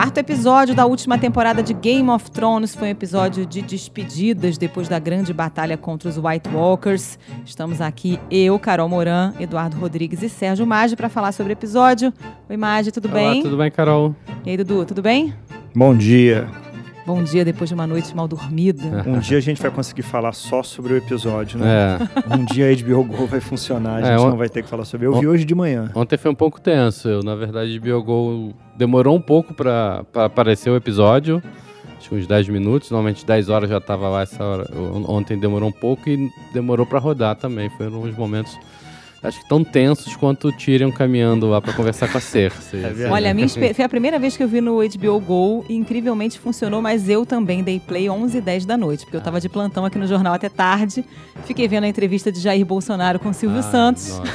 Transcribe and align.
Quarto 0.00 0.16
episódio 0.16 0.74
da 0.74 0.86
última 0.86 1.18
temporada 1.18 1.62
de 1.62 1.74
Game 1.74 2.08
of 2.08 2.30
Thrones 2.30 2.74
foi 2.74 2.88
um 2.88 2.90
episódio 2.90 3.44
de 3.44 3.60
despedidas 3.60 4.56
depois 4.56 4.88
da 4.88 4.98
grande 4.98 5.30
batalha 5.30 5.76
contra 5.76 6.08
os 6.08 6.16
White 6.16 6.48
Walkers. 6.48 7.18
Estamos 7.44 7.82
aqui, 7.82 8.18
eu, 8.30 8.58
Carol 8.58 8.88
Moran, 8.88 9.34
Eduardo 9.38 9.76
Rodrigues 9.76 10.22
e 10.22 10.30
Sérgio 10.30 10.66
Maggi 10.66 10.96
para 10.96 11.10
falar 11.10 11.32
sobre 11.32 11.52
o 11.52 11.54
episódio. 11.54 12.14
Oi, 12.48 12.56
Maggi, 12.56 12.90
tudo 12.90 13.08
Olá, 13.10 13.14
bem? 13.16 13.42
tudo 13.42 13.58
bem, 13.58 13.70
Carol? 13.70 14.16
E 14.42 14.48
aí, 14.48 14.56
Dudu, 14.56 14.86
tudo 14.86 15.02
bem? 15.02 15.34
Bom 15.76 15.94
dia. 15.94 16.48
Bom 17.10 17.24
dia 17.24 17.44
depois 17.44 17.68
de 17.68 17.74
uma 17.74 17.86
noite 17.88 18.14
mal 18.14 18.28
dormida. 18.28 19.02
Um 19.04 19.18
dia 19.18 19.38
a 19.38 19.40
gente 19.40 19.60
vai 19.60 19.70
conseguir 19.70 20.02
falar 20.02 20.32
só 20.32 20.62
sobre 20.62 20.92
o 20.92 20.96
episódio, 20.96 21.58
né? 21.58 21.98
É, 22.30 22.36
Um 22.36 22.44
dia 22.44 22.70
a 22.70 22.74
HBO 22.76 23.02
Go 23.04 23.26
vai 23.26 23.40
funcionar, 23.40 23.96
a 23.96 24.00
É, 24.00 24.04
gente 24.12 24.20
on- 24.26 24.30
não 24.30 24.36
vai 24.36 24.48
ter 24.48 24.62
que 24.62 24.68
falar 24.68 24.84
sobre. 24.84 25.06
Eu 25.06 25.18
vi 25.18 25.26
hoje 25.26 25.44
de 25.44 25.54
manhã. 25.54 25.90
ontem 25.94 26.16
foi 26.16 26.30
um 26.30 26.34
pouco 26.34 26.60
tenso. 26.60 27.08
Eu, 27.08 27.22
na 27.22 27.34
verdade, 27.34 27.78
Biogol 27.80 28.52
demorou 28.76 29.16
um 29.16 29.20
pouco 29.20 29.52
pra 29.52 30.04
pra 30.12 30.26
aparecer 30.26 30.70
o 30.70 30.76
episódio. 30.76 31.42
Acho 31.98 32.08
que 32.10 32.14
uns 32.14 32.26
10 32.28 32.48
minutos. 32.48 32.90
Normalmente 32.90 33.26
10 33.26 33.48
horas 33.48 33.68
já 33.68 33.80
tava 33.80 34.08
lá 34.08 34.22
essa 34.22 34.42
hora. 34.44 34.70
On- 34.74 35.10
Ontem 35.16 35.36
demorou 35.38 35.68
um 35.68 35.72
pouco 35.72 36.08
e 36.08 36.30
demorou 36.54 36.86
pra 36.86 36.98
rodar 37.00 37.34
também. 37.34 37.68
Foram 37.70 38.02
uns 38.02 38.16
momentos, 38.16 38.56
acho 39.22 39.40
que 39.40 39.48
tão 39.48 39.62
tensos 39.62 40.16
quanto 40.16 40.48
o 40.48 40.52
Tyrion 40.52 40.90
caminhando 40.90 41.48
lá 41.48 41.60
pra 41.60 41.72
conversar 41.72 42.08
com 42.10 42.18
a 42.18 42.20
Cersei. 42.20 42.80
É 42.84 42.86
assim. 42.88 43.04
Olha, 43.04 43.30
a 43.30 43.34
minha 43.34 43.48
foi 43.48 43.84
a 43.84 43.88
primeira 43.88 44.18
vez 44.18 44.36
que 44.36 44.42
eu 44.42 44.48
vi 44.48 44.60
no 44.60 44.78
HBO 44.78 45.20
Go 45.20 45.64
e 45.68 45.74
incrivelmente 45.74 46.38
funcionou, 46.38 46.80
mas 46.80 47.08
eu 47.08 47.26
também 47.26 47.62
dei 47.62 47.78
play 47.80 48.08
11 48.08 48.38
e 48.38 48.40
10 48.40 48.64
da 48.64 48.76
noite, 48.76 49.04
porque 49.04 49.16
eu 49.16 49.20
tava 49.20 49.40
de 49.40 49.48
plantão 49.48 49.84
aqui 49.84 49.98
no 49.98 50.06
jornal 50.06 50.32
até 50.34 50.48
tarde. 50.48 51.04
Fiquei 51.46 51.68
vendo 51.68 51.84
a 51.84 51.88
entrevista 51.88 52.30
de 52.32 52.40
Jair 52.40 52.64
Bolsonaro 52.64 53.18
com 53.18 53.32
Silvio 53.32 53.58
Ah, 53.60 53.62
Santos. 53.62 54.08
nossa. 54.08 54.30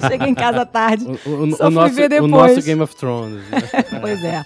Cheguei 0.08 0.28
em 0.28 0.34
casa 0.34 0.64
tarde. 0.66 1.04
O, 1.04 1.28
o- 1.30 1.42
o 1.44 1.50
Só 1.52 1.64
fui 1.66 1.70
nosso, 1.74 1.94
ver 1.94 2.04
o 2.06 2.08
depois. 2.08 2.30
nosso 2.30 2.62
Game 2.62 2.82
of 2.82 2.94
Thrones. 2.96 3.42
né? 3.50 3.58
Pois 4.00 4.22
é. 4.24 4.42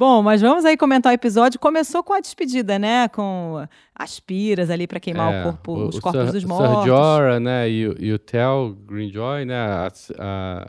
Bom, 0.00 0.22
mas 0.22 0.40
vamos 0.40 0.64
aí 0.64 0.78
comentar 0.78 1.12
o 1.12 1.14
episódio. 1.14 1.60
Começou 1.60 2.02
com 2.02 2.14
a 2.14 2.20
despedida, 2.20 2.78
né? 2.78 3.06
Com 3.08 3.62
as 3.94 4.18
piras 4.18 4.70
ali 4.70 4.86
pra 4.86 4.98
queimar 4.98 5.30
É, 5.30 5.40
o 5.40 5.44
corpo, 5.44 5.72
o- 5.72 5.88
os 5.88 5.96
o 5.96 6.00
corpos 6.00 6.22
Sir- 6.22 6.32
dos 6.32 6.44
mortos. 6.44 6.78
Sir 6.84 6.86
Jorah, 6.88 7.38
né, 7.38 7.68
e, 7.68 7.82
e 7.98 8.10
o 8.10 8.18
Tel 8.18 8.74
Greyjoy, 8.88 9.44
né, 9.44 9.54
a, 9.60 9.88
a, 10.18 10.66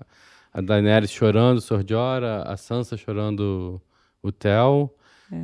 a 0.56 0.60
Daenerys 0.62 1.10
chorando 1.12 1.60
o 1.60 1.62
Sir 1.62 1.82
Jorah, 1.88 2.44
a 2.46 2.58
Sansa 2.58 2.98
chorando 2.98 3.82
o 4.22 4.34
Tel. 4.34 4.94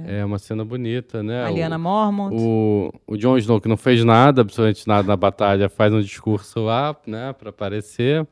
É. 0.05 0.25
uma 0.25 0.37
cena 0.37 0.65
bonita, 0.65 1.23
né? 1.23 1.45
A 1.45 1.49
o- 1.49 1.53
Lyanna 1.55 1.77
Mormont. 1.77 2.35
o, 2.35 2.91
o 3.07 3.15
Jon 3.15 3.37
Snow, 3.37 3.61
que 3.61 3.69
não 3.69 3.77
fez 3.77 4.03
nada, 4.03 4.41
absolutamente 4.41 4.85
nada 4.85 5.07
na 5.07 5.15
batalha, 5.15 5.69
faz 5.69 5.93
um 5.93 6.01
discurso 6.01 6.59
lá, 6.59 6.93
né, 7.07 7.31
pra 7.31 7.51
aparecer. 7.51 8.27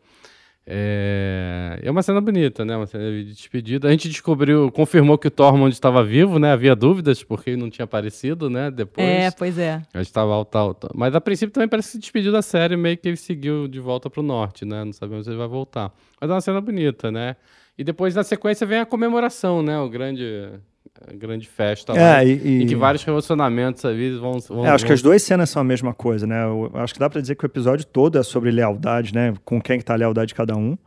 É, 0.67 1.79
é 1.83 1.91
uma 1.91 2.01
cena 2.01 2.19
bonita, 2.19 2.65
né? 2.65 2.75
Uma 2.75 2.87
cena 2.87 3.03
de 3.03 3.25
despedida. 3.25 3.87
A 3.87 3.91
gente 3.91 4.09
descobriu, 4.09 4.71
confirmou 4.71 5.17
que 5.17 5.27
o 5.27 5.31
Tormund 5.31 5.71
estava 5.71 6.03
vivo, 6.03 6.39
né? 6.39 6.51
Havia 6.51 6.75
dúvidas 6.75 7.23
porque 7.23 7.51
ele 7.51 7.61
não 7.61 7.69
tinha 7.69 7.85
aparecido, 7.85 8.49
né? 8.49 8.71
Depois. 8.71 9.07
É, 9.07 9.29
pois 9.29 9.59
é. 9.59 9.81
Já 9.93 10.01
estava 10.01 10.33
alta, 10.33 10.57
alta. 10.57 10.89
Mas 10.95 11.13
a 11.13 11.21
princípio 11.21 11.53
também 11.53 11.69
parece 11.69 11.89
que 11.89 11.91
se 11.93 11.99
despediu 11.99 12.31
da 12.31 12.41
série, 12.41 12.75
meio 12.75 12.97
que 12.97 13.07
ele 13.07 13.17
seguiu 13.17 13.67
de 13.67 13.79
volta 13.79 14.09
pro 14.09 14.23
norte, 14.23 14.65
né? 14.65 14.83
Não 14.83 14.93
sabemos 14.93 15.25
se 15.25 15.31
ele 15.31 15.37
vai 15.37 15.47
voltar. 15.47 15.93
Mas 16.19 16.29
é 16.29 16.33
uma 16.33 16.41
cena 16.41 16.59
bonita, 16.61 17.11
né? 17.11 17.35
E 17.77 17.83
depois, 17.83 18.15
na 18.15 18.23
sequência, 18.23 18.65
vem 18.65 18.79
a 18.79 18.85
comemoração, 18.85 19.61
né? 19.61 19.77
O 19.79 19.89
grande, 19.89 20.23
a 20.23 20.74
grande 21.13 21.47
festa 21.47 21.93
lá. 21.93 22.21
É, 22.21 22.27
e, 22.27 22.31
e- 22.43 22.63
Em 22.63 22.67
que 22.67 22.75
vários 22.75 23.03
relacionamentos 23.03 23.83
ali 23.85 24.17
vão. 24.17 24.39
vão 24.39 24.65
É, 24.65 24.69
acho 24.69 24.85
que 24.85 24.93
as 24.93 25.01
duas 25.01 25.21
cenas 25.21 25.49
são 25.49 25.61
a 25.61 25.65
mesma 25.65 25.93
coisa, 25.93 26.25
né? 26.25 26.43
Eu 26.43 26.71
acho 26.75 26.93
que 26.93 26.99
dá 26.99 27.09
pra 27.09 27.21
dizer 27.21 27.35
que 27.35 27.45
o 27.45 27.47
episódio 27.47 27.85
todo 27.85 28.17
é 28.17 28.23
sobre 28.23 28.51
lealdade, 28.51 29.13
né? 29.13 29.33
Com 29.43 29.61
quem 29.61 29.77
que 29.77 29.85
tá 29.85 29.93
a 29.93 29.97
lealdade 29.97 30.29
de 30.29 30.35
cada 30.35 30.55
um. 30.55 30.77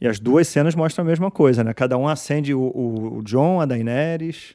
E 0.00 0.06
as 0.08 0.18
duas 0.20 0.46
cenas 0.48 0.74
mostram 0.74 1.04
a 1.04 1.08
mesma 1.08 1.30
coisa, 1.30 1.64
né? 1.64 1.72
Cada 1.72 1.96
um 1.96 2.06
acende 2.08 2.52
o, 2.52 2.60
o, 2.60 3.18
o 3.18 3.22
John, 3.22 3.60
a 3.60 3.64
Daenerys, 3.64 4.54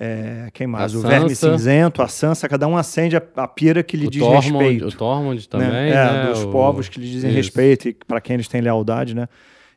é, 0.00 0.48
quem 0.54 0.66
mais? 0.66 0.94
A 0.94 0.98
o 0.98 1.00
Verme. 1.02 1.34
Cinzento, 1.34 2.00
a 2.00 2.08
Sansa, 2.08 2.48
cada 2.48 2.66
um 2.68 2.76
acende 2.76 3.16
a, 3.16 3.22
a 3.36 3.48
pira 3.48 3.82
que 3.82 3.96
lhe 3.96 4.08
diz 4.08 4.22
Tormund, 4.22 4.46
respeito. 4.48 4.86
O 4.86 4.92
Tormund 4.92 5.40
né? 5.40 5.46
também. 5.50 5.90
É, 5.90 5.94
né? 5.94 6.26
dos 6.30 6.44
O- 6.44 6.50
povos 6.50 6.88
que 6.88 7.00
lhe 7.00 7.10
dizem 7.10 7.30
Isso. 7.30 7.36
respeito 7.36 7.88
e 7.88 7.92
para 7.92 8.20
quem 8.20 8.34
eles 8.34 8.46
têm 8.48 8.60
lealdade, 8.60 9.14
né? 9.14 9.28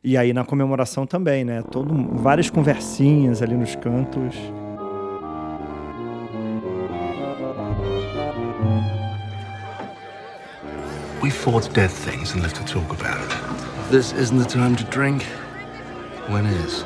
E 0.04 0.16
aí 0.16 0.32
na 0.32 0.44
comemoração 0.44 1.06
também, 1.06 1.44
né? 1.44 1.62
Todo, 1.70 1.92
várias 2.16 2.48
conversinhas 2.48 3.42
ali 3.42 3.54
nos 3.56 3.74
cantos. 3.76 4.34
We 11.22 11.30
fought 11.30 11.72
dead 11.72 11.92
things 11.92 12.32
and 12.32 12.42
lived 12.42 12.56
to 12.56 12.64
talk 12.64 12.90
about 12.92 13.20
it. 13.20 13.90
This 13.92 14.12
isn't 14.12 14.38
the 14.38 14.44
time 14.44 14.74
to 14.74 14.82
drink. 14.84 15.22
When 16.26 16.46
is? 16.46 16.84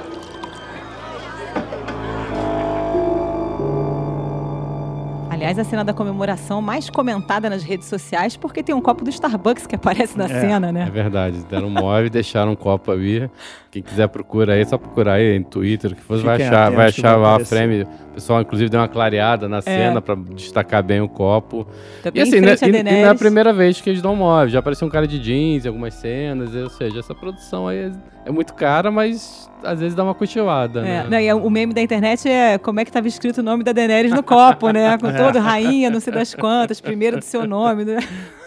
Aliás, 5.37 5.59
a 5.59 5.65
cena 5.65 5.85
da 5.85 5.93
comemoração 5.93 6.63
mais 6.63 6.89
comentada 6.89 7.51
nas 7.51 7.63
redes 7.63 7.87
sociais, 7.89 8.39
porque 8.39 8.63
tem 8.63 8.75
um 8.75 8.81
copo 8.81 9.05
do 9.05 9.11
Starbucks 9.11 9.67
que 9.67 9.75
aparece 9.75 10.17
na 10.17 10.25
É. 10.25 10.29
cena, 10.41 10.69
É 10.69 10.73
né? 10.73 10.91
verdade, 10.91 11.45
deram 11.45 11.67
um 11.67 11.71
move 11.71 12.07
e 12.07 12.11
deixaram 12.11 12.53
um 12.53 12.57
copo 12.57 12.91
ali. 12.91 13.31
Quem 13.71 13.83
quiser 13.83 14.09
procura 14.09 14.55
aí, 14.55 14.63
é 14.63 14.65
só 14.65 14.79
procurar 14.79 15.13
aí 15.15 15.37
em 15.37 15.43
Twitter, 15.43 15.95
que 15.95 16.01
for, 16.01 16.19
vai 16.23 16.43
achar, 16.43 16.71
vai 16.71 16.87
achar 16.89 17.17
lá 17.17 17.37
a 17.37 17.45
frame. 17.45 17.83
O 17.83 18.15
pessoal, 18.15 18.41
inclusive, 18.41 18.71
deu 18.71 18.81
uma 18.81 18.89
clareada 18.89 19.47
na 19.47 19.61
cena 19.61 20.01
pra 20.01 20.15
destacar 20.15 20.83
bem 20.83 21.03
o 21.03 21.09
copo. 21.09 21.67
E 22.15 22.19
assim, 22.19 22.41
né, 22.41 22.55
e, 22.63 22.67
e 22.71 22.83
não 22.83 22.91
é 22.93 23.09
a 23.11 23.15
primeira 23.15 23.53
vez 23.53 23.79
que 23.79 23.91
eles 23.91 24.01
dão 24.01 24.17
move. 24.17 24.51
Já 24.51 24.61
apareceu 24.61 24.89
um 24.89 24.91
cara 24.91 25.07
de 25.07 25.19
jeans 25.19 25.67
em 25.67 25.69
algumas 25.69 25.93
cenas, 25.93 26.55
ou 26.55 26.71
seja, 26.71 27.01
essa 27.01 27.15
produção 27.15 27.69
aí 27.69 27.93
é, 28.27 28.29
é 28.29 28.33
muito 28.33 28.53
cara, 28.55 28.91
mas 28.91 29.51
às 29.63 29.81
vezes 29.81 29.95
dá 29.95 30.03
uma 30.05 30.15
cochilada, 30.15 30.87
É, 30.87 31.05
né? 31.09 31.25
e 31.25 31.33
o 31.33 31.49
meme 31.51 31.73
da 31.73 31.81
internet 31.81 32.29
é 32.29 32.59
como 32.59 32.79
é 32.81 32.85
que 32.85 32.91
estava 32.91 33.09
escrito 33.09 33.39
o 33.39 33.43
nome 33.43 33.65
da 33.65 33.73
Daenerys 33.73 34.13
no 34.13 34.23
copo, 34.23 34.71
né? 34.71 34.97
Com 34.99 35.13
todo 35.17 35.39
rainha, 35.39 35.91
não 35.91 36.01
sei 36.01 36.13
das 36.13 36.35
quantas, 36.35 36.81
primeiro 36.81 37.19
do 37.19 37.25
seu 37.25 37.47
nome. 37.47 37.85
Né? 37.85 37.99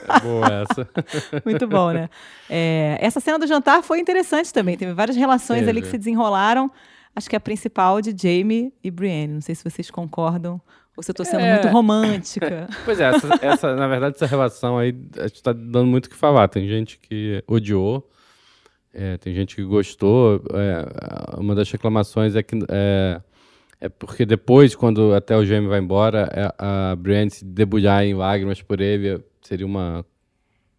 É 0.08 0.20
boa 0.22 0.48
essa. 0.64 0.90
Muito 1.46 1.68
bom, 1.68 1.92
né? 1.92 2.10
É, 2.50 2.98
essa 3.02 3.20
cena 3.20 3.38
do 3.40 3.46
jantar 3.48 3.84
foi 3.84 4.00
interessante 4.00 4.54
também. 4.54 4.78
Teve 4.78 4.94
várias 4.94 5.16
relações 5.18 5.64
ali 5.64 5.74
Teve. 5.76 5.82
que 5.82 5.88
se 5.88 5.98
desenrolaram. 5.98 6.72
Acho 7.16 7.30
que 7.30 7.36
a 7.36 7.40
principal 7.40 8.02
de 8.02 8.16
Jamie 8.16 8.72
e 8.84 8.90
Brienne. 8.90 9.34
Não 9.36 9.42
sei 9.42 9.54
se 9.56 9.64
vocês 9.64 9.92
concordam 9.92 10.62
ou 10.96 11.04
se 11.04 11.12
eu 11.12 11.16
tô 11.16 11.24
sendo 11.26 11.42
É. 11.42 11.54
muito 11.54 11.68
romântica. 11.70 12.68
Pois 12.86 13.00
é, 13.00 13.06
essa, 13.10 13.28
essa- 13.42 13.76
na 13.76 13.88
verdade, 13.88 14.16
essa 14.16 14.26
relação 14.26 14.78
aí 14.78 14.96
a 15.18 15.28
gente 15.28 15.44
tá 15.44 15.52
dando 15.54 15.86
muito 15.88 16.06
o 16.06 16.10
que 16.10 16.16
falar. 16.16 16.48
Tem 16.48 16.68
gente 16.68 16.98
que 17.00 17.44
odiou, 17.48 18.08
é, 18.94 19.18
tem 19.18 19.34
gente 19.34 19.56
que 19.56 19.64
gostou. 19.64 20.42
é, 20.54 21.40
uma 21.40 21.54
das 21.56 21.70
reclamações 21.72 22.36
é 22.36 22.44
que 22.44 22.58
é, 22.70 23.22
é 23.82 23.90
porque 23.90 24.26
depois, 24.26 24.76
quando 24.76 25.14
até 25.14 25.36
o 25.38 25.46
Jaime 25.46 25.68
vai 25.68 25.80
embora, 25.80 26.30
é, 26.34 26.54
a 26.58 26.96
Brienne 26.96 27.30
se 27.32 27.46
debulhar 27.46 28.04
em 28.04 28.14
lágrimas 28.14 28.62
por 28.62 28.80
ele 28.82 29.24
seria 29.42 29.66
uma 29.66 30.06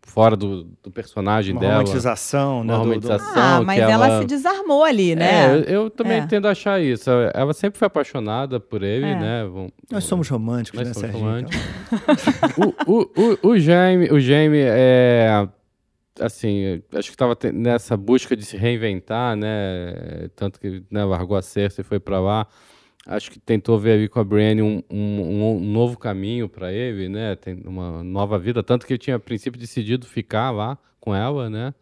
fora 0.03 0.35
do, 0.37 0.65
do 0.83 0.91
personagem 0.91 1.53
Uma 1.55 1.61
dela. 1.61 1.75
romantização, 1.75 2.65
né? 2.65 2.73
Uma 2.75 2.79
romantização. 2.83 3.33
Ah, 3.37 3.59
que 3.61 3.65
mas 3.67 3.79
ela... 3.79 3.93
ela 4.09 4.21
se 4.21 4.27
desarmou 4.27 4.83
ali, 4.83 5.13
É, 5.13 5.17
né? 5.17 5.55
eu, 5.55 5.63
eu 5.85 5.91
também 5.91 6.19
É. 6.19 6.27
tendo 6.27 6.49
a 6.49 6.51
achar 6.51 6.83
isso. 6.83 7.09
Ela 7.33 7.53
sempre 7.53 7.79
foi 7.79 7.87
apaixonada 7.87 8.59
por 8.59 8.83
ele, 8.83 9.07
É. 9.07 9.15
né? 9.15 9.45
Vamos- 9.45 9.71
Nós 9.89 10.03
somos 10.05 10.29
românticos, 10.29 10.81
Nós 10.81 10.89
né, 10.89 10.95
somos 10.95 11.11
Serginho? 11.11 11.25
românticos. 11.31 11.61
o, 12.59 12.93
o, 12.93 13.11
o, 13.47 13.51
o 13.53 13.59
Jaime, 13.59 14.09
o 14.11 14.19
Jaime 14.19 14.59
é 14.59 15.49
assim, 16.19 16.83
acho 16.93 17.09
que 17.09 17.15
estava 17.15 17.37
nessa 17.53 17.97
busca 17.97 18.37
de 18.37 18.45
se 18.45 18.57
reinventar, 18.57 19.37
né? 19.37 20.29
Tanto 20.35 20.59
que 20.59 20.83
né, 20.91 21.05
largou 21.05 21.37
a 21.37 21.43
Cersei 21.43 21.83
e 21.83 21.87
foi 21.87 22.01
para 22.01 22.21
lá. 22.21 22.47
Acho 23.07 23.31
que 23.31 23.39
tentou 23.39 23.79
ver 23.79 23.93
ali 23.93 24.09
com 24.09 24.21
a 24.21 24.25
Brienne 24.25 24.61
um, 24.63 24.83
um, 24.91 25.57
um 25.57 25.61
novo 25.61 25.99
caminho 25.99 26.49
para 26.49 26.73
ele, 26.73 27.09
né? 27.09 27.35
Tem 27.37 27.61
uma 27.65 28.03
nova 28.05 28.39
vida, 28.39 28.63
tanto 28.63 28.87
que 28.87 28.93
ele 28.93 28.99
tinha 28.99 29.17
a 29.17 29.21
princípio 29.21 29.59
decidido 29.59 30.07
ficar 30.07 30.51
lá 30.51 30.77
com 30.99 31.15
ela, 31.15 31.49
né? 31.49 31.73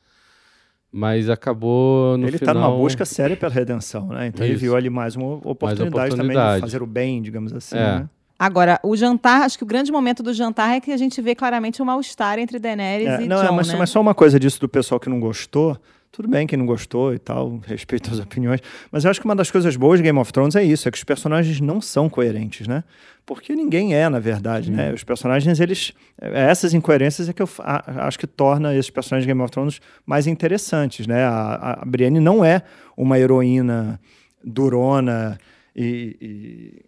Mas 0.90 1.28
acabou 1.28 2.16
no 2.16 2.26
ele 2.26 2.38
final... 2.38 2.54
tá 2.54 2.60
numa 2.60 2.74
busca 2.74 3.04
séria 3.04 3.36
pela 3.36 3.52
redenção, 3.52 4.08
né? 4.08 4.28
Então 4.28 4.44
ele 4.46 4.54
Isso. 4.54 4.62
viu 4.62 4.76
ali 4.76 4.88
mais 4.88 5.16
uma 5.16 5.34
oportunidade, 5.34 5.90
também 5.90 6.06
oportunidade. 6.08 6.54
de 6.56 6.60
fazer 6.62 6.82
o 6.82 6.86
bem, 6.86 7.20
digamos 7.20 7.52
assim, 7.52 7.76
É. 7.76 7.80
né? 8.00 8.10
Agora, 8.38 8.78
o 8.84 8.94
jantar, 8.96 9.42
acho 9.42 9.58
que 9.58 9.64
o 9.64 9.66
grande 9.66 9.90
momento 9.90 10.22
do 10.22 10.32
jantar 10.32 10.76
é 10.76 10.80
que 10.80 10.92
a 10.92 10.96
gente 10.96 11.20
vê 11.20 11.34
claramente 11.34 11.82
o 11.82 11.84
mal-estar 11.84 12.38
entre 12.38 12.58
Daenerys 12.60 13.08
É, 13.08 13.22
e 13.22 13.26
não, 13.26 13.38
Jon, 13.42 13.48
é, 13.48 13.50
mas, 13.56 13.68
né? 13.68 13.76
mas 13.76 13.90
só 13.90 14.00
uma 14.00 14.14
coisa 14.14 14.38
disso 14.38 14.60
do 14.60 14.68
pessoal 14.68 15.00
que 15.00 15.08
não 15.08 15.18
gostou. 15.18 15.76
Tudo 16.10 16.26
bem 16.28 16.46
quem 16.46 16.58
não 16.58 16.64
gostou 16.64 17.12
e 17.12 17.18
tal, 17.18 17.60
respeito 17.66 18.10
as 18.10 18.18
opiniões. 18.18 18.60
Mas 18.90 19.04
eu 19.04 19.10
acho 19.10 19.20
que 19.20 19.26
uma 19.26 19.36
das 19.36 19.50
coisas 19.50 19.76
boas 19.76 19.98
de 19.98 20.04
Game 20.04 20.18
of 20.18 20.32
Thrones 20.32 20.56
é 20.56 20.64
isso, 20.64 20.88
é 20.88 20.90
que 20.90 20.96
os 20.96 21.04
personagens 21.04 21.60
não 21.60 21.80
são 21.82 22.08
coerentes, 22.08 22.66
né? 22.66 22.82
Porque 23.26 23.54
ninguém 23.54 23.94
é, 23.94 24.08
na 24.08 24.18
verdade, 24.18 24.70
né? 24.70 24.92
Os 24.92 25.04
personagens, 25.04 25.60
eles... 25.60 25.92
é, 26.20 26.44
Essas 26.50 26.72
incoerências 26.72 27.28
é 27.28 27.32
que 27.32 27.42
eu 27.42 27.48
a- 27.58 28.06
acho 28.06 28.18
que 28.18 28.26
torna 28.26 28.74
esses 28.74 28.90
personagens 28.90 29.26
de 29.26 29.28
Game 29.32 29.42
of 29.42 29.50
Thrones 29.52 29.80
mais 30.06 30.26
interessantes, 30.26 31.06
né? 31.06 31.24
A, 31.24 31.78
a 31.82 31.84
Brienne 31.84 32.20
não 32.20 32.42
é 32.44 32.62
uma 32.96 33.18
heroína 33.18 34.00
durona 34.42 35.38
e... 35.76 36.16
e 36.20 36.87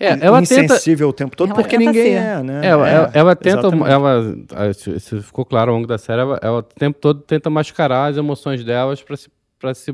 É, 0.00 0.10
ela 0.20 0.40
tenta. 0.42 0.64
insensível 0.64 1.08
o 1.08 1.12
tempo 1.12 1.36
todo, 1.36 1.48
Ela 1.50 1.54
porque 1.60 1.76
tenta 1.76 1.90
ninguém 1.90 2.12
ser. 2.12 2.22
é, 2.22 2.42
né? 2.42 2.60
Ela, 2.66 2.88
É, 2.88 2.94
ela, 2.94 3.10
ela 3.14 3.36
tenta, 3.36 3.58
exatamente. 3.60 3.90
ela, 3.90 4.36
ah, 4.54 4.68
isso 4.70 5.22
ficou 5.22 5.44
claro 5.44 5.70
ao 5.70 5.76
longo 5.76 5.86
da 5.88 5.98
série, 5.98 6.20
ela, 6.20 6.38
ela 6.42 6.58
o 6.58 6.62
tempo 6.62 6.98
todo 7.00 7.20
tenta 7.22 7.50
mascarar 7.50 8.06
as 8.06 8.16
emoções 8.16 8.62
delas 8.64 9.02
para 9.02 9.16
se, 9.16 9.28
pra 9.58 9.74
se 9.74 9.92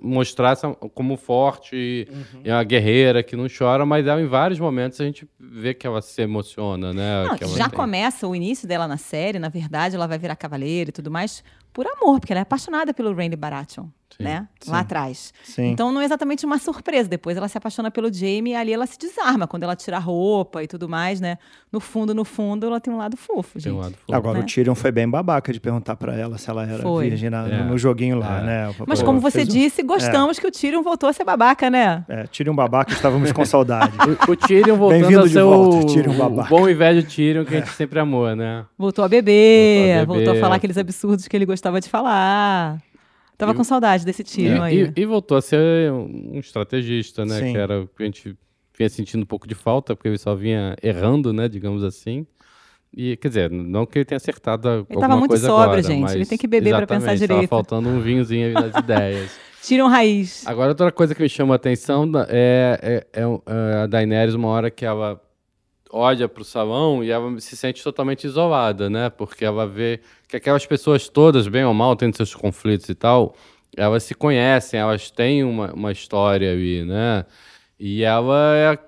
mostrar 0.00 0.56
como 0.94 1.16
forte 1.16 1.74
e, 1.74 2.06
Uhum. 2.10 2.40
e 2.44 2.50
uma 2.50 2.62
guerreira 2.62 3.22
que 3.22 3.34
não 3.36 3.46
chora, 3.48 3.84
mas 3.84 4.06
ela, 4.06 4.20
em 4.22 4.26
vários 4.26 4.60
momentos 4.60 5.00
a 5.00 5.04
gente 5.04 5.26
vê 5.40 5.74
que 5.74 5.86
ela 5.86 6.00
se 6.00 6.22
emociona, 6.22 6.92
né? 6.92 7.24
Não, 7.24 7.36
que 7.36 7.44
ela 7.44 7.56
já 7.56 7.68
tem- 7.68 7.76
começa 7.76 8.26
o 8.28 8.34
início 8.36 8.68
dela 8.68 8.86
na 8.86 8.96
série, 8.96 9.38
na 9.38 9.48
verdade, 9.48 9.96
ela 9.96 10.06
vai 10.06 10.18
virar 10.18 10.36
cavaleira 10.36 10.90
e 10.90 10.92
tudo 10.92 11.10
mais, 11.10 11.42
por 11.72 11.86
amor, 11.86 12.20
porque 12.20 12.32
ela 12.32 12.40
é 12.40 12.42
apaixonada 12.42 12.94
pelo 12.94 13.12
Randy 13.14 13.34
Baratheon, 13.36 13.86
Sim, 14.16 14.24
né? 14.24 14.48
sim. 14.60 14.70
Lá 14.70 14.80
atrás. 14.80 15.32
Sim. 15.44 15.70
Então 15.70 15.90
não 15.92 16.00
é 16.00 16.04
exatamente 16.04 16.44
uma 16.46 16.58
surpresa. 16.58 17.08
Depois 17.08 17.36
ela 17.36 17.48
se 17.48 17.56
apaixona 17.58 17.90
pelo 17.90 18.12
Jamie 18.12 18.52
e 18.52 18.54
ali 18.54 18.72
ela 18.72 18.86
se 18.86 18.98
desarma, 18.98 19.46
quando 19.46 19.62
ela 19.62 19.74
tira 19.76 19.96
a 19.96 20.00
roupa 20.00 20.62
e 20.62 20.66
tudo 20.66 20.88
mais, 20.88 21.20
né? 21.20 21.38
No 21.72 21.80
fundo, 21.80 22.14
no 22.14 22.24
fundo, 22.24 22.66
ela 22.66 22.80
tem 22.80 22.92
um 22.92 22.98
lado 22.98 23.16
fofo, 23.16 23.58
gente. 23.58 23.64
Tem 23.64 23.72
um 23.72 23.78
lado 23.80 23.94
fofo. 23.94 24.14
Agora 24.14 24.38
né? 24.38 24.44
o 24.44 24.46
Tyrion 24.46 24.74
foi 24.74 24.92
bem 24.92 25.08
babaca 25.08 25.52
de 25.52 25.58
perguntar 25.60 25.96
pra 25.96 26.14
ela 26.14 26.36
se 26.38 26.48
ela 26.50 26.64
era 26.66 26.82
Foi. 26.82 27.08
virgem 27.08 27.30
na- 27.30 27.48
É. 27.48 27.62
no 27.64 27.76
joguinho 27.78 28.18
lá, 28.18 28.40
É. 28.40 28.44
né? 28.44 28.74
Mas 28.86 29.00
Pô, 29.00 29.06
como 29.06 29.20
você 29.20 29.38
fez 29.38 29.48
um- 29.48 29.52
disse, 29.52 29.82
gostamos 29.82 30.38
que 30.38 30.46
o 30.46 30.50
Tyrion 30.50 30.82
voltou 30.82 31.08
a 31.08 31.12
ser 31.12 31.24
babaca, 31.24 31.70
né? 31.70 32.04
É, 32.08 32.24
Tyrion 32.24 32.54
babaca, 32.54 32.92
estávamos 32.92 33.32
com 33.32 33.44
saudade. 33.44 33.92
O, 34.28 34.32
o 34.32 34.36
Tyrion 34.36 34.76
voltando 34.76 35.18
a 35.20 35.22
de 35.24 35.30
ser 35.30 35.42
volta, 35.42 35.76
o, 35.76 35.86
Tyrion 35.86 36.12
o 36.12 36.18
babaca. 36.18 36.48
bom 36.48 36.68
e 36.68 36.74
velho 36.74 37.02
Tyrion 37.02 37.44
que 37.44 37.54
a 37.54 37.58
gente 37.60 37.70
sempre 37.70 37.98
amou, 37.98 38.34
né? 38.36 38.64
Voltou 38.76 39.04
a 39.04 39.08
beber, 39.08 39.96
Voltou 39.98 40.02
a 40.02 40.06
voltou 40.06 40.22
a 40.22 40.26
beber. 40.34 40.40
falar 40.40 40.54
aqueles 40.56 40.76
absurdos 40.76 41.26
que 41.26 41.36
ele 41.36 41.46
gostava 41.46 41.80
de 41.80 41.88
falar. 41.88 42.78
Tava 43.42 43.52
E- 43.52 43.56
com 43.56 43.64
saudade 43.64 44.04
desse 44.04 44.22
Tyrion 44.22 44.62
aí. 44.62 44.92
E, 44.96 45.00
e 45.02 45.04
voltou 45.06 45.36
a 45.36 45.42
ser 45.42 45.90
um 45.92 46.38
estrategista, 46.38 47.24
né? 47.24 47.40
Sim. 47.40 47.52
Que 47.52 47.58
era 47.58 47.80
o 47.82 47.86
que 47.88 48.02
a 48.02 48.06
gente 48.06 48.36
vinha 48.78 48.88
sentindo 48.88 49.22
um 49.22 49.26
pouco 49.26 49.46
de 49.48 49.54
falta, 49.54 49.96
porque 49.96 50.08
ele 50.08 50.18
só 50.18 50.34
vinha 50.34 50.76
errando, 50.82 51.32
né? 51.32 51.48
Digamos 51.48 51.82
assim. 51.82 52.26
E, 52.96 53.16
quer 53.16 53.28
dizer, 53.28 53.50
não 53.50 53.86
que 53.86 53.98
ele 53.98 54.04
tenha 54.04 54.16
acertado 54.18 54.68
alguma 54.68 55.00
tava 55.00 55.16
muito 55.16 55.30
coisa 55.30 55.48
agora, 55.48 55.82
gente. 55.82 56.00
mas 56.02 56.14
Ele 56.14 56.26
tem 56.26 56.36
que 56.38 56.46
beber 56.46 56.76
pra 56.76 56.86
pensar 56.86 57.14
direito. 57.14 57.30
Tava 57.40 57.48
faltando 57.48 57.88
um 57.88 58.00
vinhozinho 58.00 58.48
aí 58.48 58.52
nas 58.52 58.74
ideias. 58.78 59.30
Tyrion 59.62 59.88
raiz. 59.88 60.46
Agora, 60.46 60.70
outra 60.70 60.92
coisa 60.92 61.14
que 61.14 61.22
me 61.22 61.28
chama 61.28 61.54
a 61.54 61.56
atenção 61.56 62.10
da- 62.10 62.26
é, 62.28 63.04
é- 63.14 63.20
é 63.20 63.22
é 63.22 63.82
a 63.82 63.86
Daenerys, 63.86 64.34
uma 64.34 64.48
hora 64.48 64.70
que 64.70 64.84
ela 64.84 65.20
olha 65.92 66.28
pro 66.28 66.44
salão 66.44 67.04
e 67.04 67.10
ela 67.10 67.38
se 67.40 67.56
sente 67.56 67.82
totalmente 67.84 68.24
isolada, 68.24 68.88
né? 68.90 69.10
Porque 69.10 69.44
ela 69.44 69.66
vê 69.66 70.00
que 70.28 70.36
aquelas 70.36 70.66
pessoas 70.66 71.08
todas, 71.08 71.46
bem 71.48 71.64
ou 71.64 71.74
mal, 71.74 71.94
tendo 71.94 72.16
seus 72.16 72.34
conflitos 72.34 72.88
e 72.88 72.94
tal, 72.94 73.34
elas 73.76 74.02
se 74.04 74.14
conhecem, 74.14 74.80
elas 74.80 75.10
têm 75.10 75.44
uma, 75.44 75.72
uma 75.72 75.92
história 75.92 76.50
ali, 76.52 76.84
né? 76.84 77.24
E 77.78 78.02
ela 78.02 78.56
é. 78.56 78.78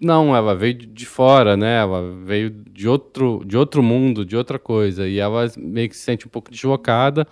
Não, 0.00 0.34
ela 0.36 0.54
veio 0.54 0.74
de- 0.74 0.86
de 0.86 1.06
fora, 1.06 1.56
né? 1.56 1.78
Ela 1.80 2.02
veio 2.24 2.50
de 2.50 2.88
outro, 2.88 3.42
de 3.44 3.56
outro 3.56 3.82
mundo, 3.82 4.24
de 4.24 4.36
outra 4.36 4.58
coisa. 4.58 5.08
E 5.08 5.18
ela 5.18 5.50
meio 5.56 5.88
que 5.88 5.96
se 5.96 6.02
sente 6.04 6.26
um 6.26 6.30
pouco 6.30 6.50
deslocada. 6.50 7.26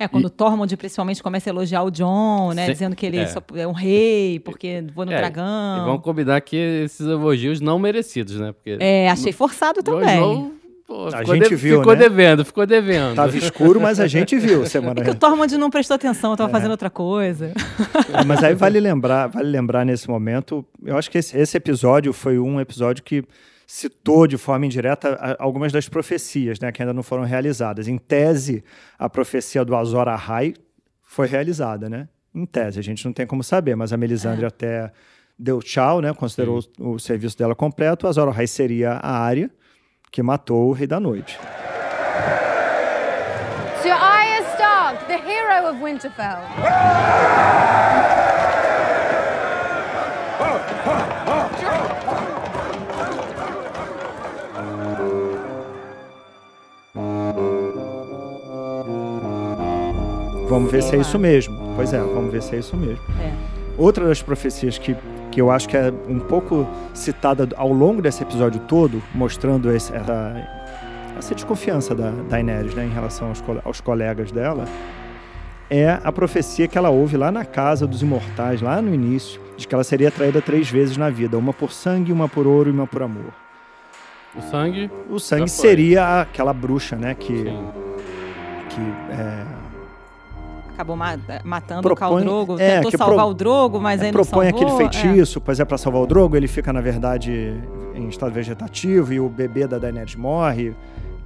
É, 0.00 0.08
quando 0.08 0.24
o 0.24 0.30
Tormund 0.30 0.74
principalmente 0.78 1.22
começa 1.22 1.50
a 1.50 1.52
elogiar 1.52 1.82
o 1.82 1.90
John, 1.90 2.52
né? 2.54 2.64
Sim, 2.66 2.72
dizendo 2.72 2.96
que 2.96 3.04
ele 3.04 3.18
é. 3.18 3.26
só 3.26 3.42
é 3.54 3.66
um 3.66 3.72
rei, 3.72 4.40
porque 4.40 4.82
voa 4.94 5.04
no 5.04 5.12
É, 5.12 5.18
dragão. 5.18 5.76
E 5.82 5.84
vamos 5.84 6.02
combinar 6.02 6.40
que 6.40 6.56
esses 6.56 7.06
elogios 7.06 7.60
não 7.60 7.78
merecidos, 7.78 8.36
né? 8.40 8.52
Porque 8.52 8.78
É, 8.80 9.10
achei 9.10 9.30
forçado 9.30 9.82
também. 9.82 10.50
Pô, 10.86 11.06
A 11.14 11.22
gente 11.22 11.50
de- 11.50 11.54
viu, 11.54 11.78
Ficou 11.78 11.92
né? 11.94 12.00
devendo, 12.00 12.44
ficou 12.44 12.66
devendo. 12.66 13.14
Tava 13.14 13.36
escuro, 13.36 13.80
mas 13.80 14.00
a 14.00 14.08
gente 14.08 14.36
viu 14.38 14.66
semana 14.66 15.00
É 15.00 15.04
que 15.04 15.10
o 15.10 15.14
Tormund 15.14 15.56
não 15.56 15.70
prestou 15.70 15.94
atenção, 15.94 16.34
tava 16.34 16.50
fazendo 16.50 16.72
outra 16.72 16.90
coisa. 16.90 17.52
É, 18.12 18.24
mas 18.24 18.42
aí 18.42 18.54
vale 18.56 18.80
lembrar, 18.80 19.28
vale 19.28 19.48
lembrar 19.50 19.84
nesse 19.84 20.08
momento, 20.10 20.64
eu 20.84 20.96
acho 20.98 21.08
que 21.08 21.18
esse, 21.18 21.36
esse 21.38 21.56
episódio 21.56 22.12
foi 22.12 22.40
um 22.40 22.58
episódio 22.60 23.04
que 23.04 23.22
citou 23.70 24.26
de 24.26 24.36
forma 24.36 24.66
indireta 24.66 25.36
algumas 25.38 25.70
das 25.70 25.88
profecias, 25.88 26.58
né, 26.58 26.72
que 26.72 26.82
ainda 26.82 26.92
não 26.92 27.04
foram 27.04 27.22
realizadas. 27.22 27.86
Em 27.86 27.96
tese, 27.96 28.64
a 28.98 29.08
profecia 29.08 29.64
do 29.64 29.76
Azor 29.76 30.08
Ahai 30.08 30.54
foi 31.04 31.28
realizada, 31.28 31.88
né? 31.88 32.08
Em 32.34 32.44
tese, 32.44 32.80
a 32.80 32.82
gente 32.82 33.04
não 33.04 33.12
tem 33.12 33.24
como 33.24 33.44
saber, 33.44 33.76
mas 33.76 33.92
a 33.92 33.96
Melisandre 33.96 34.44
até 34.44 34.90
deu 35.38 35.62
tchau, 35.62 36.00
né? 36.00 36.12
Considerou 36.12 36.58
o, 36.80 36.94
o 36.94 36.98
serviço 36.98 37.38
dela 37.38 37.54
completo. 37.54 38.06
O 38.06 38.08
Azor 38.08 38.28
Ahai 38.28 38.48
seria 38.48 38.94
a 38.94 39.20
área 39.20 39.48
que 40.10 40.20
matou 40.20 40.70
o 40.70 40.72
Rei 40.72 40.88
da 40.88 40.98
Noite. 40.98 41.38
Sir 43.80 43.92
Arya 43.92 44.42
Stark, 44.54 45.04
the 45.06 45.14
hero 45.14 45.68
of 45.68 45.80
Winterfell. 45.80 46.40
Vamos 60.50 60.70
ver 60.70 60.82
se 60.82 60.96
é 60.96 60.98
isso 60.98 61.18
mesmo. 61.18 61.56
Pois 61.76 61.92
é, 61.94 61.98
vamos 61.98 62.30
ver 62.32 62.42
se 62.42 62.56
é 62.56 62.58
isso 62.58 62.76
mesmo. 62.76 63.02
É. 63.20 63.32
Outra 63.78 64.06
das 64.06 64.20
profecias 64.20 64.76
que, 64.76 64.94
que 65.30 65.40
eu 65.40 65.50
acho 65.50 65.68
que 65.68 65.76
é 65.76 65.92
um 66.08 66.18
pouco 66.18 66.66
citada 66.92 67.48
ao 67.56 67.72
longo 67.72 68.02
desse 68.02 68.22
episódio 68.22 68.60
todo, 68.68 69.00
mostrando 69.14 69.70
esse- 69.72 69.94
essa, 69.94 70.46
essa 71.16 71.34
desconfiança 71.34 71.94
da 71.94 72.10
Daenerys 72.28 72.74
né, 72.74 72.84
em 72.84 72.90
relação 72.90 73.28
aos, 73.28 73.42
aos 73.64 73.80
colegas 73.80 74.30
dela, 74.32 74.64
é 75.70 75.98
a 76.02 76.10
profecia 76.10 76.66
que 76.66 76.76
ela 76.76 76.90
ouve 76.90 77.16
lá 77.16 77.30
na 77.30 77.44
casa 77.44 77.86
dos 77.86 78.02
imortais, 78.02 78.60
lá 78.60 78.82
no 78.82 78.92
início, 78.92 79.40
de 79.56 79.68
que 79.68 79.74
ela 79.74 79.84
seria 79.84 80.10
traída 80.10 80.42
três 80.42 80.68
vezes 80.68 80.96
na 80.96 81.08
vida, 81.10 81.38
uma 81.38 81.52
por 81.52 81.70
sangue, 81.72 82.10
uma 82.12 82.28
por 82.28 82.46
ouro 82.46 82.68
e 82.68 82.72
uma 82.72 82.88
por 82.88 83.02
amor. 83.02 83.32
O 84.36 84.42
sangue. 84.42 84.90
O 85.08 85.18
sangue 85.20 85.48
seria 85.48 86.22
aquela 86.22 86.52
bruxa, 86.52 86.96
né, 86.96 87.14
que, 87.14 87.36
Sim. 87.36 87.68
que 88.68 88.80
é, 89.12 89.44
Acabou 90.80 90.96
ma- 90.96 91.18
matando 91.44 91.82
Propõe- 91.82 92.06
o 92.06 92.10
Khal 92.16 92.20
Drogo, 92.20 92.58
é, 92.58 92.76
tentou 92.80 92.90
salvar 92.96 93.18
pro- 93.18 93.26
o 93.28 93.34
Drogo, 93.34 93.78
mas 93.80 94.00
É, 94.00 94.06
aí 94.06 94.12
não 94.12 94.22
propõe 94.22 94.50
salvou. 94.50 94.68
aquele 94.68 94.70
é. 94.86 94.90
feitiço, 94.90 95.38
pois 95.38 95.60
é 95.60 95.64
pra 95.66 95.76
salvar 95.76 96.00
o 96.00 96.06
Drogo, 96.06 96.36
ele 96.36 96.48
fica, 96.48 96.72
na 96.72 96.80
verdade, 96.80 97.54
em 97.94 98.08
estado 98.08 98.32
vegetativo 98.32 99.12
e 99.12 99.20
o 99.20 99.28
bebê 99.28 99.66
da 99.66 99.76
Daenerys 99.78 100.16
morre, 100.16 100.74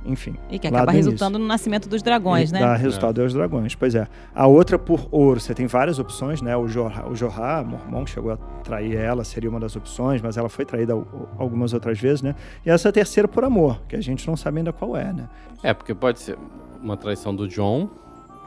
enfim. 0.05 0.35
E 0.51 0.59
que 0.59 0.67
acaba 0.67 0.87
do 0.91 0.97
resultando 0.97 1.39
no 1.39 1.47
nascimento 1.47 1.89
dos 1.89 2.03
dragões, 2.03 2.51
e 2.51 2.55
né? 2.55 2.59
Dá 2.61 2.75
resultado 2.75 3.23
aos 3.23 3.33
dragões, 3.33 3.77
pois 3.77 3.95
é. 3.95 4.09
A 4.35 4.45
outra 4.49 4.77
por 4.77 5.07
ouro, 5.13 5.39
você 5.39 5.55
tem 5.55 5.69
várias 5.69 6.01
opções, 6.01 6.43
né? 6.43 6.57
O 6.57 6.67
Jorah, 6.67 7.09
o 7.09 7.15
Jorah 7.15 7.63
Mormon, 7.63 8.05
que 8.05 8.11
chegou 8.11 8.33
a 8.33 8.37
trair 8.65 8.97
ela, 8.97 9.23
seria 9.23 9.49
uma 9.49 9.61
das 9.61 9.77
opções, 9.77 10.21
mas 10.21 10.37
ela 10.37 10.49
foi 10.49 10.65
traída 10.65 10.95
al- 10.95 11.07
algumas 11.39 11.73
outras 11.73 11.99
vezes, 12.01 12.23
né? 12.23 12.35
E 12.67 12.71
essa 12.71 12.91
terceira 12.93 13.29
por 13.29 13.45
amor, 13.45 13.81
que 13.89 13.95
a 13.95 14.01
gente 14.03 14.27
não 14.27 14.37
sabe 14.37 14.59
ainda 14.59 14.73
qual 14.73 14.97
é, 14.97 15.13
né? 15.13 15.29
É, 15.63 15.73
porque 15.73 15.95
pode 15.95 16.19
ser 16.19 16.37
uma 16.83 16.97
traição 16.97 17.33
do 17.35 17.47
John. 17.47 17.89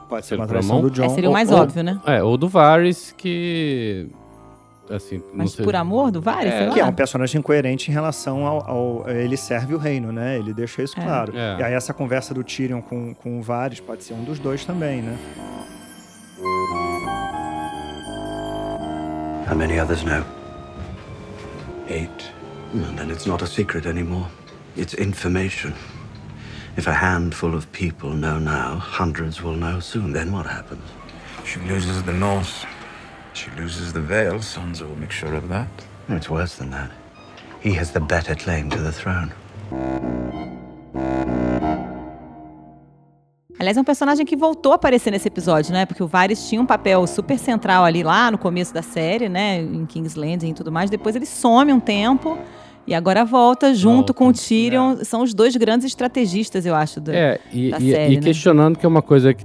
Pode 0.08 0.24
ser 0.26 0.36
uma 0.36 0.46
traição 0.46 0.80
do 0.80 0.90
John. 0.90 1.04
É, 1.04 1.08
seria 1.10 1.28
o 1.30 1.32
mais 1.32 1.50
ou- 1.50 1.58
óbvio, 1.58 1.82
né? 1.82 2.00
É, 2.06 2.22
ou 2.22 2.36
do 2.36 2.48
Varys, 2.48 3.12
que. 3.16 4.08
Assim, 4.90 5.18
não 5.18 5.24
Mas 5.34 5.52
sei. 5.52 5.64
por 5.66 5.76
amor 5.76 6.10
do 6.10 6.18
Varys, 6.18 6.50
É. 6.50 6.70
Que 6.70 6.80
é 6.80 6.84
um 6.84 6.92
personagem 6.94 7.38
incoerente 7.38 7.90
em 7.90 7.92
relação 7.94 8.46
ao, 8.46 8.70
ao- 8.70 9.10
Ele 9.10 9.36
serve 9.36 9.74
o 9.74 9.78
reino, 9.78 10.10
né? 10.10 10.38
Ele 10.38 10.54
deixa 10.54 10.82
isso 10.82 10.98
É. 10.98 11.02
claro. 11.02 11.36
É. 11.36 11.58
E 11.60 11.62
aí 11.62 11.74
essa 11.74 11.92
conversa 11.92 12.32
do 12.32 12.42
Tyrion 12.42 12.80
com, 12.80 13.12
com 13.14 13.38
o 13.38 13.42
Varys 13.42 13.80
pode 13.80 14.02
ser 14.02 14.14
um 14.14 14.24
dos 14.24 14.38
dois 14.38 14.64
também, 14.64 15.02
né? 15.02 15.18
How 19.46 19.54
many 19.54 19.78
others 19.78 20.02
know? 20.04 20.24
Eight. 21.88 22.32
And 22.74 22.96
then 22.96 23.10
it's 23.10 23.26
not 23.26 23.42
a 23.42 23.46
secret 23.46 23.86
anymore. 23.86 24.26
It's 24.76 24.94
information. 24.94 25.72
If 26.78 26.86
a 26.86 26.94
handful 26.94 27.56
of 27.56 27.66
people 27.72 28.10
know 28.10 28.38
now, 28.38 28.76
hundreds 28.76 29.42
will 29.42 29.56
know 29.56 29.80
soon. 29.80 30.12
Then 30.12 30.30
what 30.30 30.46
happens? 30.46 30.84
She 31.44 31.58
loses 31.58 32.04
the 32.04 32.12
North. 32.12 32.64
She 33.34 33.50
loses 33.58 33.92
the 33.92 34.00
Vale. 34.00 34.38
Sansa 34.38 34.82
will 34.82 34.94
make 34.94 35.10
sure 35.10 35.34
of 35.34 35.48
that. 35.48 35.66
No, 36.06 36.14
it's 36.14 36.30
worse 36.30 36.54
than 36.54 36.70
that. 36.70 36.92
He 37.60 37.72
has 37.72 37.90
the 37.90 37.98
better 37.98 38.36
claim 38.36 38.70
to 38.70 38.78
the 38.80 38.92
throne. 38.92 39.32
Aliás, 43.58 43.76
é 43.76 43.80
um 43.80 43.84
personagem 43.84 44.24
que 44.24 44.36
voltou 44.36 44.70
a 44.70 44.76
aparecer 44.76 45.10
nesse 45.10 45.26
episódio, 45.26 45.72
né? 45.72 45.84
Porque 45.84 46.00
o 46.00 46.06
Varys 46.06 46.48
tinha 46.48 46.62
um 46.62 46.66
papel 46.66 47.04
super 47.08 47.40
central 47.40 47.84
ali 47.84 48.04
lá 48.04 48.30
no 48.30 48.38
começo 48.38 48.72
da 48.72 48.82
série, 48.82 49.28
né? 49.28 49.60
Em 49.60 49.84
King's 49.84 50.14
Landing 50.14 50.50
e 50.50 50.54
tudo 50.54 50.70
mais. 50.70 50.88
Depois 50.88 51.16
ele 51.16 51.26
some 51.26 51.72
um 51.72 51.80
tempo 51.80 52.38
e 52.88 52.94
agora 52.94 53.24
volta 53.24 53.72
junto 53.74 53.94
Volta, 53.96 54.14
com 54.14 54.28
o 54.28 54.32
Tyrion. 54.32 54.96
São 55.04 55.22
os 55.22 55.32
dois 55.34 55.54
grandes 55.56 55.86
estrategistas, 55.86 56.64
eu 56.66 56.74
acho. 56.74 57.00
do- 57.00 57.12
É, 57.12 57.38
e, 57.52 57.70
da 57.70 57.78
e- 57.78 57.90
série, 57.90 58.12
e 58.14 58.16
né? 58.16 58.22
questionando 58.22 58.78
que 58.78 58.84
é 58.86 58.88
uma 58.88 59.02
coisa 59.02 59.32
que, 59.34 59.44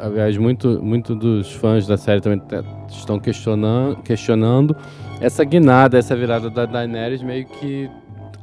aliás, 0.00 0.36
muito, 0.38 0.80
muito 0.82 1.14
dos 1.14 1.52
fãs 1.52 1.86
da 1.86 1.96
série 1.96 2.20
também 2.20 2.38
te- 2.38 2.64
estão 2.96 3.18
questionando, 3.18 3.96
questionando 4.02 4.76
essa 5.20 5.44
guinada, 5.44 5.98
essa 5.98 6.14
virada 6.16 6.48
da 6.48 6.64
Daenerys, 6.66 7.22
meio 7.22 7.44
que 7.46 7.90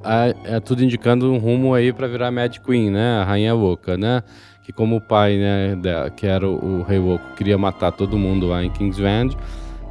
a- 0.03 0.33
é 0.43 0.59
tudo 0.59 0.83
indicando 0.83 1.31
um 1.31 1.37
rumo 1.37 1.73
aí 1.73 1.93
pra 1.93 2.07
virar 2.07 2.29
Mad 2.31 2.57
Queen, 2.59 2.89
né? 2.91 3.19
A 3.21 3.23
Rainha 3.23 3.53
Louca, 3.53 3.95
né? 3.97 4.21
Que 4.63 4.71
como 4.71 4.97
o 4.97 5.01
pai, 5.01 5.37
né, 5.37 5.75
que 6.15 6.27
era 6.27 6.47
o, 6.47 6.79
o 6.79 6.83
Rei 6.83 6.99
Louco, 6.99 7.23
queria 7.35 7.57
matar 7.57 7.91
todo 7.91 8.17
mundo 8.17 8.47
lá 8.47 8.63
em 8.63 8.69
Kingsland, 8.69 9.35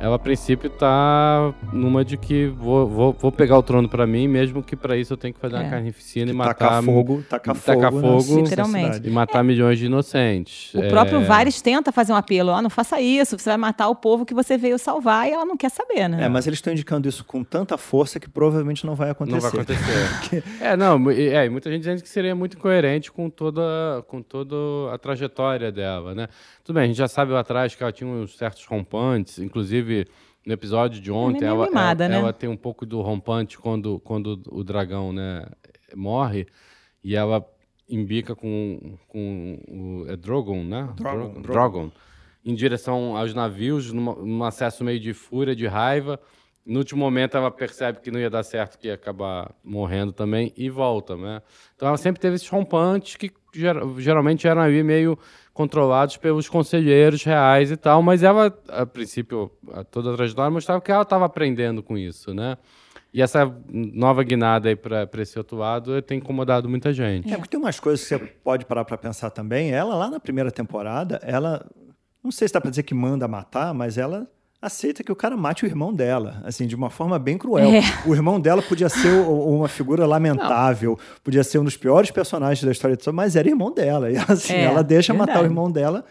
ela 0.00 0.16
a 0.16 0.18
princípio 0.18 0.70
tá 0.70 1.52
numa 1.72 2.02
de 2.04 2.16
que 2.16 2.46
vou, 2.46 2.86
vou, 2.88 3.12
vou 3.12 3.30
pegar 3.30 3.58
o 3.58 3.62
trono 3.62 3.86
pra 3.88 4.06
mim, 4.06 4.26
mesmo 4.26 4.62
que 4.62 4.74
pra 4.74 4.96
isso 4.96 5.12
eu 5.12 5.16
tenho 5.18 5.34
que 5.34 5.38
fazer 5.40 5.56
É. 5.56 5.60
uma 5.60 5.68
carnificina 5.70 6.30
e 6.30 6.34
matar 6.34 6.54
tacar 6.54 6.82
fogo, 6.82 7.22
tacar 7.28 7.54
tacar 7.54 7.92
fogo, 7.92 8.00
fogo. 8.20 8.30
na- 8.30 8.36
na 8.36 8.42
Literalmente. 8.42 9.06
e 9.06 9.10
matar 9.10 9.44
milhões 9.44 9.78
de 9.78 9.86
inocentes. 9.86 10.72
O 10.74 10.82
É, 10.82 10.88
próprio 10.88 11.20
Varys 11.24 11.60
tenta 11.60 11.92
fazer 11.92 12.12
um 12.12 12.16
apelo, 12.16 12.50
ah, 12.50 12.62
não 12.62 12.70
faça 12.70 12.98
isso, 13.00 13.38
você 13.38 13.50
vai 13.50 13.58
matar 13.58 13.88
o 13.88 13.94
povo 13.94 14.24
que 14.24 14.32
você 14.32 14.56
veio 14.56 14.78
salvar 14.78 15.28
e 15.28 15.32
ela 15.32 15.44
não 15.44 15.56
quer 15.56 15.70
saber, 15.70 16.08
né? 16.08 16.24
É, 16.24 16.28
mas 16.30 16.46
eles 16.46 16.58
estão 16.58 16.72
indicando 16.72 17.06
isso 17.06 17.22
com 17.24 17.44
tanta 17.44 17.76
força 17.76 18.18
que 18.18 18.28
provavelmente 18.28 18.86
não 18.86 18.94
vai 18.94 19.10
acontecer. 19.10 19.34
Não 19.36 19.50
vai 19.50 19.50
acontecer. 19.50 20.42
é, 20.62 20.76
não, 20.78 21.10
e- 21.12 21.28
é, 21.28 21.48
muita 21.50 21.70
gente 21.70 21.80
dizendo 21.80 22.02
que 22.02 22.08
seria 22.08 22.34
muito 22.34 22.56
incoerente 22.56 23.12
com 23.12 23.28
toda, 23.28 23.60
com 24.08 24.22
toda 24.22 24.56
a 24.94 24.96
trajetória 24.98 25.70
dela, 25.70 26.14
né? 26.14 26.26
Tudo 26.64 26.74
bem, 26.76 26.84
a 26.84 26.86
gente 26.86 26.96
já 26.96 27.08
sabe 27.08 27.32
lá 27.32 27.40
atrás 27.40 27.74
que 27.74 27.82
ela 27.82 27.92
tinha 27.92 28.08
uns 28.08 28.36
certos 28.36 28.64
rompantes, 28.66 29.38
inclusive 29.38 30.06
no 30.46 30.52
episódio 30.52 31.00
de 31.00 31.10
ontem, 31.10 31.40
meio 31.40 31.52
ela, 31.52 31.66
mimada, 31.66 32.04
ela, 32.04 32.14
né? 32.14 32.20
ela 32.20 32.32
tem 32.32 32.48
um 32.48 32.56
pouco 32.56 32.86
do 32.86 33.00
rompante 33.00 33.58
quando, 33.58 33.98
quando 34.00 34.40
o 34.50 34.64
dragão, 34.64 35.12
né, 35.12 35.44
morre, 35.94 36.46
e 37.02 37.14
ela 37.16 37.44
embica 37.88 38.34
com, 38.34 38.96
com 39.08 39.58
o 39.68 40.10
é 40.10 40.16
Drogon, 40.16 40.62
né? 40.64 40.88
Drogon, 40.96 41.18
Dro- 41.32 41.42
Drogon. 41.42 41.42
Drogon, 41.42 41.90
em 42.44 42.54
direção 42.54 43.16
aos 43.16 43.34
navios, 43.34 43.92
numa- 43.92 44.14
num 44.14 44.44
acesso 44.44 44.84
meio 44.84 45.00
de 45.00 45.12
fúria, 45.12 45.54
de 45.54 45.66
raiva. 45.66 46.18
No 46.64 46.78
último 46.78 47.00
momento, 47.00 47.36
ela 47.36 47.50
percebe 47.50 48.00
que 48.00 48.10
não 48.10 48.20
ia 48.20 48.30
dar 48.30 48.42
certo, 48.44 48.78
que 48.78 48.86
ia 48.86 48.94
acabar 48.94 49.52
morrendo 49.64 50.12
também, 50.12 50.52
e 50.56 50.70
volta, 50.70 51.16
né? 51.16 51.42
Então, 51.74 51.88
ela 51.88 51.96
sempre 51.96 52.20
teve 52.20 52.36
esses 52.36 52.48
rompantes 52.48 53.16
que 53.16 53.30
geralmente 53.98 54.46
eram 54.46 54.62
ali 54.62 54.82
meio 54.82 55.18
controlados 55.52 56.16
pelos 56.16 56.48
conselheiros 56.48 57.22
reais 57.24 57.70
e 57.70 57.76
tal, 57.76 58.02
mas 58.02 58.22
ela, 58.22 58.56
a 58.68 58.86
princípio, 58.86 59.50
a- 59.72 59.84
toda 59.84 60.12
a 60.12 60.16
trajetória 60.16 60.50
mostrava 60.50 60.80
que 60.80 60.90
ela 60.90 61.02
estava 61.02 61.24
aprendendo 61.26 61.82
com 61.82 61.98
isso, 61.98 62.32
né? 62.32 62.56
E 63.12 63.20
essa 63.20 63.52
nova 63.68 64.22
guinada 64.22 64.68
aí 64.68 64.76
para 64.76 65.08
esse 65.18 65.36
outro 65.36 65.56
lado 65.56 66.00
tem 66.02 66.18
incomodado 66.18 66.68
muita 66.68 66.92
gente. 66.92 67.28
É, 67.28 67.36
porque 67.36 67.48
tem 67.50 67.58
umas 67.58 67.80
coisas 67.80 68.00
que 68.06 68.08
você 68.08 68.18
pode 68.18 68.64
parar 68.64 68.84
pra 68.84 68.96
pensar 68.96 69.30
também. 69.30 69.72
Ela, 69.72 69.96
lá 69.96 70.08
na 70.08 70.20
primeira 70.20 70.50
temporada, 70.52 71.18
ela. 71.24 71.66
Não 72.22 72.30
sei 72.30 72.46
se 72.46 72.54
dá 72.54 72.60
pra 72.60 72.70
dizer 72.70 72.84
que 72.84 72.94
manda 72.94 73.26
matar, 73.26 73.74
mas 73.74 73.98
ela 73.98 74.28
aceita 74.62 75.02
que 75.02 75.10
o 75.10 75.16
cara 75.16 75.36
mate 75.36 75.64
o 75.64 75.66
irmão 75.66 75.92
dela, 75.92 76.42
assim, 76.44 76.66
de 76.66 76.74
uma 76.76 76.90
forma 76.90 77.18
bem 77.18 77.38
cruel. 77.38 77.70
É. 77.70 77.80
O 78.06 78.14
irmão 78.14 78.38
dela 78.38 78.60
podia 78.60 78.88
ser 78.88 79.08
uma 79.08 79.68
figura 79.68 80.06
lamentável, 80.06 80.98
podia 81.24 81.42
ser 81.42 81.58
um 81.58 81.64
dos 81.64 81.76
piores 81.76 82.10
personagens 82.10 82.62
da 82.64 82.70
história 82.70 82.96
de 82.96 83.02
mas 83.12 83.36
era 83.36 83.48
irmão 83.48 83.72
dela. 83.72 84.10
E 84.10 84.16
assim, 84.16 84.52
É, 84.52 84.64
ela 84.64 84.82
deixa 84.82 85.12
matar 85.14 85.22
o 85.22 85.26
verdade. 85.34 85.52
irmão 85.52 85.70
dela. 85.70 86.04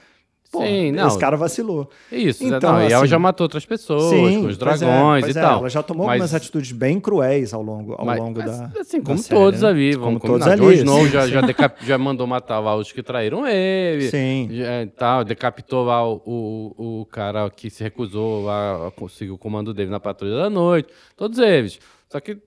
Pô, 0.52 0.62
Sim, 0.64 0.92
não. 0.94 1.08
esse 1.08 1.20
cara 1.20 1.38
vacilou. 1.38 1.90
Isso, 2.12 2.44
Então, 2.44 2.74
não, 2.74 2.82
e 2.82 2.86
ela 2.92 3.04
assim, 3.04 3.08
já 3.12 3.20
matou 3.20 3.46
outras 3.46 3.66
pessoas, 3.68 4.10
com 4.12 4.48
os 4.48 4.56
é, 4.56 4.60
dragões 4.60 5.24
pois 5.24 5.36
e 5.36 5.40
é, 5.40 5.42
tal. 5.44 5.60
Ela 5.60 5.70
já 5.70 5.84
tomou 5.84 6.08
Mas- 6.08 6.14
algumas 6.22 6.34
atitudes 6.34 6.72
bem 6.72 7.00
cruéis 7.00 7.54
ao 7.54 7.62
longo, 7.62 7.94
ao 7.94 8.04
Mas, 8.04 8.20
longo 8.20 8.40
mas, 8.40 8.58
da. 8.60 8.82
assim, 8.82 8.98
da 9.00 9.06
como 9.06 9.18
série, 9.20 9.40
todos 9.40 9.62
né? 9.62 9.68
ali, 9.70 9.94
Como 9.94 10.06
vamos 10.06 10.22
todos 10.24 10.46
combinar. 10.48 10.66
ali. 10.68 10.76
Snow 10.78 11.04
sim, 11.06 11.10
já, 11.12 11.26
sim. 11.26 11.32
já, 11.34 11.42
decap- 11.46 11.86
já 11.86 11.98
mandou 12.00 12.26
matar 12.26 12.60
lá 12.60 12.76
os 12.76 12.92
que 12.92 13.04
traíram 13.04 13.46
ele. 13.48 14.10
Sim. 14.10 14.50
Já, 14.52 14.66
tal, 14.98 15.24
decapitou 15.24 15.86
lá 15.86 16.04
o, 16.08 16.20
o, 16.26 17.02
o 17.02 17.06
cara 17.06 17.48
que 17.52 17.70
se 17.70 17.84
recusou 17.84 18.44
lá 18.46 18.88
a 18.88 18.92
conseguir 18.92 19.30
o 19.32 19.38
comando 19.38 19.72
dele 19.72 19.92
na 19.92 20.00
Patrulha 20.00 20.36
da 20.36 20.50
Noite. 20.50 20.90
Todos 21.16 21.38
eles. 21.38 21.80
Só 22.12 22.20
que, 22.20 22.40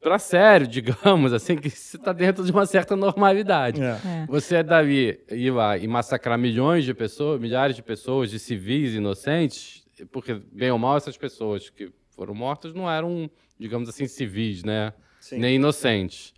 pra 0.00 0.18
sério, 0.18 0.66
digamos, 0.66 1.32
assim, 1.32 1.56
que 1.56 1.70
você 1.70 1.98
tá 1.98 2.12
dentro 2.12 2.44
de 2.44 2.52
uma 2.52 2.66
certa 2.66 2.94
normalidade. 2.96 3.82
É. 3.82 3.98
É. 4.04 4.26
Você, 4.28 4.62
Davi, 4.62 5.20
ir 5.30 5.50
lá 5.50 5.76
e 5.76 5.86
massacrar 5.86 6.38
milhões 6.38 6.84
de 6.84 6.94
pessoas, 6.94 7.40
milhares 7.40 7.76
de 7.76 7.82
pessoas, 7.82 8.30
de 8.30 8.38
civis 8.38 8.94
inocentes, 8.94 9.84
porque, 10.12 10.40
bem 10.52 10.70
ou 10.70 10.78
mal, 10.78 10.96
essas 10.96 11.16
pessoas 11.16 11.70
que 11.70 11.90
foram 12.10 12.34
mortas 12.34 12.74
não 12.74 12.90
eram, 12.90 13.30
digamos 13.58 13.88
assim, 13.88 14.06
civis, 14.06 14.62
né? 14.62 14.92
Sim. 15.20 15.38
Nem 15.38 15.56
inocentes. 15.56 16.32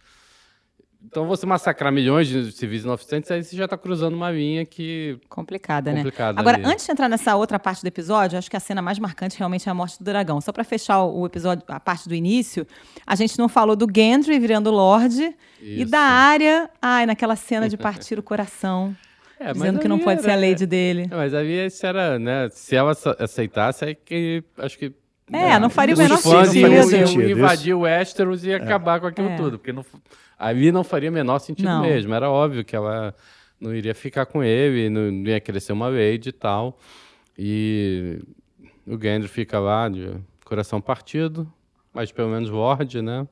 Então, 1.04 1.26
você 1.28 1.46
massacrar 1.46 1.92
milhões 1.92 2.26
de 2.26 2.50
civis 2.52 2.82
inocentes, 2.82 3.30
aí 3.30 3.42
você 3.42 3.56
já 3.56 3.64
está 3.66 3.78
cruzando 3.78 4.14
uma 4.14 4.30
linha 4.32 4.66
que... 4.66 5.18
Complicada, 5.28 5.90
né? 5.92 5.98
Complicada 5.98 6.40
Agora, 6.40 6.56
ali. 6.56 6.66
antes 6.66 6.84
de 6.84 6.90
entrar 6.92 7.08
nessa 7.08 7.36
outra 7.36 7.56
parte 7.58 7.82
do 7.82 7.86
episódio, 7.86 8.36
acho 8.36 8.50
que 8.50 8.56
a 8.56 8.60
cena 8.60 8.82
mais 8.82 8.98
marcante 8.98 9.38
realmente 9.38 9.68
é 9.68 9.72
a 9.72 9.74
morte 9.74 9.96
do 9.98 10.04
dragão. 10.04 10.40
Só 10.40 10.50
para 10.52 10.64
fechar 10.64 11.04
o 11.04 11.24
episódio, 11.24 11.64
a 11.68 11.78
parte 11.78 12.08
do 12.08 12.14
início, 12.16 12.66
a 13.06 13.14
gente 13.14 13.38
não 13.38 13.48
falou 13.48 13.76
do 13.76 13.86
Gendry 13.94 14.38
virando 14.40 14.70
Lorde 14.72 15.34
e 15.62 15.84
da 15.84 16.00
área, 16.00 16.68
ai, 16.82 17.06
naquela 17.06 17.36
cena 17.36 17.68
de 17.68 17.76
partir 17.76 18.18
o 18.18 18.22
coração, 18.22 18.94
É, 19.40 19.52
dizendo 19.52 19.78
que 19.78 19.86
não 19.86 20.00
pode 20.00 20.20
ser 20.20 20.30
a 20.30 20.32
era- 20.32 20.48
lady 20.48 20.66
dele. 20.66 21.06
É, 21.08 21.14
Mas 21.14 21.32
aí 21.32 21.64
isso 21.66 21.86
era, 21.86 22.18
né? 22.18 22.48
Se 22.50 22.74
ela 22.74 22.90
ace- 22.90 23.16
aceitasse, 23.20 23.84
aí 23.84 23.94
que 23.94 24.42
acho 24.58 24.76
que 24.76 24.92
É, 25.32 25.58
não 25.58 25.68
faria 25.70 25.94
o 25.94 25.98
menor 25.98 26.18
fãs 26.18 26.48
sentido. 26.48 26.70
Não 26.70 26.82
sentido, 26.84 27.30
invadir 27.30 27.74
o 27.74 27.80
Westeros 27.80 28.44
e 28.44 28.52
acabar 28.52 29.00
com 29.00 29.06
aquilo 29.06 29.28
É. 29.28 29.36
tudo. 29.36 29.58
Porque 29.58 29.72
não, 29.72 29.84
ali 30.38 30.72
não 30.72 30.82
faria 30.82 31.10
o 31.10 31.12
menor 31.12 31.38
sentido 31.38 31.66
Não. 31.66 31.82
mesmo. 31.82 32.14
Era 32.14 32.30
óbvio 32.30 32.64
que 32.64 32.74
ela 32.74 33.14
não 33.60 33.74
iria 33.74 33.94
ficar 33.94 34.26
com 34.26 34.42
ele, 34.42 34.88
não, 34.88 35.10
não 35.10 35.28
ia 35.30 35.60
ser 35.60 35.72
uma 35.72 35.88
lady 35.88 36.28
e 36.28 36.32
tal. 36.32 36.78
E 37.36 38.20
o 38.86 38.98
Gendry 39.00 39.28
fica 39.28 39.58
lá 39.58 39.88
de 39.88 40.10
coração 40.44 40.80
partido, 40.80 41.50
mas 41.92 42.10
pelo 42.10 42.30
menos 42.30 42.48
Lorde, 42.50 43.02
né? 43.02 43.26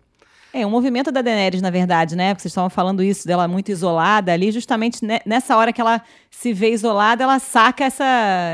É, 0.59 0.67
um 0.67 0.71
movimento 0.71 1.13
da 1.13 1.21
Daenerys, 1.21 1.61
na 1.61 1.69
verdade, 1.69 2.17
né? 2.17 2.33
Porque 2.33 2.41
vocês 2.41 2.53
estavam 2.53 2.71
falando 2.71 3.03
isso, 3.03 3.27
dela 3.29 3.47
muito 3.47 3.71
isolada 3.71 4.33
ali, 4.33 4.51
justamente 4.51 5.05
ne- 5.05 5.21
nessa 5.27 5.55
hora 5.55 5.71
que 5.71 5.79
ela 5.83 6.01
se 6.31 6.51
vê 6.55 6.71
isolada, 6.73 7.23
ela 7.25 7.39
saca 7.39 7.85
essa, 7.85 8.05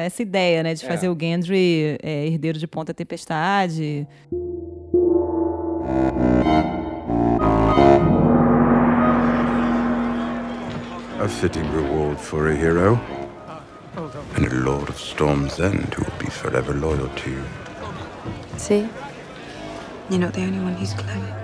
essa 0.04 0.20
ideia, 0.20 0.64
né? 0.64 0.74
De 0.74 0.84
É. 0.84 0.88
fazer 0.88 1.08
o 1.08 1.16
Gendry 1.18 1.96
é, 2.02 2.26
herdeiro 2.26 2.58
de 2.58 2.66
Ponta 2.66 2.92
Tempestade. 2.92 4.04
A 11.20 11.28
fitting 11.28 11.62
reward 11.70 12.18
for 12.18 12.48
a 12.48 12.54
hero. 12.54 12.98
And 14.36 14.46
a 14.46 14.54
Lord 14.64 14.88
of 14.88 14.98
Storm's 14.98 15.60
End 15.60 15.94
who 15.94 16.02
will 16.04 16.18
be 16.18 16.30
forever 16.30 16.72
loyal 16.74 17.08
to 17.08 17.30
you. 17.30 17.44
See? 18.56 18.88
You're 20.10 20.18
not 20.20 20.32
the 20.34 20.42
only 20.42 20.58
one 20.58 20.74
who's 20.74 20.94
clever. 20.94 21.41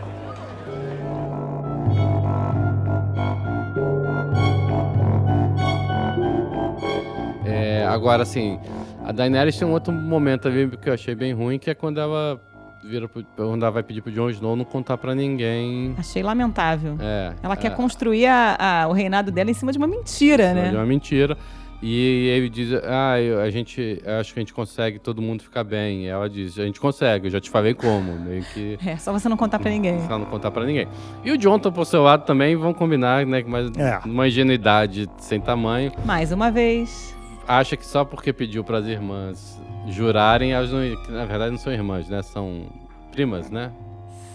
Agora, 7.88 8.22
assim, 8.22 8.58
a 9.04 9.12
Daenerys 9.12 9.56
tem 9.58 9.66
um 9.66 9.72
outro 9.72 9.92
momento 9.92 10.48
ali 10.48 10.68
que 10.76 10.88
eu 10.88 10.94
achei 10.94 11.14
bem 11.14 11.32
ruim, 11.32 11.58
que 11.58 11.70
é 11.70 11.74
quando 11.74 11.98
ela 12.00 12.40
vira 12.84 13.08
pro, 13.08 13.24
quando 13.36 13.62
ela 13.62 13.70
vai 13.72 13.82
pedir 13.82 14.00
pro 14.02 14.12
Jon 14.12 14.30
Snow 14.30 14.54
não 14.56 14.64
contar 14.64 14.96
pra 14.96 15.14
ninguém. 15.14 15.94
Achei 15.98 16.22
lamentável. 16.22 16.96
É, 17.00 17.34
Ela 17.42 17.56
quer 17.56 17.72
é, 17.72 17.74
construir 17.74 18.26
a- 18.26 18.56
a- 18.84 18.88
o 18.88 18.92
reinado 18.92 19.30
dela 19.32 19.50
em 19.50 19.54
cima 19.54 19.72
de 19.72 19.78
uma 19.78 19.86
mentira, 19.88 20.54
né? 20.54 20.70
uma 20.72 20.86
mentira. 20.86 21.36
E 21.80 22.26
ele 22.30 22.48
diz, 22.48 22.72
ah, 22.84 23.20
eu- 23.20 23.40
a 23.40 23.48
gente, 23.50 24.02
eu 24.04 24.14
acho 24.18 24.34
que 24.34 24.40
a 24.40 24.42
gente 24.42 24.52
consegue 24.52 24.98
todo 24.98 25.22
mundo 25.22 25.44
ficar 25.44 25.62
bem. 25.62 26.04
E 26.04 26.08
ela 26.08 26.28
diz, 26.28 26.58
a 26.58 26.64
gente 26.64 26.80
consegue, 26.80 27.28
eu 27.28 27.30
já 27.30 27.40
te 27.40 27.48
falei 27.50 27.72
como, 27.72 28.18
meio 28.18 28.42
que... 28.52 28.76
É, 28.84 28.96
só 28.96 29.12
você 29.12 29.28
não 29.28 29.36
contar 29.36 29.60
pra 29.60 29.70
ninguém. 29.70 29.96
Pra 30.06 30.18
não 30.18 30.26
contar 30.26 30.50
pra 30.50 30.64
ninguém. 30.64 30.88
E 31.24 31.30
o 31.30 31.36
Jonathan, 31.38 31.70
por 31.70 31.84
seu 31.84 32.02
lado, 32.02 32.24
também 32.24 32.56
vão 32.56 32.74
combinar, 32.74 33.24
né? 33.24 33.44
Mas 33.46 33.70
É. 33.76 34.00
uma 34.04 34.26
ingenuidade 34.26 35.08
sem 35.18 35.40
tamanho. 35.40 35.92
Mais 36.04 36.32
uma 36.32 36.50
vez. 36.50 37.16
Acha 37.48 37.76
que 37.76 37.86
só 37.86 38.04
porque 38.04 38.30
pediu 38.32 38.62
pras 38.62 38.86
irmãs 38.86 39.58
jurarem, 39.88 40.52
elas 40.52 40.70
não, 40.70 40.80
que 41.02 41.10
na 41.10 41.24
verdade 41.24 41.50
não 41.50 41.58
são 41.58 41.72
irmãs, 41.72 42.06
né? 42.08 42.20
São 42.22 42.66
primas, 43.10 43.50
né? 43.50 43.72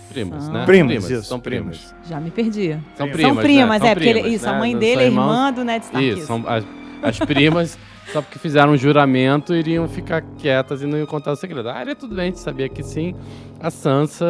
Primas, 0.09 0.43
São. 0.43 0.53
né? 0.53 0.65
Primas, 0.65 1.09
isso, 1.09 1.23
São 1.23 1.39
primas. 1.39 1.77
primas. 1.77 1.95
Já 2.09 2.19
me 2.19 2.29
perdi. 2.31 2.71
São 2.95 3.07
Primas. 3.09 3.13
primas, 3.15 3.33
são 3.33 3.43
primas, 3.43 3.81
né? 3.81 3.87
é, 3.89 3.93
porque 3.95 4.09
ele- 4.09 4.19
primas, 4.21 4.35
isso, 4.41 4.49
a 4.49 4.53
né? 4.53 4.59
mãe 4.59 4.73
Não 4.73 4.79
dele 4.79 4.93
são 4.93 5.01
é 5.01 5.05
irmã 5.05 5.53
do 5.53 5.63
Ned 5.63 5.85
Stark. 5.85 6.07
Isso, 6.09 6.25
são 6.27 6.43
as, 6.47 6.65
as 7.01 7.19
primas, 7.19 7.77
só 8.11 8.21
porque 8.21 8.37
fizeram 8.39 8.73
um 8.73 8.77
juramento, 8.77 9.55
iriam 9.55 9.87
ficar 9.87 10.21
quietas 10.37 10.81
e 10.83 10.85
não 10.87 10.97
iam 10.97 11.07
contar 11.07 11.31
o 11.31 11.35
segredo. 11.35 11.69
A 11.69 11.73
Arya, 11.73 11.95
tudo 11.95 12.15
bem, 12.15 12.23
a 12.23 12.27
gente 12.27 12.39
sabia 12.39 12.67
que 12.69 12.83
sim. 12.83 13.15
A 13.59 13.71
Sansa, 13.71 14.25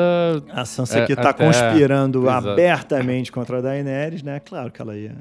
A 0.52 0.64
Sansa 0.64 1.00
É, 1.00 1.06
que 1.06 1.16
tá 1.16 1.30
até- 1.32 1.46
conspirando 1.46 2.22
Exato. 2.24 2.50
abertamente 2.50 3.32
contra 3.32 3.58
a 3.58 3.62
Daenerys, 3.62 4.24
né? 4.24 4.40
Claro 4.40 4.72
que 4.72 4.82
ela 4.82 4.96
ia. 4.96 5.16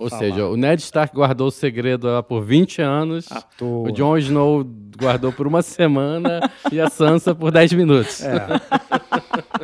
Ou 0.00 0.08
Falar. 0.08 0.22
seja, 0.22 0.46
o 0.46 0.56
Ned 0.56 0.80
Stark 0.82 1.14
guardou 1.14 1.48
o 1.48 1.50
segredo 1.50 2.06
lá 2.06 2.22
por 2.22 2.42
20 2.42 2.80
anos. 2.80 3.28
O 3.60 3.90
Jon 3.92 4.16
Snow 4.18 4.64
guardou 4.98 5.30
por 5.32 5.46
uma 5.46 5.60
semana 5.62 6.40
e 6.72 6.80
a 6.80 6.88
Sansa 6.88 7.34
por 7.34 7.50
10 7.52 7.72
minutos. 7.74 8.22
É, 8.22 8.46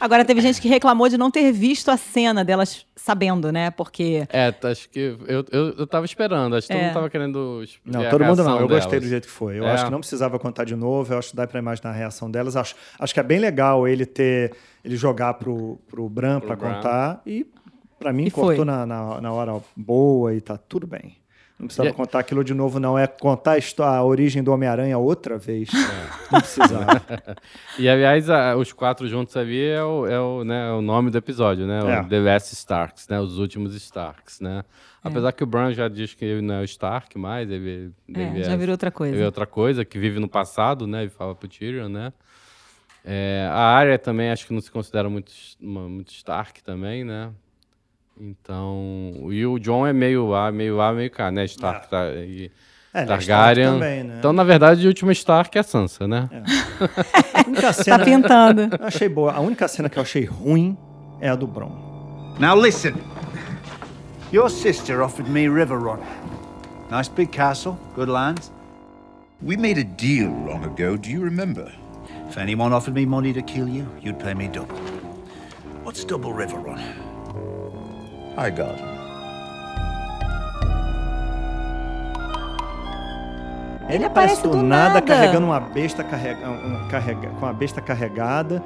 Agora, 0.00 0.24
teve 0.24 0.40
gente 0.40 0.60
que 0.60 0.68
reclamou 0.68 1.08
de 1.08 1.16
não 1.18 1.30
ter 1.30 1.52
visto 1.52 1.90
a 1.90 1.96
cena 1.96 2.44
delas 2.44 2.86
sabendo, 2.96 3.52
né? 3.52 3.70
Porque. 3.70 4.26
É, 4.30 4.54
acho 4.64 4.88
que 4.88 5.16
eu, 5.26 5.44
eu, 5.50 5.74
eu 5.78 5.86
tava 5.86 6.04
esperando, 6.06 6.56
acho 6.56 6.66
que 6.66 6.72
todo 6.72 6.80
É. 6.80 6.84
mundo 6.86 6.94
tava 6.94 7.10
querendo. 7.10 7.64
não, 7.84 8.08
todo 8.08 8.24
mundo 8.24 8.44
não. 8.44 8.60
Eu 8.60 8.68
gostei 8.68 8.92
delas. 8.92 9.04
do 9.04 9.08
jeito 9.10 9.24
que 9.26 9.32
foi. 9.32 9.58
Eu 9.58 9.66
É. 9.66 9.72
acho 9.72 9.84
que 9.84 9.90
não 9.90 10.00
precisava 10.00 10.38
contar 10.38 10.64
de 10.64 10.74
novo. 10.76 11.12
Eu 11.12 11.18
acho 11.18 11.30
que 11.30 11.36
dá 11.36 11.46
pra 11.46 11.58
imaginar 11.58 11.90
a 11.90 11.94
reação 11.94 12.30
delas. 12.30 12.56
Acho, 12.56 12.74
acho 12.98 13.12
que 13.14 13.20
é 13.20 13.22
bem 13.22 13.38
legal 13.38 13.86
ele 13.86 14.06
ter. 14.06 14.52
ele 14.84 14.96
jogar 14.96 15.34
pro, 15.34 15.78
pro 15.88 16.08
Bran 16.08 16.38
Pro 16.38 16.48
pra 16.48 16.56
Bran. 16.56 16.74
contar. 16.74 17.22
E 17.26 17.46
pra 18.00 18.12
mim 18.12 18.24
E 18.26 18.30
cortou 18.32 18.56
foi. 18.56 18.64
na, 18.64 18.84
na, 18.84 19.20
na 19.20 19.32
hora 19.32 19.60
boa 19.76 20.34
e 20.34 20.40
tá 20.40 20.56
tudo 20.56 20.86
bem. 20.86 21.16
Não 21.58 21.66
precisava 21.66 21.90
E- 21.90 21.92
contar 21.92 22.20
aquilo 22.20 22.42
de 22.42 22.54
novo, 22.54 22.80
não. 22.80 22.98
É 22.98 23.06
contar 23.06 23.58
a, 23.78 23.84
a 23.96 24.02
origem 24.02 24.42
do 24.42 24.50
Homem-Aranha 24.50 24.96
outra 24.96 25.36
vez. 25.36 25.68
Não 26.32 26.40
precisava. 26.40 27.02
E, 27.78 27.86
aliás, 27.88 28.28
a- 28.30 28.56
os 28.56 28.72
quatro 28.72 29.06
juntos 29.06 29.36
ali 29.36 29.62
é 29.62 29.82
o, 29.84 30.06
é 30.06 30.18
o, 30.18 30.42
né, 30.42 30.68
é 30.70 30.72
o 30.72 30.80
nome 30.80 31.10
do 31.10 31.18
episódio, 31.18 31.66
né? 31.66 31.82
O 31.84 31.88
É. 31.90 32.02
The 32.04 32.18
Last 32.18 32.54
Starks, 32.54 33.06
né? 33.08 33.20
Os 33.20 33.38
últimos 33.38 33.74
Starks, 33.74 34.40
né? 34.40 34.64
Apesar 35.04 35.32
que 35.32 35.42
o 35.44 35.46
Bran 35.46 35.72
já 35.74 35.86
diz 35.88 36.14
que 36.14 36.24
ele 36.24 36.40
não 36.42 36.54
é 36.56 36.60
o 36.62 36.64
Stark 36.64 37.18
mais, 37.18 37.50
ele, 37.50 37.92
ele 38.08 38.40
É, 38.40 38.42
já 38.44 38.56
virou 38.56 38.72
outra 38.72 38.90
coisa. 38.90 39.14
Ele 39.14 39.22
é 39.22 39.26
outra 39.26 39.46
coisa, 39.46 39.84
que 39.84 39.98
vive 39.98 40.18
no 40.18 40.28
passado, 40.28 40.86
né? 40.86 41.02
Ele 41.02 41.10
fala 41.10 41.34
pro 41.34 41.46
Tyrion, 41.48 41.88
né? 41.88 42.12
É, 43.04 43.48
a 43.50 43.60
área 43.62 43.98
também 43.98 44.30
acho 44.30 44.46
que 44.46 44.52
não 44.52 44.60
se 44.60 44.70
considera 44.70 45.08
muito, 45.08 45.32
muito 45.60 46.10
Stark 46.12 46.62
também, 46.62 47.02
né? 47.04 47.30
Então, 48.20 49.28
e 49.30 49.46
o 49.46 49.58
John 49.58 49.86
é 49.86 49.94
meio 49.94 50.28
lá, 50.28 50.52
meio 50.52 50.76
lá, 50.76 50.92
meio 50.92 51.10
cá, 51.10 51.30
né? 51.30 51.46
Stark 51.46 51.88
tá, 51.88 52.04
e 52.10 52.50
É, 52.92 52.98
ele 53.00 53.04
é 53.04 53.06
Targaryen. 53.06 53.64
Stark 53.64 53.80
também, 53.80 54.04
né? 54.04 54.16
Então, 54.18 54.32
na 54.34 54.44
verdade, 54.44 54.84
o 54.84 54.88
último 54.88 55.10
Stark 55.12 55.56
é 55.56 55.60
a 55.62 55.64
Sansa, 55.64 56.06
né? 56.06 56.28
A 57.32 57.48
única 57.48 57.62
Tá 57.68 57.72
cena, 57.72 58.04
pintando. 58.04 58.62
eu 58.78 58.86
achei 58.86 59.08
boa. 59.08 59.32
A 59.32 59.40
única 59.40 59.66
cena 59.68 59.88
que 59.88 59.98
eu 59.98 60.02
achei 60.02 60.24
ruim 60.26 60.76
é 61.20 61.30
a 61.30 61.34
do 61.34 61.46
Bron. 61.46 62.34
Now 62.38 62.54
listen. 62.54 62.92
Your 64.32 64.50
sister 64.50 65.00
offered 65.00 65.30
me 65.30 65.48
River 65.48 65.78
Run. 65.78 66.00
Nice 66.90 67.08
big 67.10 67.30
castle, 67.32 67.76
good 67.96 68.10
lands. 68.10 68.52
We 69.42 69.56
made 69.56 69.80
a 69.80 69.84
deal 69.84 70.28
long 70.30 70.62
ago, 70.64 70.98
do 70.98 71.08
you 71.08 71.22
remember? 71.24 71.72
If 72.28 72.36
anyone 72.36 72.74
offered 72.74 72.94
me 72.94 73.06
money 73.06 73.32
to 73.32 73.40
kill 73.42 73.66
you, 73.66 73.86
you'd 74.02 74.18
pay 74.18 74.34
me 74.34 74.48
double. 74.48 74.76
What's 75.82 76.04
double 76.04 76.32
River 76.34 76.58
Run? 78.36 78.42
High 78.42 78.50
Garden. 78.50 78.84
Ele 83.88 84.04
aparece 84.04 84.42
do 84.42 84.62
nada. 84.62 85.02
carregando 85.02 85.46
uma 85.46 85.58
besta 85.58 86.04
carrega, 86.04 86.48
um, 86.48 86.86
carrega, 86.88 87.28
com 87.30 87.44
uma 87.46 87.52
besta 87.52 87.80
carregada. 87.80 88.62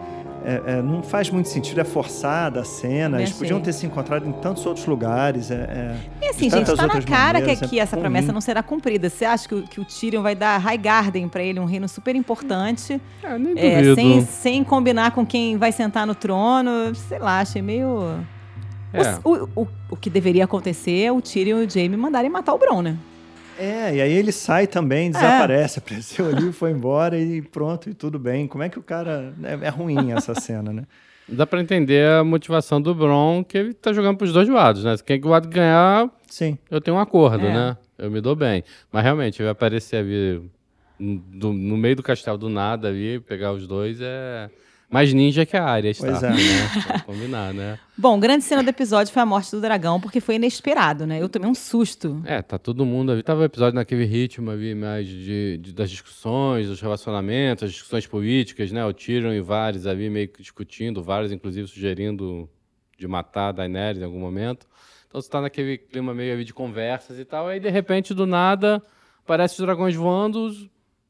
É, 0.47 0.63
é, 0.67 0.83
não 0.83 1.03
faz 1.03 1.31
muito 1.31 1.49
sentido, 1.49 1.81
é 1.81 1.85
forçada 1.85 2.61
a 2.61 2.65
cena. 2.65 3.17
Eles 3.17 3.31
achei. 3.31 3.39
podiam 3.39 3.59
ter 3.63 3.73
se 3.73 3.87
encontrado 3.87 4.29
em 4.29 4.33
tantos 4.33 4.67
outros 4.67 4.85
lugares. 4.85 5.51
É, 5.51 5.55
é, 5.55 5.97
E 6.21 6.29
assim, 6.29 6.51
gente, 6.51 6.67
tantas 6.67 6.77
tá 6.77 6.87
na 6.87 7.01
cara 7.01 7.39
que 7.39 7.47
maneiras, 7.47 7.63
aqui 7.63 7.79
é 7.79 7.83
essa 7.83 7.97
ruim. 7.97 8.03
promessa 8.03 8.31
não 8.31 8.43
será 8.43 8.63
cumprida. 8.63 9.09
Você 9.09 9.25
acha 9.25 9.49
que, 9.49 9.55
o- 9.55 9.63
que 9.63 9.81
o 9.81 9.85
Tyrion 9.87 10.21
vai 10.21 10.35
dar 10.35 10.59
High 10.59 10.77
Garden 10.77 11.27
pra 11.31 11.43
ele, 11.43 11.59
um 11.59 11.65
reino 11.65 11.89
super 11.89 12.15
importante, 12.15 13.01
Ah, 13.23 13.39
nem 13.39 13.55
é, 13.59 13.77
duvido. 13.81 13.95
sem, 13.95 14.21
sem 14.27 14.65
combinar 14.65 15.13
com 15.13 15.25
quem 15.25 15.57
vai 15.57 15.73
sentar 15.73 16.07
no 16.07 16.15
trono? 16.15 16.95
Sei 16.95 17.19
lá, 17.19 17.41
achei 17.41 17.63
meio... 17.63 18.19
É. 18.95 19.19
O, 19.25 19.49
o, 19.63 19.69
o, 19.91 19.97
que 19.97 20.09
deveria 20.09 20.45
acontecer 20.45 21.03
é 21.03 21.13
o 21.13 21.21
Tyrion 21.21 21.63
e 21.63 21.67
o 21.67 21.71
Jaime 21.71 21.97
mandarem 21.97 22.31
matar 22.31 22.55
o 22.55 22.59
Bron, 22.59 22.83
né? 22.83 22.97
É, 23.59 23.97
e 23.97 24.01
aí 24.01 24.13
ele 24.13 24.33
sai 24.33 24.67
também, 24.67 25.11
desaparece, 25.11 25.79
apareceu 25.81 26.27
ali, 26.27 26.53
foi 26.53 26.71
embora 26.71 27.19
e 27.19 27.41
pronto, 27.43 27.89
e 27.89 27.95
tudo 27.95 28.19
bem. 28.19 28.47
Como 28.47 28.63
é 28.63 28.69
que 28.69 28.79
o 28.79 28.83
cara. 28.83 29.33
É, 29.43 29.67
é 29.67 29.69
ruim 29.69 30.13
essa 30.13 30.35
cena, 30.39 30.73
né? 30.73 30.85
Dá 31.29 31.47
pra 31.47 31.61
entender 31.61 32.07
a 32.07 32.23
motivação 32.23 32.83
do 32.83 32.95
Bron, 32.95 33.43
que 33.43 33.57
ele 33.57 33.73
tá 33.73 33.93
jogando 33.93 34.19
pros 34.19 34.33
dois 34.33 34.49
lados, 34.49 34.85
né? 34.85 34.95
Quem 35.05 35.21
que 35.21 35.27
o 35.27 35.31
lado 35.31 35.49
ganhar, 35.49 36.11
Sim. 36.29 36.59
eu 36.71 36.81
tenho 36.81 36.97
um 36.97 37.01
acordo, 37.01 37.47
É. 37.47 37.53
né? 37.55 37.77
Eu 37.97 38.11
me 38.11 38.21
dou 38.21 38.37
bem. 38.37 38.63
Mas 38.93 39.03
realmente, 39.05 39.41
ele 39.41 39.45
vai 39.45 39.53
aparecer 39.53 39.97
ali 39.97 40.43
no, 40.99 41.53
no 41.53 41.77
meio 41.77 41.97
do 41.97 42.03
castelo 42.03 42.37
do 42.37 42.49
nada 42.49 42.89
ali, 42.89 43.21
pegar 43.21 43.53
os 43.53 43.67
dois 43.67 43.99
é 44.01 44.51
mais 44.91 45.13
ninja 45.13 45.45
que 45.45 45.57
a 45.57 45.65
área, 45.65 45.93
Pois 45.99 46.13
Stark, 46.15 46.41
é. 46.41 46.45
né? 46.93 47.03
Combinar, 47.05 47.53
né? 47.53 47.79
Bom, 47.97 48.19
grande 48.21 48.45
cena 48.45 48.63
do 48.63 48.69
episódio 48.69 49.13
foi 49.13 49.23
a 49.23 49.27
morte 49.27 49.51
do 49.51 49.61
dragão, 49.61 50.01
porque 50.01 50.21
foi 50.21 50.37
inesperado, 50.37 51.07
né? 51.07 51.21
Eu 51.21 51.29
tomei 51.29 51.49
um 51.49 51.55
susto. 51.55 52.23
É, 52.25 52.41
tá 52.43 52.59
todo 52.59 52.85
mundo 52.85 53.11
ali. 53.13 53.23
Tava 53.23 53.41
o 53.41 53.45
episódio 53.45 53.75
naquele 53.75 54.05
ritmo 54.05 54.51
ali 54.51 54.75
mais 54.75 55.07
de, 55.07 55.59
de- 55.59 55.73
das 55.73 55.91
discussões, 55.91 56.69
dos 56.69 56.81
relacionamentos, 56.81 57.65
as 57.65 57.73
discussões 57.73 58.07
políticas, 58.07 58.71
né? 58.71 58.85
O 58.85 58.93
Tyrion 58.93 59.33
e 59.33 59.41
Varys 59.41 59.87
ali 59.87 60.09
meio 60.11 60.29
que 60.29 60.41
discutindo, 60.43 61.03
Varys 61.03 61.33
inclusive 61.33 61.67
sugerindo 61.67 62.49
de 62.99 63.09
matar 63.09 63.49
a 63.49 63.53
Daenerys 63.53 64.01
em 64.01 64.05
algum 64.05 64.21
momento. 64.21 64.67
Então 65.09 65.21
você 65.21 65.29
tá 65.31 65.41
naquele 65.41 65.79
clima 65.79 66.13
meio 66.15 66.33
ali 66.35 66.45
de 66.45 66.53
conversas 66.55 67.19
e 67.19 67.25
tal. 67.25 67.47
Aí 67.49 67.59
de 67.61 67.71
repente, 67.71 68.13
do 68.15 68.27
nada, 68.27 68.83
aparecem 69.25 69.57
os 69.57 69.65
dragões 69.67 69.95
voando, 69.95 70.53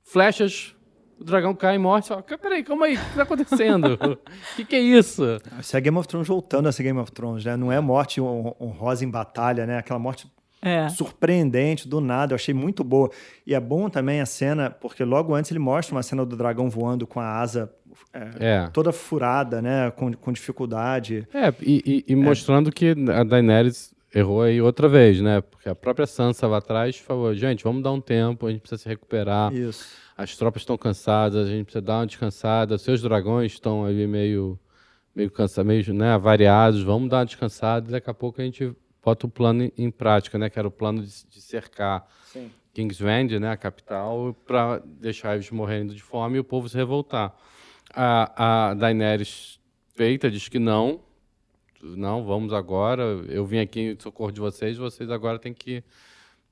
flechas, 0.02 0.73
o 1.20 1.24
dragão 1.24 1.54
cai 1.54 1.76
e 1.76 1.78
morre. 1.78 2.02
Você 2.02 2.08
fala, 2.08 2.22
peraí, 2.22 2.62
calma 2.64 2.86
aí, 2.86 2.96
o 2.96 2.98
que 3.00 3.14
tá 3.16 3.22
acontecendo? 3.22 3.98
O 4.52 4.56
que, 4.56 4.64
que 4.64 4.76
é 4.76 4.80
isso? 4.80 5.22
Isso 5.60 5.76
é 5.76 5.80
Game 5.80 5.96
of 5.98 6.06
Thrones 6.08 6.28
voltando 6.28 6.68
a 6.68 6.72
ser 6.72 6.82
Game 6.84 6.98
of 6.98 7.10
Thrones, 7.12 7.44
né? 7.44 7.56
Não 7.56 7.70
é 7.72 7.80
morte 7.80 8.20
hon- 8.20 8.54
honrosa 8.60 9.04
em 9.04 9.10
batalha, 9.10 9.66
né? 9.66 9.78
Aquela 9.78 9.98
morte 9.98 10.26
É. 10.62 10.88
surpreendente, 10.88 11.88
do 11.88 12.00
nada. 12.00 12.32
Eu 12.32 12.36
achei 12.36 12.54
muito 12.54 12.82
boa. 12.84 13.10
E 13.46 13.54
é 13.54 13.60
bom 13.60 13.88
também 13.88 14.20
a 14.20 14.26
cena, 14.26 14.70
porque 14.70 15.04
logo 15.04 15.34
antes 15.34 15.50
ele 15.50 15.58
mostra 15.60 15.94
uma 15.94 16.02
cena 16.02 16.24
do 16.24 16.36
dragão 16.36 16.68
voando 16.70 17.06
com 17.06 17.20
a 17.20 17.26
asa 17.40 17.70
é, 18.12 18.28
É. 18.64 18.68
toda 18.72 18.92
furada, 18.92 19.60
né? 19.62 19.90
Com, 19.90 20.12
com 20.14 20.32
dificuldade. 20.32 21.26
É, 21.34 21.52
e, 21.60 22.04
e- 22.08 22.12
e 22.12 22.16
mostrando 22.16 22.70
que 22.72 22.94
a 23.12 23.24
Daenerys 23.24 23.92
errou 24.14 24.42
aí 24.42 24.60
outra 24.60 24.88
vez, 24.88 25.20
né? 25.20 25.40
Porque 25.40 25.68
a 25.68 25.74
própria 25.74 26.06
Sansa 26.06 26.46
lá 26.46 26.58
atrás 26.58 26.96
falou, 26.96 27.34
gente, 27.34 27.64
vamos 27.64 27.82
dar 27.82 27.90
um 27.92 28.00
tempo, 28.00 28.46
a 28.46 28.50
gente 28.50 28.60
precisa 28.60 28.80
se 28.82 28.88
recuperar. 28.88 29.52
Isso. 29.52 30.03
As 30.16 30.36
tropas 30.36 30.62
estão 30.62 30.76
cansadas, 30.78 31.48
a 31.48 31.50
gente 31.50 31.64
precisa 31.64 31.82
dar 31.82 31.98
uma 31.98 32.06
descansada. 32.06 32.78
Seus 32.78 33.02
dragões 33.02 33.52
estão 33.52 33.84
ali 33.84 34.06
meio, 34.06 34.58
meio 35.14 35.30
cansados, 35.30 35.66
meio 35.66 35.92
né, 35.92 36.12
avariados. 36.12 36.82
Vamos 36.82 37.08
dar 37.08 37.18
uma 37.18 37.26
descansada 37.26 37.88
e 37.88 37.92
daqui 37.92 38.08
a 38.08 38.14
pouco 38.14 38.40
a 38.40 38.44
gente 38.44 38.72
bota 39.02 39.26
o 39.26 39.28
plano 39.28 39.64
em, 39.64 39.72
em 39.76 39.90
prática, 39.90 40.38
né? 40.38 40.48
Que 40.48 40.58
era 40.58 40.68
o 40.68 40.70
plano 40.70 41.02
de, 41.02 41.26
de 41.26 41.42
cercar 41.42 42.08
Sim. 42.26 42.50
Kingsland, 42.72 43.38
né, 43.38 43.50
a 43.50 43.56
capital, 43.56 44.34
para 44.46 44.82
deixar 44.84 45.34
eles 45.34 45.50
morrendo 45.50 45.94
de 45.94 46.02
fome 46.02 46.36
e 46.36 46.40
o 46.40 46.44
povo 46.44 46.68
se 46.68 46.76
revoltar. 46.76 47.34
A, 47.92 48.70
a 48.70 48.74
Daenerys 48.74 49.60
feita 49.94 50.30
diz 50.30 50.48
que 50.48 50.58
não, 50.58 51.00
não, 51.82 52.24
vamos 52.24 52.52
agora. 52.52 53.02
Eu 53.28 53.44
vim 53.44 53.58
aqui 53.58 53.80
em 53.80 54.00
socorro 54.00 54.32
de 54.32 54.40
vocês, 54.40 54.76
vocês 54.76 55.10
agora 55.10 55.38
têm 55.38 55.52
que 55.52 55.84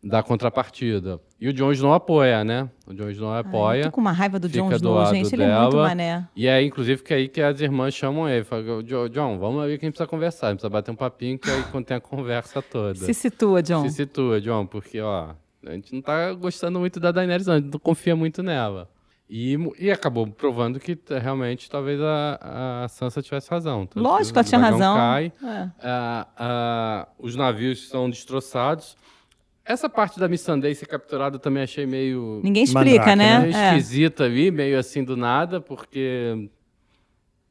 dar 0.02 0.22
contrapartida. 0.24 1.20
E 1.40 1.48
o 1.48 1.52
Jon 1.52 1.70
Snow 1.72 1.92
apoia, 1.92 2.42
né? 2.42 2.68
O 2.86 2.92
Jon 2.94 3.08
Snow 3.10 3.30
Ai, 3.32 3.40
apoia. 3.40 3.84
tô 3.84 3.92
com 3.92 4.00
uma 4.00 4.10
raiva 4.12 4.38
do 4.38 4.48
Jon 4.48 4.64
fica 4.64 4.78
do 4.78 4.88
Snow, 4.88 5.06
gente. 5.06 5.32
Ele 5.34 5.42
é 5.44 5.58
muito 5.60 5.70
dela. 5.70 5.88
mané. 5.88 6.28
E 6.34 6.46
é, 6.48 6.62
inclusive, 6.62 7.02
que 7.02 7.14
aí 7.14 7.28
que 7.28 7.40
as 7.40 7.60
irmãs 7.60 7.94
chamam 7.94 8.28
ele. 8.28 8.44
Falam, 8.44 8.82
"Jo- 8.82 9.08
John, 9.08 9.38
vamos 9.38 9.62
ali 9.62 9.78
que 9.78 9.84
a 9.84 9.86
gente 9.86 9.94
precisa 9.94 10.08
conversar. 10.08 10.48
A 10.48 10.50
gente 10.50 10.58
precisa 10.58 10.70
bater 10.70 10.90
um 10.90 10.96
papinho, 10.96 11.38
que 11.38 11.48
aí 11.48 11.62
contém 11.70 11.96
a 11.96 12.00
conversa 12.00 12.60
toda. 12.60 12.94
Se 12.96 13.14
situa, 13.14 13.62
John. 13.62 13.88
Se 13.88 13.94
situa, 13.94 14.40
John, 14.40 14.66
porque, 14.66 15.00
ó, 15.00 15.30
a 15.66 15.70
gente 15.72 15.94
não 15.94 16.02
tá 16.02 16.32
gostando 16.32 16.80
muito 16.80 16.98
da 16.98 17.12
Daenerys, 17.12 17.46
não. 17.46 17.54
A 17.54 17.58
gente 17.58 17.72
não 17.72 17.78
confia 17.78 18.16
muito 18.16 18.42
nela. 18.42 18.88
E, 19.30 19.56
e 19.78 19.90
acabou 19.90 20.26
provando 20.26 20.78
que 20.78 20.98
realmente 21.08 21.70
talvez 21.70 21.98
a, 22.02 22.82
a 22.84 22.88
Sansa 22.88 23.22
tivesse 23.22 23.48
razão. 23.48 23.88
Lógico, 23.96 24.38
ela 24.38 24.44
tinha 24.46 24.60
razão. 24.60 24.94
Cai, 24.96 25.32
É. 25.42 25.68
ah, 25.82 26.26
ah, 26.36 27.08
os 27.18 27.34
navios 27.34 27.88
são 27.88 28.10
destroçados. 28.10 28.94
Essa 29.64 29.88
parte 29.88 30.18
da 30.18 30.29
Missandei 30.29 30.75
ser 30.75 30.87
capturada 30.87 31.37
eu 31.37 31.40
também 31.40 31.62
achei 31.62 31.87
meio, 31.87 32.40
Ninguém 32.42 32.64
explica, 32.64 33.07
Mandrake, 33.07 33.16
né? 33.16 33.38
meio 33.40 33.55
É, 33.57 33.68
esquisita 33.77 34.25
ali, 34.25 34.51
meio 34.51 34.79
assim 34.79 35.05
do 35.05 35.16
nada, 35.16 35.61
porque 35.61 36.48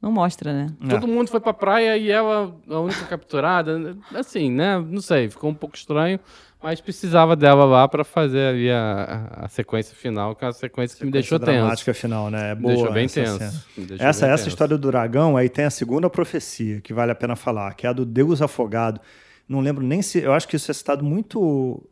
não 0.01 0.11
mostra, 0.11 0.51
né? 0.51 0.67
É. 0.83 0.87
todo 0.89 1.07
mundo 1.07 1.29
foi 1.29 1.39
pra 1.39 1.53
praia 1.53 1.95
e 1.97 2.09
ela 2.11 2.53
a 2.69 2.79
única 2.79 3.05
capturada. 3.05 3.95
Assim, 4.13 4.51
né? 4.51 4.77
Não 4.79 4.99
sei, 5.01 5.29
ficou 5.29 5.49
um 5.49 5.53
pouco 5.53 5.75
estranho, 5.77 6.19
mas 6.61 6.81
precisava 6.81 7.35
dela 7.35 7.63
lá 7.65 7.87
pra 7.87 8.03
fazer 8.03 8.47
ali 8.49 8.69
a, 8.69 9.29
a- 9.39 9.45
a 9.45 9.47
sequência 9.47 9.95
final, 9.95 10.35
que 10.35 10.43
é 10.43 10.47
uma 10.47 10.53
sequência 10.53 10.97
que 10.97 11.05
me 11.05 11.11
deixou 11.11 11.37
Sequência 11.37 11.53
tenso. 11.53 11.61
dramática 11.63 11.93
final, 11.93 12.29
né? 12.29 12.51
É 12.51 12.55
Me 12.55 12.61
boa 12.61 12.73
deixou 12.75 12.91
bem 12.91 13.05
essa 13.05 13.21
tenso. 13.23 13.65
Me 13.77 13.85
deixou 13.85 14.07
Essa, 14.07 14.25
bem 14.25 14.33
essa 14.33 14.43
tenso. 14.43 14.49
história 14.49 14.77
do 14.77 14.87
dragão, 14.91 15.37
aí 15.37 15.47
tem 15.47 15.63
a 15.65 15.69
segunda 15.69 16.09
profecia 16.09 16.81
que 16.81 16.93
vale 16.93 17.11
a 17.11 17.15
pena 17.15 17.35
falar, 17.37 17.73
que 17.75 17.85
é 17.87 17.89
a 17.89 17.93
do 17.93 18.05
Deus 18.05 18.41
afogado. 18.41 18.99
Não 19.47 19.59
lembro 19.61 19.83
nem 19.85 20.01
se. 20.01 20.19
Eu 20.19 20.33
acho 20.33 20.47
que 20.47 20.55
isso 20.55 20.69
é 20.71 20.73
citado 20.73 21.03
muito 21.05 21.83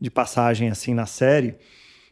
de 0.00 0.10
passagem 0.10 0.68
assim 0.68 0.94
na 0.94 1.06
série, 1.06 1.56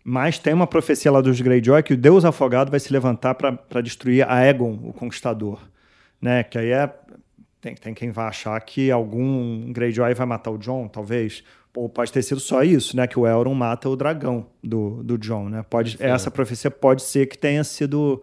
mas 0.05 0.39
tem 0.39 0.53
uma 0.53 0.67
profecia 0.67 1.11
lá 1.11 1.21
dos 1.21 1.41
Greyjoy 1.41 1.83
que 1.83 1.95
o 1.95 1.97
Deus 1.97 2.25
afogado 2.25 2.71
vai 2.71 2.79
se 2.79 2.93
levantar 2.93 3.35
para 3.35 3.81
destruir 3.81 4.23
a 4.23 4.35
Aegon, 4.35 4.79
o 4.83 4.93
Conquistador. 4.93 5.61
Né? 6.21 6.43
Que 6.43 6.59
aí 6.59 6.71
é. 6.71 6.93
Tem, 7.61 7.75
tem 7.75 7.95
quem 7.95 8.11
vai 8.11 8.27
achar 8.27 8.61
que 8.61 8.91
algum 8.91 9.73
Greyjoy 9.73 10.13
vai 10.13 10.27
matar 10.27 10.51
o 10.51 10.59
John, 10.59 10.87
talvez. 10.87 11.43
Ou 11.75 11.89
pode 11.89 12.13
ter 12.13 12.23
sido 12.23 12.39
só 12.39 12.63
isso, 12.63 12.95
né? 12.95 13.07
Que 13.07 13.19
o 13.19 13.27
Elrond 13.27 13.57
mata 13.57 13.89
o 13.89 13.97
dragão 13.97 14.47
do, 14.63 15.03
do 15.03 15.17
John, 15.17 15.49
né? 15.49 15.65
Pode, 15.69 15.97
essa 15.99 16.31
profecia 16.31 16.71
pode 16.71 17.03
ser 17.03 17.27
que 17.27 17.39
tenha 17.39 17.65
sido 17.65 18.23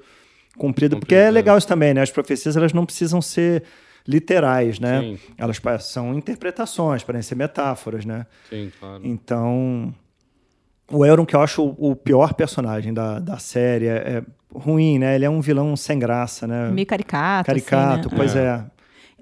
cumprida, 0.57 0.95
porque 0.95 1.15
é 1.15 1.17
Cumprida. 1.17 1.31
legal 1.31 1.57
isso 1.57 1.67
também, 1.67 1.93
né? 1.93 2.01
As 2.01 2.11
profecias 2.11 2.55
elas 2.55 2.71
não 2.71 2.85
precisam 2.85 3.21
ser 3.21 3.63
literais, 4.07 4.79
né? 4.79 5.01
Sim. 5.01 5.19
Elas 5.37 5.59
são 5.83 6.13
interpretações, 6.13 7.03
podem 7.03 7.21
ser 7.21 7.35
metáforas, 7.35 8.05
né? 8.05 8.25
Sim, 8.49 8.71
claro. 8.79 9.01
Então, 9.03 9.93
o 10.91 11.05
Elrond, 11.05 11.27
que 11.27 11.35
eu 11.35 11.41
acho 11.41 11.75
o, 11.77 11.95
pior 11.95 12.33
personagem 12.33 12.93
da, 12.93 13.19
da 13.19 13.37
série, 13.37 13.87
é, 13.87 13.95
é 13.95 14.23
ruim, 14.53 14.99
né? 14.99 15.15
Ele 15.15 15.25
é 15.25 15.29
um 15.29 15.41
vilão 15.41 15.75
sem 15.75 15.97
graça, 15.97 16.45
né? 16.45 16.69
Meio 16.69 16.87
caricato. 16.87 17.47
Caricato, 17.47 18.07
assim, 18.07 18.09
né? 18.09 18.15
pois 18.15 18.35
É. 18.35 18.45
é. 18.45 18.63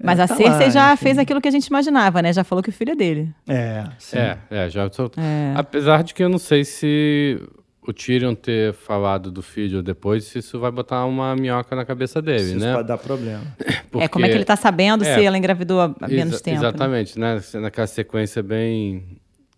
Mas 0.02 0.18
É, 0.18 0.22
a 0.22 0.28
tá 0.28 0.34
Cersei 0.34 0.66
lá, 0.66 0.70
já 0.70 0.92
enfim. 0.94 1.02
fez 1.04 1.18
aquilo 1.18 1.42
que 1.42 1.48
a 1.48 1.50
gente 1.50 1.66
imaginava, 1.66 2.22
né? 2.22 2.32
Já 2.32 2.42
falou 2.42 2.62
que 2.62 2.70
o 2.70 2.72
filho 2.72 2.92
é 2.92 2.96
dele. 2.96 3.34
É, 3.46 3.84
sim. 3.98 4.16
É, 4.16 4.38
é, 4.50 4.70
já 4.70 4.90
sou... 4.90 5.10
É. 5.16 5.52
Apesar 5.54 6.02
de 6.02 6.14
que 6.14 6.24
eu 6.24 6.28
não 6.30 6.38
sei 6.38 6.64
se 6.64 7.38
o 7.86 7.92
Tyrion 7.92 8.34
ter 8.34 8.72
falado 8.74 9.30
do 9.32 9.42
filho 9.42 9.82
depois, 9.82 10.34
isso 10.36 10.58
vai 10.60 10.70
botar 10.70 11.04
uma 11.06 11.34
minhoca 11.34 11.74
na 11.74 11.84
cabeça 11.84 12.20
dele, 12.20 12.42
Isso 12.52 12.58
né? 12.58 12.74
pode 12.74 12.88
dar 12.88 12.98
problema. 12.98 13.42
É, 13.98 14.06
como 14.06 14.24
é 14.24 14.28
que 14.28 14.34
ele 14.36 14.44
tá 14.44 14.54
sabendo 14.54 15.02
É. 15.04 15.14
se 15.14 15.24
ela 15.24 15.36
engravidou 15.36 15.80
há 15.80 15.88
menos 16.08 16.34
Exa- 16.34 16.44
tempo? 16.44 16.60
né? 16.60 16.68
Exatamente, 16.68 17.18
né? 17.18 17.40
Naquela 17.54 17.86
sequência 17.88 18.40
bem, 18.42 19.04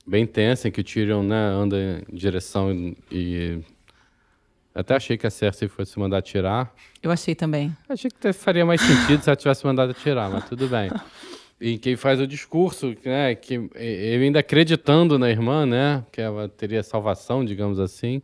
bem 0.07 0.27
tensa 0.27 0.69
em 0.69 0.71
que 0.71 0.81
o 0.81 0.85
Tyrion 0.85 1.23
né, 1.23 1.37
anda 1.37 1.77
em 2.11 2.17
direção 2.17 2.73
e, 2.73 2.97
e 3.11 3.61
até 4.75 4.97
achei 4.97 5.19
que 5.19 5.27
a 5.27 5.31
Cersei 5.31 5.69
fosse 5.69 5.99
mandar 5.99 6.17
atirar. 6.19 6.73
Eu 7.03 7.11
achei 7.11 7.35
também. 7.35 7.77
Achei 7.89 8.11
que 8.11 8.33
faria 8.33 8.65
mais 8.65 8.81
sentido 8.81 9.23
se 9.23 9.29
ela 9.29 9.37
tivesse 9.37 9.67
mandado 9.67 9.91
atirar, 9.91 10.31
mas 10.31 10.49
tudo 10.49 10.67
bem. 10.67 10.91
E 11.63 11.79
quem 11.79 11.95
faz 11.95 12.19
o 12.19 12.27
discurso, 12.27 12.93
né, 13.05 13.37
que 13.37 13.55
ele 13.77 14.25
ainda 14.25 14.41
acreditando 14.41 15.17
na 15.17 15.31
irmã, 15.31 15.65
né, 15.65 16.05
que 16.11 16.21
ela 16.21 16.49
teria 16.49 16.83
salvação, 16.83 17.45
digamos 17.45 17.79
assim, 17.79 18.21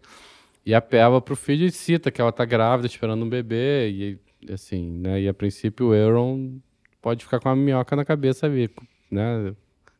e 0.67 0.75
apela 0.75 1.21
pro 1.21 1.37
filho 1.37 1.65
e 1.65 1.71
cita 1.71 2.11
que 2.11 2.21
ela 2.21 2.33
tá 2.33 2.45
grávida, 2.45 2.89
esperando 2.89 3.25
um 3.25 3.29
bebê, 3.29 3.89
e 3.91 4.19
assim, 4.53 4.91
né, 4.91 5.21
e 5.21 5.29
a 5.29 5.33
princípio 5.33 5.87
o 5.87 5.95
Euron 5.95 6.59
pode 7.01 7.25
ficar 7.25 7.39
com 7.39 7.49
a 7.49 7.55
minhoca 7.55 7.95
na 7.95 8.05
cabeça 8.05 8.47
ali, 8.47 8.69
né? 9.09 9.55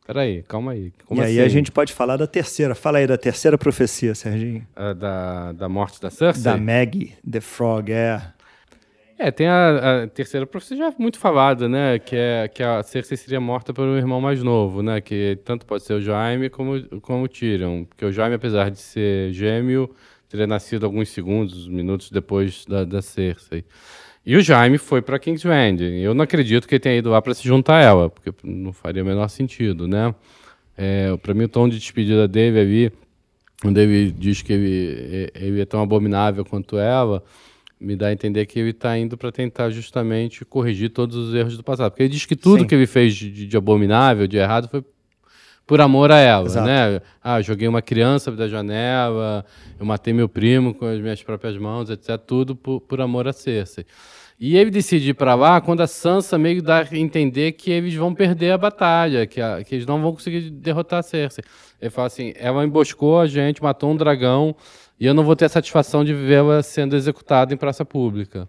Peraí, 0.05 0.43
calma 0.43 0.73
aí. 0.73 0.93
Como 1.05 1.21
e 1.21 1.25
aí 1.25 1.39
assim? 1.39 1.47
a 1.47 1.49
gente 1.49 1.71
pode 1.71 1.93
falar 1.93 2.17
da 2.17 2.27
terceira. 2.27 2.75
Fala 2.75 2.97
aí 2.97 3.07
da 3.07 3.19
terceira 3.19 3.59
profecia, 3.59 4.15
Serginho. 4.15 4.67
Ah, 4.75 4.95
da, 4.95 5.53
da 5.53 5.69
morte 5.69 6.01
da 6.01 6.09
Cersei? 6.09 6.43
Da 6.43 6.57
Maggie, 6.57 7.13
The 7.31 7.43
Frog, 7.43 7.93
é. 7.93 8.23
É, 9.19 9.33
tem 9.33 9.49
a, 9.49 10.05
a 10.05 10.07
terceira 10.07 10.47
profecia 10.47 10.77
já 10.77 10.95
muito 10.97 11.19
falada, 11.19 11.69
né? 11.69 11.99
Que 11.99 12.15
é 12.15 12.49
que 12.49 12.63
a 12.63 12.83
Cersei 12.85 13.17
seria 13.17 13.41
morta 13.41 13.75
um 13.83 13.97
irmão 13.97 14.21
mais 14.21 14.43
novo, 14.45 14.81
né? 14.81 15.01
Que 15.01 15.37
tanto 15.45 15.67
pode 15.67 15.83
ser 15.83 15.95
o 15.95 16.01
Jaime 16.01 16.49
como, 16.49 17.01
como 17.01 17.25
o 17.25 17.29
Tyrion. 17.29 17.85
Porque 17.85 18.05
o 18.05 18.13
Jaime, 18.13 18.37
apesar 18.37 18.71
de 18.71 18.79
ser 18.79 19.33
gêmeo, 19.33 19.91
teria 20.29 20.47
nascido 20.47 20.87
alguns 20.87 21.09
segundos, 21.09 21.67
minutos 21.67 22.13
depois 22.13 22.65
da, 22.65 22.85
da 22.85 23.03
Cersei. 23.03 23.65
E 24.25 24.37
o 24.37 24.41
Jaime 24.41 24.79
foi 24.79 25.03
para 25.03 25.19
Kingsland. 25.19 25.83
Eu 25.83 26.15
não 26.15 26.23
acredito 26.23 26.69
que 26.69 26.77
ele 26.77 26.81
tenha 26.81 26.97
ido 26.99 27.11
lá 27.11 27.21
para 27.21 27.35
se 27.35 27.43
juntar 27.43 27.79
a 27.79 27.83
ela, 27.83 28.11
porque 28.11 28.33
não 28.45 28.73
faria 28.73 29.03
o 29.03 29.07
menor 29.07 29.27
sentido, 29.29 29.89
né? 29.89 30.15
É, 30.77 31.17
para 31.17 31.35
mim, 31.35 31.45
o 31.45 31.49
tom 31.49 31.69
de 31.69 31.77
despedida 31.77 32.29
dele 32.29 32.61
ali, 32.61 32.93
quando 33.61 33.79
ele 33.79 34.13
diz 34.13 34.43
que 34.43 34.53
ele, 34.53 35.31
ele 35.35 35.61
é 35.61 35.65
tão 35.65 35.83
abominável 35.83 36.45
quanto 36.45 36.79
ela, 36.79 37.25
me 37.81 37.95
dá 37.97 38.09
a 38.09 38.13
entender 38.13 38.45
que 38.47 38.59
ele 38.59 38.71
está 38.71 38.97
indo 38.99 39.17
para 39.17 39.31
tentar 39.31 39.71
justamente 39.71 40.45
corrigir 40.45 40.91
todos 40.91 41.17
os 41.17 41.35
erros 41.35 41.57
do 41.57 41.63
passado. 41.63 41.91
Porque 41.91 42.03
ele 42.05 42.11
diz 42.13 42.27
que 42.27 42.35
tudo 42.37 42.61
Sim. 42.63 42.67
que 42.67 42.75
ele 42.75 42.87
fez 42.87 43.15
de, 43.15 43.47
de 43.47 43.57
abominável, 43.57 44.27
de 44.27 44.37
errado, 44.37 44.69
foi 44.69 44.85
por 45.67 45.81
amor 45.83 46.11
a 46.11 46.19
ela, 46.19 46.47
Exato. 46.47 46.67
né? 46.67 47.01
Ah, 47.23 47.41
joguei 47.43 47.69
uma 47.69 47.83
criança 47.83 48.33
da 48.33 48.49
janela, 48.49 49.45
eu 49.79 49.85
matei 49.85 50.15
meu 50.15 50.29
primo 50.29 50.73
com 50.75 50.87
as 50.87 50.99
minhas 50.99 51.23
próprias 51.23 51.57
mãos, 51.59 51.91
etc. 51.91 52.17
Tudo 52.19 52.57
por, 52.57 52.81
por 52.81 53.01
amor 53.01 53.29
a 53.29 53.33
Cersei. 53.35 53.85
E 54.41 54.57
ele 54.57 54.71
decide 54.71 55.11
ir 55.11 55.15
para 55.15 55.35
lá 55.35 55.61
quando 55.61 55.81
a 55.81 55.87
Sansa 55.87 56.39
meio 56.39 56.63
dá 56.63 56.79
a 56.91 56.97
entender 56.97 57.53
que 57.53 57.71
eles 57.73 57.93
vão 57.95 58.15
perder 58.15 58.53
a 58.53 58.59
batalha, 58.59 59.27
que, 59.27 59.41
a- 59.41 59.63
que 59.65 59.75
eles 59.75 59.85
não 59.85 60.01
vão 60.01 60.13
conseguir 60.13 60.49
derrotar 60.49 61.01
a 61.01 61.03
Cersei. 61.03 61.45
Ele 61.83 61.91
fala 61.91 62.07
assim: 62.07 62.33
ela 62.37 62.65
emboscou 62.65 63.21
a 63.21 63.27
gente, 63.27 63.63
matou 63.63 63.91
um 63.91 63.97
dragão, 63.97 64.55
e 65.01 65.07
eu 65.07 65.15
não 65.15 65.25
vou 65.25 65.37
ter 65.37 65.45
a 65.45 65.49
satisfação 65.49 66.05
de 66.05 66.13
vê-la 66.15 66.63
sendo 66.63 66.97
executada 66.97 67.53
em 67.55 67.57
praça 67.57 67.85
pública. 67.85 68.49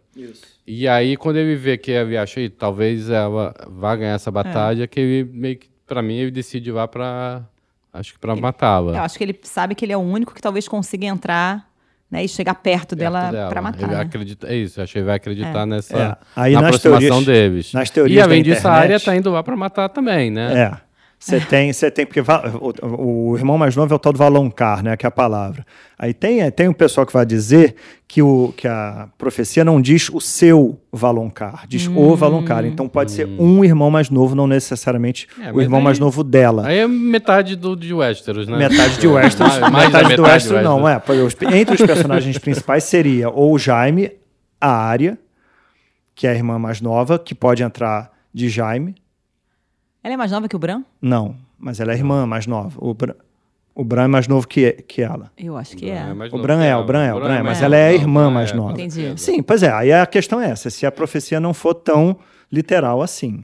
E 0.68 0.88
aí, 0.88 1.18
quando 1.18 1.38
ele 1.38 1.56
vê 1.56 1.78
que 1.78 1.92
ele 1.92 2.18
acha, 2.18 2.40
"Ih, 2.42 2.50
talvez 2.50 3.10
ela 3.10 3.54
vá 3.68 3.96
ganhar 3.96 4.14
essa 4.14 4.30
batalha, 4.32 4.88
que 4.88 5.00
ele 5.00 5.30
meio 5.34 5.58
que, 5.58 5.68
pra 5.88 6.02
mim, 6.02 6.16
ele 6.16 6.32
decide 6.32 6.70
ir 6.70 6.74
lá 6.74 6.88
pra. 6.88 7.44
Acho 7.92 8.14
que 8.14 8.20
pra 8.20 8.34
Eu 8.34 8.38
matá-la. 8.42 9.02
acho 9.04 9.18
que 9.18 9.24
ele 9.24 9.40
sabe 9.42 9.74
que 9.74 9.84
ele 9.84 9.92
é 9.94 9.98
o 9.98 10.02
único 10.02 10.32
que 10.34 10.42
talvez 10.42 10.68
consiga 10.68 11.08
entrar 11.08 11.68
né, 12.12 12.24
e 12.24 12.28
chegar 12.28 12.54
perto, 12.56 12.96
dela, 12.96 13.30
Perto 13.32 13.50
pra 13.50 13.62
matar. 13.64 13.84
Ele 13.84 13.96
né? 13.96 14.02
acredita, 14.02 14.48
é 14.48 14.56
isso, 14.56 14.80
acho 14.82 14.94
que 14.94 15.00
ele 15.00 15.06
vai 15.06 15.16
acreditar 15.16 15.62
É. 15.62 15.66
nessa 15.66 15.98
É. 15.98 16.18
Aí 16.36 16.54
na 16.54 16.62
nas 16.62 16.76
aproximação 16.76 17.24
teorias- 17.24 17.26
deles. 17.26 17.74
nas 17.74 17.90
teorias 17.90 18.18
e 18.18 18.22
além 18.22 18.44
da 18.44 18.50
disso, 18.54 18.68
a 18.68 18.72
área 18.72 18.86
internet- 18.86 19.06
tá 19.06 19.16
indo 19.16 19.32
lá 19.32 19.42
pra 19.44 19.56
matar 19.56 19.90
também, 19.90 20.30
né? 20.32 20.54
É. 20.72 20.89
Você 21.22 21.38
tem, 21.42 21.74
você 21.74 21.92
tem, 21.92 22.06
porque 22.06 22.22
o, 22.22 23.32
o 23.32 23.38
irmão 23.38 23.58
mais 23.58 23.76
novo 23.76 23.92
é 23.94 23.96
o 23.96 24.00
tal 24.00 24.14
do 24.14 24.18
Valoncar, 24.18 24.82
né, 24.82 24.96
que 24.96 25.06
é 25.06 25.10
a 25.10 25.12
palavra. 25.12 25.66
Aí 25.98 26.14
tem, 26.14 26.50
tem 26.50 26.70
um 26.70 26.74
pessoal 26.74 27.06
que 27.06 27.12
vai 27.12 27.26
dizer 27.26 27.76
que, 28.08 28.22
o, 28.22 28.54
que 28.56 28.66
a 28.66 29.10
profecia 29.18 29.66
não 29.66 29.82
diz 29.82 30.10
o 30.10 30.22
seu 30.22 30.80
Valoncar, 30.94 31.66
diz 31.68 31.88
o 31.88 32.16
Valoncar. 32.16 32.64
Então 32.66 32.88
pode 32.88 33.12
ser 33.12 33.28
um 33.38 33.66
irmão 33.66 33.92
mais 33.92 34.10
novo, 34.10 34.34
não 34.34 34.48
necessariamente 34.48 35.28
É, 35.42 35.52
o 35.52 35.60
irmão 35.62 35.80
aí- 35.80 35.84
mais 35.84 36.00
novo 36.00 36.24
dela. 36.24 36.66
Aí 36.68 36.78
é 36.80 36.88
metade 36.88 37.58
do, 37.58 37.76
de 37.76 37.94
Westeros, 37.94 38.48
né? 38.48 38.58
Metade 38.58 38.98
de 38.98 39.08
Westeros, 39.08 39.60
Mais- 39.60 39.72
mais 39.74 39.92
da 39.92 39.98
metade 39.98 40.16
do 40.16 40.22
metade 40.22 40.34
Westeros 40.36 40.64
não, 40.64 40.88
é. 40.88 41.02
Entre 41.60 41.76
os 41.76 41.82
personagens 41.82 42.38
principais 42.40 42.86
seria 42.86 43.30
ou 43.30 43.54
o 43.54 43.60
Jaime, 43.60 44.12
a 44.62 44.72
Arya, 44.72 45.18
que 46.16 46.26
é 46.28 46.30
a 46.32 46.34
irmã 46.34 46.58
mais 46.58 46.80
nova, 46.80 47.20
que 47.20 47.36
pode 47.36 47.62
entrar 47.62 48.10
de 48.34 48.48
Jaime. 48.48 48.96
Ela 50.04 50.14
é 50.14 50.18
mais 50.18 50.32
nova 50.32 50.48
que 50.48 50.56
o 50.56 50.60
Bran? 50.60 50.84
Não, 51.02 51.36
mas 51.58 51.80
ela 51.80 51.92
é 51.92 51.96
a 51.96 51.98
irmã 51.98 52.26
mais 52.26 52.48
nova. 52.48 52.78
O 52.78 52.94
Bran, 52.94 53.14
o 53.76 53.84
Bran 53.84 54.04
é 54.04 54.08
mais 54.08 54.28
novo 54.28 54.48
que, 54.48 54.72
que 54.88 55.02
ela. 55.02 55.32
Eu 55.38 55.58
acho 55.58 55.76
que 55.76 55.90
é. 55.90 56.14
mais 56.14 56.32
O 56.32 56.36
novo 56.36 56.44
Bran 56.44 56.64
é, 56.64 56.76
o 56.76 56.84
Bran 56.84 57.04
é, 57.04 57.14
o 57.14 57.20
Bran 57.20 57.36
é, 57.36 57.44
mas 57.44 57.62
ela 57.62 57.76
é 57.76 57.90
a 57.90 57.94
irmã 57.94 58.24
Não, 58.26 58.32
mais 58.32 58.52
é, 58.52 58.56
nova. 58.56 58.74
Entendi. 58.74 59.14
Sim, 59.18 59.42
pois 59.44 59.64
é. 59.64 59.72
Aí 59.72 59.92
a 59.92 60.06
questão 60.06 60.40
é 60.42 60.50
essa: 60.50 60.70
se 60.70 60.86
a 60.86 60.92
profecia 60.92 61.40
não 61.40 61.54
for 61.54 61.74
tão 61.74 62.18
literal 62.52 63.02
assim. 63.02 63.44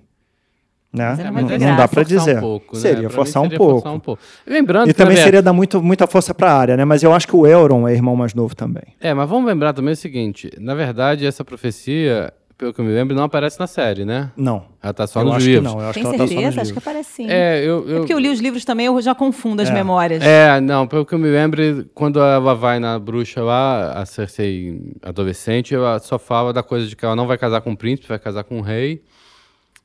Né? 0.91 1.13
Não, 1.29 1.41
não 1.41 1.75
dá 1.75 1.87
pra 1.89 2.05
Forçar 2.05 2.05
dizer. 2.05 2.37
Um 2.37 2.41
pouco, 2.41 2.75
né? 2.75 2.81
Seria 2.81 3.09
forçar 3.09 3.41
um 3.41 3.45
seria 3.47 3.57
pouco. 3.57 3.73
forçar 3.73 3.93
um 3.93 3.99
pouco. 3.99 4.21
Lembrando 4.47 4.89
E 4.89 4.93
também 4.93 5.17
seria 5.17 5.41
dar 5.41 5.51
muito, 5.51 5.83
muita 5.83 6.07
força 6.07 6.33
pra 6.33 6.53
área, 6.53 6.77
né? 6.77 6.85
Mas 6.85 7.03
eu 7.03 7.13
acho 7.13 7.27
que 7.27 7.35
o 7.35 7.45
Euron 7.45 7.85
é 7.85 7.91
irmão 7.93 8.15
mais 8.15 8.33
novo 8.33 8.55
também. 8.55 8.83
É, 9.01 9.13
mas 9.13 9.29
vamos 9.29 9.45
lembrar 9.45 9.73
também 9.73 9.91
o 9.93 9.97
seguinte: 9.97 10.49
na 10.57 10.73
verdade, 10.73 11.25
essa 11.25 11.43
profecia, 11.43 12.31
pelo 12.57 12.73
que 12.73 12.79
eu 12.79 12.85
me 12.85 12.91
lembro, 12.93 13.15
não 13.15 13.23
aparece 13.23 13.59
na 13.59 13.67
série, 13.67 14.05
né? 14.05 14.31
Não. 14.37 14.65
Ela 14.81 14.93
tá 14.93 15.05
só 15.07 15.21
eu 15.21 15.25
nos 15.25 15.35
acho 15.35 15.45
livros. 15.45 15.67
que 15.69 15.75
não. 15.75 15.81
Eu 15.83 15.89
acho 15.89 15.93
Tem 15.93 16.03
que 16.03 16.07
ela 16.07 16.17
tá 16.17 16.17
só 16.17 16.23
nos 16.33 16.41
certeza? 16.41 16.61
Acho 16.61 16.71
que 16.73 16.79
aparece 16.79 17.11
sim. 17.11 17.27
É, 17.29 17.59
eu, 17.63 17.85
É 17.87 17.91
eu, 17.93 17.97
porque 17.99 18.13
eu 18.13 18.19
li 18.19 18.29
os 18.29 18.39
livros 18.39 18.63
também, 18.63 18.85
eu 18.85 19.01
já 19.01 19.13
confundo 19.13 19.61
as 19.61 19.69
É. 19.69 19.73
memórias. 19.73 20.23
É, 20.23 20.59
não, 20.61 20.87
pelo 20.87 21.05
que 21.05 21.13
eu 21.13 21.19
me 21.19 21.27
lembro, 21.29 21.85
quando 21.93 22.19
ela 22.19 22.53
vai 22.55 22.79
na 22.79 22.97
bruxa 22.97 23.41
lá, 23.43 23.91
a 23.93 24.05
Cersei 24.05 24.93
adolescente, 25.01 25.75
ela 25.75 25.99
só 25.99 26.17
fala 26.17 26.53
da 26.53 26.63
coisa 26.63 26.87
de 26.87 26.95
que 26.95 27.03
ela 27.03 27.15
não 27.15 27.27
vai 27.27 27.37
casar 27.37 27.61
com 27.61 27.71
o 27.73 27.77
príncipe, 27.77 28.07
vai 28.07 28.19
casar 28.19 28.43
com 28.43 28.59
o 28.59 28.61
rei, 28.61 29.01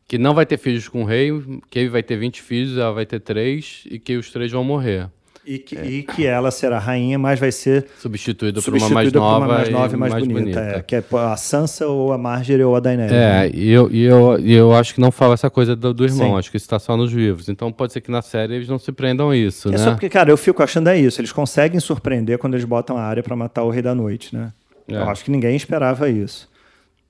que 0.07 0.19
não 0.19 0.35
vai 0.35 0.45
ter 0.47 0.59
filhos 0.59 0.89
com 0.89 1.03
o 1.03 1.05
rei, 1.07 1.33
que 1.71 1.79
ele 1.79 1.89
vai 1.89 2.03
ter 2.03 2.17
20 2.17 2.43
filhos, 2.43 2.77
ela 2.77 2.93
vai 2.93 3.07
ter 3.07 3.21
3, 3.21 3.85
e 3.91 3.99
que 3.99 4.17
os 4.17 4.31
três 4.31 4.51
vão 4.53 4.65
morrer. 4.65 5.09
E 5.44 5.59
que, 5.59 5.74
e 5.74 6.03
que 6.03 6.26
ela 6.26 6.50
será 6.50 6.79
rainha, 6.79 7.18
mas 7.18 7.40
vai 7.40 7.50
ser 7.50 7.87
Substituída 7.98 8.61
por 8.61 8.74
uma 8.74 8.88
mais 8.90 9.11
nova, 9.11 9.46
uma 9.46 9.55
mais 9.55 9.68
nova 9.70 9.94
e 9.94 9.96
e 9.96 9.98
mais, 9.98 10.26
bonita. 10.26 10.61
É, 10.61 10.83
que 10.83 10.94
é 10.94 11.03
a 11.12 11.37
Sansa 11.37 11.87
ou 11.87 12.12
a 12.12 12.18
Marjorie 12.18 12.62
ou 12.62 12.76
a 12.76 12.81
Daenerys. 12.81 13.12
É, 13.12 13.16
né? 13.16 13.50
e 13.55 13.70
eu, 13.70 13.90
e, 13.90 14.03
eu, 14.03 14.38
e 14.38 14.53
eu 14.53 14.74
acho 14.74 14.94
que 14.94 15.00
não 15.00 15.11
fala 15.11 15.35
essa 15.35 15.48
coisa 15.48 15.74
do, 15.74 15.94
do 15.94 16.05
irmão, 16.05 16.33
Sim. 16.33 16.38
acho 16.38 16.50
que 16.50 16.59
isso 16.59 16.66
está 16.66 16.79
só 16.79 16.94
nos 16.94 17.11
livros. 17.11 17.48
Então 17.48 17.72
pode 17.72 17.92
ser 17.92 18.03
que 18.03 18.11
na 18.11 18.20
série 18.20 18.55
eles 18.55 18.68
não 18.68 18.79
se 18.79 18.92
prendam 18.92 19.31
a 19.31 19.37
isso, 19.37 19.68
É 19.68 19.72
né? 19.72 19.79
só 19.79 19.92
porque, 19.92 20.11
cara, 20.11 20.31
eu 20.31 20.37
fico 20.37 20.62
achando 20.62 20.88
é 20.88 20.98
isso. 20.98 21.20
Eles 21.20 21.33
conseguem 21.33 21.81
surpreender 21.81 22.37
quando 22.38 22.55
eles 22.55 22.66
botam 22.66 22.98
a 22.98 23.03
área 23.03 23.22
pra 23.22 23.35
matar 23.35 23.62
o 23.64 23.70
Rei 23.70 23.83
da 23.83 23.94
Noite, 23.94 24.37
né? 24.37 24.53
É. 24.87 24.94
Eu 24.94 25.09
acho 25.09 25.24
que 25.24 25.31
ninguém 25.31 25.57
esperava 25.57 26.09
isso. 26.11 26.48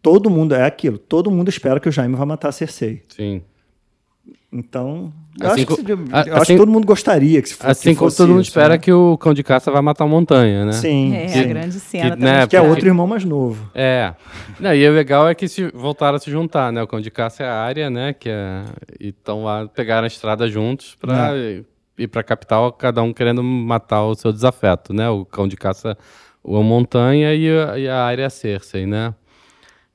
Todo 0.00 0.30
mundo, 0.30 0.54
é 0.54 0.64
aquilo, 0.64 0.98
todo 0.98 1.30
mundo 1.30 1.48
espera 1.48 1.80
que 1.80 1.88
o 1.88 1.92
Jaime 1.92 2.14
vá 2.14 2.24
matar 2.24 2.48
a 2.48 2.52
Cersei. 2.52 3.02
Sim. 3.08 3.42
Então, 4.52 5.12
eu, 5.40 5.46
Assim 5.46 5.62
acho, 5.62 5.66
que, 5.66 5.74
se- 5.76 5.90
eu 5.92 5.98
a- 6.10 6.20
acho 6.20 6.32
assim- 6.42 6.52
que 6.54 6.58
todo 6.58 6.70
mundo 6.72 6.84
gostaria 6.84 7.40
que 7.40 7.48
se 7.48 7.54
fosse 7.54 7.70
Assim 7.70 7.94
como 7.94 8.10
fosse 8.10 8.16
todo 8.16 8.30
mundo 8.30 8.40
isso, 8.40 8.50
espera 8.50 8.70
né? 8.70 8.78
que 8.78 8.92
o 8.92 9.16
cão 9.16 9.32
de 9.32 9.44
caça 9.44 9.70
vai 9.70 9.80
matar 9.80 10.04
a 10.04 10.08
montanha, 10.08 10.64
né? 10.64 10.72
Sim, 10.72 11.14
É, 11.14 11.28
sim. 11.28 11.40
a 11.40 11.44
grande 11.44 11.78
cena 11.78 12.04
que, 12.04 12.10
também. 12.16 12.32
né, 12.34 12.46
Que 12.48 12.56
é 12.56 12.60
outro 12.60 12.84
irmão 12.86 13.06
mais 13.06 13.24
novo. 13.24 13.70
É. 13.72 14.12
Não, 14.58 14.74
e 14.74 14.88
o 14.88 14.92
legal 14.92 15.28
é 15.28 15.36
que 15.36 15.46
se 15.46 15.68
voltaram 15.72 16.16
a 16.16 16.18
se 16.18 16.28
juntar, 16.30 16.72
né? 16.72 16.82
O 16.82 16.86
cão 16.88 17.00
de 17.00 17.12
caça 17.12 17.44
é 17.44 17.48
a 17.48 17.54
área, 17.62 17.88
né? 17.88 18.12
Que 18.12 18.28
é... 18.28 18.64
E 18.98 19.08
estão 19.10 19.44
lá, 19.44 19.68
pegaram 19.68 20.04
a 20.04 20.08
estrada 20.08 20.48
juntos 20.48 20.96
pra 21.00 21.30
ir 21.96 22.08
pra 22.08 22.22
capital, 22.24 22.72
cada 22.72 23.02
um 23.02 23.12
querendo 23.12 23.44
matar 23.44 24.02
o 24.02 24.16
seu 24.16 24.32
desafeto, 24.32 24.92
né? 24.92 25.08
O 25.08 25.24
cão 25.24 25.46
de 25.46 25.56
caça, 25.56 25.96
o 26.42 26.60
montanha 26.60 27.32
e 27.36 27.48
a, 27.56 27.78
e 27.78 27.88
a 27.88 28.02
área 28.02 28.22
é 28.24 28.26
a 28.26 28.30
Cersei, 28.30 28.84
né? 28.84 29.14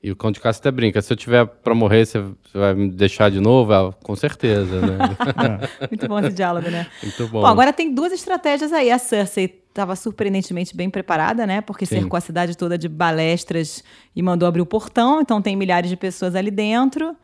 E 0.06 0.10
o 0.12 0.14
cão 0.14 0.30
de 0.30 0.38
caça 0.38 0.60
até 0.60 0.70
brinca. 0.70 1.02
Se 1.02 1.12
eu 1.12 1.16
tiver 1.16 1.44
pra 1.44 1.74
morrer, 1.74 2.06
você 2.06 2.22
vai 2.54 2.72
me 2.74 2.88
deixar 2.88 3.28
de 3.28 3.40
novo? 3.40 3.72
Ela, 3.72 3.92
com 3.92 4.14
certeza, 4.14 4.80
né? 4.80 4.98
Muito 5.90 6.06
bom 6.06 6.20
esse 6.20 6.32
diálogo, 6.32 6.70
né? 6.70 6.86
Muito 7.02 7.26
bom. 7.26 7.40
Bom, 7.40 7.46
agora 7.46 7.72
tem 7.72 7.92
duas 7.92 8.12
estratégias 8.12 8.72
aí. 8.72 8.88
A 8.88 8.98
Cersei 8.98 9.64
estava 9.68 9.96
surpreendentemente 9.96 10.76
bem 10.76 10.88
preparada, 10.88 11.44
né? 11.44 11.60
Porque 11.60 11.84
Sim. 11.84 12.02
cercou 12.02 12.16
a 12.16 12.20
cidade 12.20 12.56
toda 12.56 12.78
de 12.78 12.88
balestras 12.88 13.82
e 14.14 14.22
mandou 14.22 14.46
abrir 14.46 14.60
o 14.60 14.66
portão. 14.66 15.20
Então 15.20 15.42
tem 15.42 15.56
milhares 15.56 15.90
de 15.90 15.96
pessoas 15.96 16.36
ali 16.36 16.52
dentro. 16.52 17.16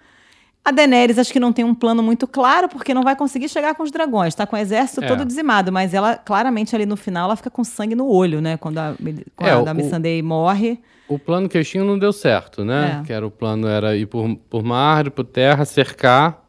A 0.64 0.70
Daenerys 0.70 1.18
acho 1.18 1.32
que 1.32 1.40
não 1.40 1.52
tem 1.52 1.64
um 1.64 1.74
plano 1.74 2.02
muito 2.04 2.26
claro, 2.26 2.68
porque 2.68 2.94
não 2.94 3.02
vai 3.02 3.16
conseguir 3.16 3.48
chegar 3.48 3.74
com 3.74 3.82
os 3.82 3.90
dragões. 3.90 4.32
Tá 4.34 4.46
com 4.46 4.54
o 4.54 4.58
exército 4.58 5.02
É. 5.02 5.08
todo 5.08 5.24
dizimado, 5.24 5.72
mas 5.72 5.92
ela, 5.92 6.16
claramente, 6.16 6.74
ali 6.76 6.86
no 6.86 6.96
final, 6.96 7.24
ela 7.24 7.36
fica 7.36 7.50
com 7.50 7.64
sangue 7.64 7.96
no 7.96 8.06
olho, 8.06 8.40
né? 8.40 8.56
Quando 8.56 8.78
a, 8.78 8.94
quando 9.34 9.66
É, 9.66 9.70
a 9.70 9.74
Missandei 9.74 10.22
morre. 10.22 10.78
O 11.08 11.18
plano 11.18 11.48
que 11.48 11.58
eles 11.58 11.68
tinham 11.68 11.84
não 11.84 11.98
deu 11.98 12.12
certo, 12.12 12.64
né? 12.64 13.00
É. 13.00 13.06
Que 13.06 13.12
era 13.12 13.26
o 13.26 13.30
plano 13.30 13.66
era 13.66 13.96
ir 13.96 14.06
por, 14.06 14.36
por 14.48 14.62
mar, 14.62 15.10
por 15.10 15.24
terra, 15.24 15.64
cercar, 15.64 16.44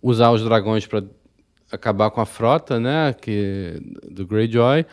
usar 0.00 0.30
os 0.30 0.44
dragões 0.44 0.86
para 0.86 1.02
acabar 1.72 2.10
com 2.10 2.20
a 2.20 2.26
frota, 2.26 2.78
né? 2.78 3.12
Que, 3.20 3.80
do 4.08 4.24
Greyjoy. 4.26 4.86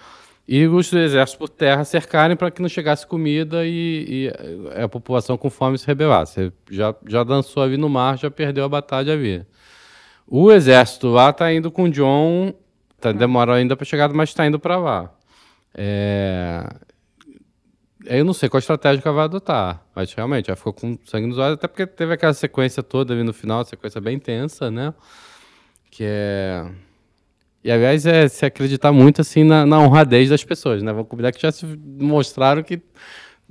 E 0.48 0.66
os 0.66 0.94
exércitos 0.94 1.36
por 1.36 1.50
terra 1.50 1.84
cercarem 1.84 2.38
para 2.38 2.50
que 2.50 2.62
não 2.62 2.70
chegasse 2.70 3.06
comida 3.06 3.66
e, 3.66 4.32
e 4.32 4.82
a 4.82 4.88
população 4.88 5.38
com 5.38 5.50
fome 5.50 5.78
se 5.78 5.86
rebelasse. 5.86 6.54
Já, 6.72 6.96
já 7.06 7.24
dançou 7.24 7.64
ali 7.64 7.76
no 7.76 7.90
mar, 7.90 8.18
já 8.18 8.32
perdeu 8.32 8.64
a 8.64 8.70
batalha 8.70 9.12
ali. 9.12 9.46
O 10.26 10.50
exército 10.52 11.10
lá 11.10 11.34
tá 11.34 11.52
indo 11.52 11.70
com 11.70 11.90
John, 11.90 12.54
tá, 13.00 13.12
demora 13.12 13.56
ainda 13.56 13.76
para 13.76 13.86
chegar, 13.86 14.12
mas 14.14 14.30
está 14.30 14.48
indo 14.48 14.58
para 14.58 14.78
lá. 14.78 15.14
É, 15.74 16.66
eu 18.06 18.24
não 18.24 18.34
sei 18.34 18.48
qual 18.48 18.60
estratégia 18.60 19.02
que 19.02 19.08
ela 19.08 19.16
vai 19.16 19.26
adotar, 19.26 19.84
mas 19.94 20.14
realmente 20.14 20.50
ela 20.50 20.56
ficou 20.56 20.72
com 20.72 20.98
sangue 21.06 21.28
nos 21.28 21.38
olhos, 21.38 21.56
até 21.56 21.68
porque 21.68 21.86
teve 21.86 22.14
aquela 22.14 22.34
sequência 22.34 22.82
toda 22.82 23.14
ali 23.14 23.24
no 23.24 23.34
final, 23.34 23.66
sequência 23.66 24.00
bem 24.00 24.18
tensa, 24.18 24.72
né? 24.72 24.94
Que 25.92 26.04
é. 26.06 26.72
E 27.64 27.72
aliás, 27.72 28.06
é 28.06 28.28
se 28.28 28.46
acreditar 28.46 28.92
muito 28.92 29.22
assim 29.22 29.44
na, 29.44 29.66
na 29.66 29.80
honradez 29.80 30.30
das 30.30 30.44
pessoas, 30.44 30.82
né? 30.82 30.92
Vamos 30.94 31.10
combinar 31.10 31.32
que 31.32 31.42
já 31.42 31.52
se 31.52 31.66
mostraram 32.00 32.64
que 32.64 32.82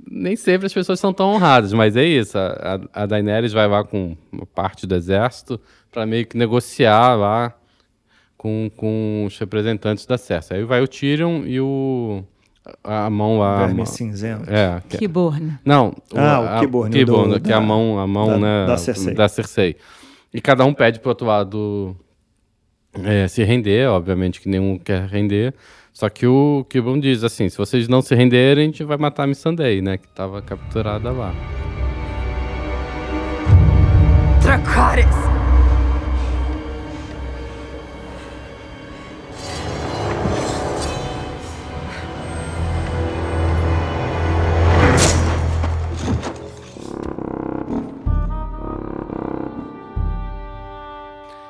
nem 0.09 0.35
sempre 0.35 0.65
as 0.67 0.73
pessoas 0.73 0.99
são 0.99 1.11
tão 1.13 1.29
honradas, 1.33 1.73
mas 1.73 1.95
é 1.97 2.03
isso. 2.03 2.37
A, 2.37 2.79
a 2.93 3.05
Daenerys 3.05 3.51
vai 3.53 3.67
lá 3.67 3.83
com 3.83 4.15
uma 4.31 4.45
parte 4.45 4.87
do 4.87 4.95
exército 4.95 5.59
para 5.91 6.05
meio 6.05 6.25
que 6.25 6.37
negociar 6.37 7.15
lá 7.15 7.53
com, 8.37 8.69
com 8.75 9.25
os 9.27 9.37
representantes 9.37 10.05
da 10.05 10.17
Cersei. 10.17 10.57
Aí 10.57 10.63
vai 10.63 10.81
o 10.81 10.87
Tyrion 10.87 11.43
e 11.45 11.59
o. 11.59 12.23
A, 12.83 13.09
mão 13.09 13.39
lá. 13.39 13.63
a 13.63 13.65
Verme 13.67 13.85
cinzento. 13.85 14.43
É. 14.49 14.81
que- 14.89 14.97
Kiborn. 14.97 15.57
não, 15.63 15.95
Ah, 16.13 16.39
o 16.41 16.43
a- 16.45 16.59
Qyburn, 16.59 16.89
o 16.89 16.91
Qyburn, 16.91 17.33
do- 17.35 17.39
que 17.41 17.51
é 17.51 17.55
a 17.55 17.59
da- 17.59 17.65
mão, 17.65 17.97
a 17.97 18.05
mão 18.05 18.27
da- 18.27 18.37
né, 18.37 18.65
da 18.67 18.77
Cersei. 18.77 19.13
da 19.13 19.27
Cersei. 19.29 19.75
E 20.33 20.41
cada 20.41 20.65
um 20.65 20.73
pede 20.73 20.99
pro 20.99 21.09
outro 21.09 21.25
lado 21.25 21.95
é, 23.03 23.27
se 23.27 23.43
render, 23.43 23.87
obviamente 23.89 24.41
que 24.41 24.49
nenhum 24.49 24.77
quer 24.77 25.07
render. 25.07 25.53
Só 25.93 26.09
que 26.09 26.27
o 26.27 26.65
Qyburn 26.69 27.01
diz 27.01 27.23
assim, 27.23 27.49
se 27.49 27.57
vocês 27.57 27.87
não 27.87 28.01
se 28.01 28.13
renderem, 28.13 28.63
a 28.63 28.65
gente 28.67 28.83
vai 28.83 28.97
matar 28.97 29.23
a 29.23 29.27
Missandei, 29.27 29.81
né, 29.81 29.97
que 29.97 30.05
estava 30.05 30.41
capturada 30.41 31.11
lá. 31.11 31.33
Dracarys! 34.41 35.36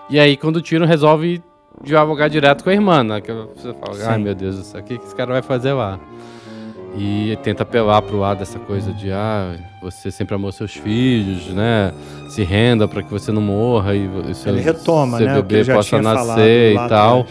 E 0.09 0.19
aí, 0.19 0.37
quando 0.37 0.57
o 0.57 0.61
Tyrion 0.61 0.85
resolve 0.85 1.41
dialogar 1.83 2.27
direto 2.29 2.63
com 2.63 2.69
a 2.69 2.73
irmã, 2.73 3.03
né? 3.03 3.21
Que 3.21 3.31
você 3.31 3.73
fala, 3.73 3.95
ai 4.09 4.17
Sim. 4.17 4.23
meu 4.23 4.33
Deus 4.33 4.55
do 4.57 4.63
céu, 4.63 4.81
o 4.81 4.83
que 4.83 4.97
que 4.97 5.05
esse 5.05 5.15
cara 5.15 5.33
vai 5.33 5.41
fazer 5.41 5.73
lá? 5.73 5.99
E 6.97 7.37
tenta 7.43 7.61
apelar 7.61 8.01
pro 8.01 8.17
lado 8.17 8.39
dessa 8.39 8.57
coisa 8.57 8.91
de, 8.91 9.11
ah, 9.11 9.55
você 9.81 10.09
sempre 10.09 10.33
amou 10.33 10.51
seus 10.51 10.73
filhos, 10.73 11.47
né? 11.49 11.93
Se 12.29 12.43
renda 12.43 12.87
para 12.87 13.03
que 13.03 13.11
você 13.11 13.31
não 13.31 13.41
morra 13.41 13.93
e 13.95 14.33
seu, 14.33 14.53
Ele 14.53 14.61
retoma, 14.61 15.17
seu 15.17 15.27
né, 15.27 15.41
bebê 15.41 15.65
possa 15.65 16.01
nascer 16.01 16.73
e 16.73 16.89
tal. 16.89 17.27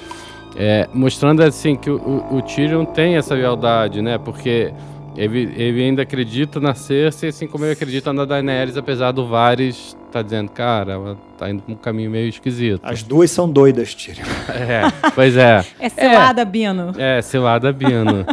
É, 0.59 0.89
mostrando 0.95 1.43
assim 1.43 1.75
que 1.75 1.91
o, 1.91 1.97
o, 1.97 2.37
o 2.37 2.43
Tyrion 2.43 2.85
tem 2.85 3.17
essa 3.17 3.35
lealdade, 3.35 4.01
né? 4.01 4.19
Porque 4.19 4.73
ele, 5.17 5.53
ele 5.57 5.83
ainda 5.83 6.03
acredita 6.03 6.61
na 6.61 6.75
Cersei, 6.75 7.31
assim 7.31 7.47
como 7.47 7.65
ele 7.65 7.73
acredita 7.73 8.13
na 8.13 8.25
Daenerys, 8.25 8.77
apesar 8.77 9.13
do 9.13 9.27
Varys 9.27 9.97
tá 10.13 10.23
dizendo, 10.23 10.51
cara, 10.51 10.93
ela 10.93 11.19
tá 11.37 11.51
indo 11.51 11.63
por 11.63 11.73
um 11.73 11.77
caminho 11.77 12.11
meio 12.11 12.29
esquisito. 12.29 12.81
As 12.83 13.03
duas 13.03 13.31
são 13.31 13.51
doidas, 13.51 13.95
Tyrion. 13.95 14.25
É, 14.49 15.11
pois 15.15 15.37
é. 15.37 15.65
É 15.79 15.89
selada, 15.89 16.45
Bino. 16.45 16.93
É, 16.97 17.21
cilada 17.21 17.73
Bino. 17.73 18.25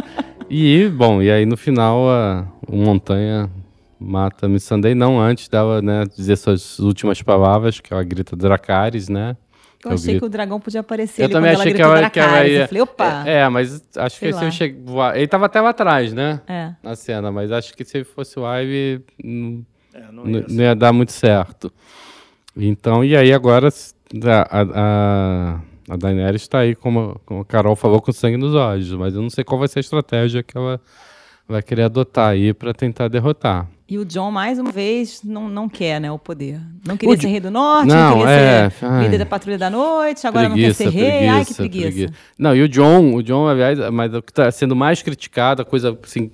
e, 0.48 0.88
bom, 0.88 1.20
e 1.20 1.30
aí 1.30 1.44
no 1.44 1.56
final 1.56 2.08
a, 2.08 2.46
o 2.66 2.76
Montanha 2.76 3.50
mata 3.98 4.46
a 4.46 4.48
Missandei, 4.48 4.94
não 4.94 5.20
antes 5.20 5.48
dela, 5.48 5.80
né, 5.80 6.04
dizer 6.16 6.36
suas 6.36 6.78
últimas 6.78 7.20
palavras, 7.22 7.80
que 7.80 7.92
ela 7.92 8.02
grita 8.02 8.36
Dracarys, 8.36 9.08
né? 9.08 9.36
Eu 9.88 9.92
Eu 9.92 9.94
achei 9.96 10.06
grito- 10.14 10.20
que 10.20 10.26
o 10.26 10.28
dragão 10.28 10.60
podia 10.60 10.80
aparecer 10.80 11.22
Eu 11.22 11.24
ali 11.26 11.32
também 11.32 11.50
achei 11.52 11.72
ela 11.72 11.74
que 11.76 11.82
ela, 11.82 12.10
que 12.10 12.20
ela 12.20 12.46
ia... 12.46 12.60
Eu 12.62 12.66
falei, 12.68 12.82
opa. 12.82 13.22
É, 13.26 13.38
é, 13.40 13.48
mas 13.48 13.82
acho 13.96 14.18
Sei 14.18 14.32
que 14.32 14.38
se 14.38 14.44
eu 14.44 14.50
chegar... 14.50 15.16
Ele 15.16 15.26
tava 15.28 15.46
até 15.46 15.60
lá 15.60 15.70
atrás, 15.70 16.12
né? 16.12 16.40
É. 16.46 16.72
Na 16.82 16.94
cena, 16.96 17.30
mas 17.32 17.50
acho 17.52 17.74
que 17.74 17.84
se 17.84 18.04
fosse 18.04 18.38
o 18.38 18.42
Ivy, 18.60 19.02
não, 19.22 19.64
É, 19.94 20.12
não 20.12 20.28
ia 20.28 20.44
não 20.48 20.64
ia 20.64 20.74
dar 20.74 20.92
muito 20.92 21.12
certo. 21.12 21.72
Então, 22.56 23.04
e 23.04 23.16
aí 23.16 23.32
agora 23.32 23.68
a, 23.68 24.62
a, 24.74 25.60
a 25.90 25.96
Daenerys 25.96 26.42
está 26.42 26.60
aí, 26.60 26.74
como, 26.74 27.20
como 27.26 27.40
a 27.40 27.44
Carol 27.44 27.74
falou, 27.76 28.00
com 28.00 28.12
sangue 28.12 28.36
nos 28.36 28.54
olhos, 28.54 28.92
mas 28.92 29.14
eu 29.14 29.22
não 29.22 29.30
sei 29.30 29.42
qual 29.44 29.58
vai 29.58 29.68
ser 29.68 29.78
a 29.78 29.80
estratégia 29.80 30.42
que 30.42 30.56
ela 30.56 30.80
vai 31.48 31.62
querer 31.62 31.82
adotar 31.82 32.30
aí 32.30 32.54
para 32.54 32.72
tentar 32.72 33.08
derrotar. 33.08 33.68
E 33.94 33.98
o 33.98 34.04
John, 34.04 34.32
mais 34.32 34.58
uma 34.58 34.72
vez, 34.72 35.20
não, 35.22 35.48
não 35.48 35.68
quer, 35.68 36.00
né, 36.00 36.10
o 36.10 36.18
poder. 36.18 36.60
Não 36.84 36.96
queria 36.96 37.14
O 37.14 37.20
ser 37.20 37.28
rei 37.28 37.38
do 37.38 37.48
norte, 37.48 37.86
não, 37.86 38.10
Não, 38.10 38.18
queria 38.18 38.32
é, 38.32 38.70
ser 38.70 38.84
ai. 38.86 39.04
líder 39.04 39.18
da 39.18 39.26
patrulha 39.26 39.56
da 39.56 39.70
noite, 39.70 40.26
agora 40.26 40.48
não 40.48 40.56
quer 40.56 40.74
ser 40.74 40.88
rei. 40.88 41.28
Ai, 41.28 41.44
que 41.44 41.54
preguiça. 41.54 42.12
Não, 42.36 42.56
e 42.56 42.62
o 42.62 42.68
John, 42.68 43.14
o 43.14 43.22
John, 43.22 43.46
aliás, 43.46 43.78
mas 43.92 44.12
o 44.12 44.20
que 44.20 44.32
está 44.32 44.50
sendo 44.50 44.74
mais 44.74 45.00
criticado, 45.00 45.62
a 45.62 45.64
coisa 45.64 45.96
assim, 46.02 46.28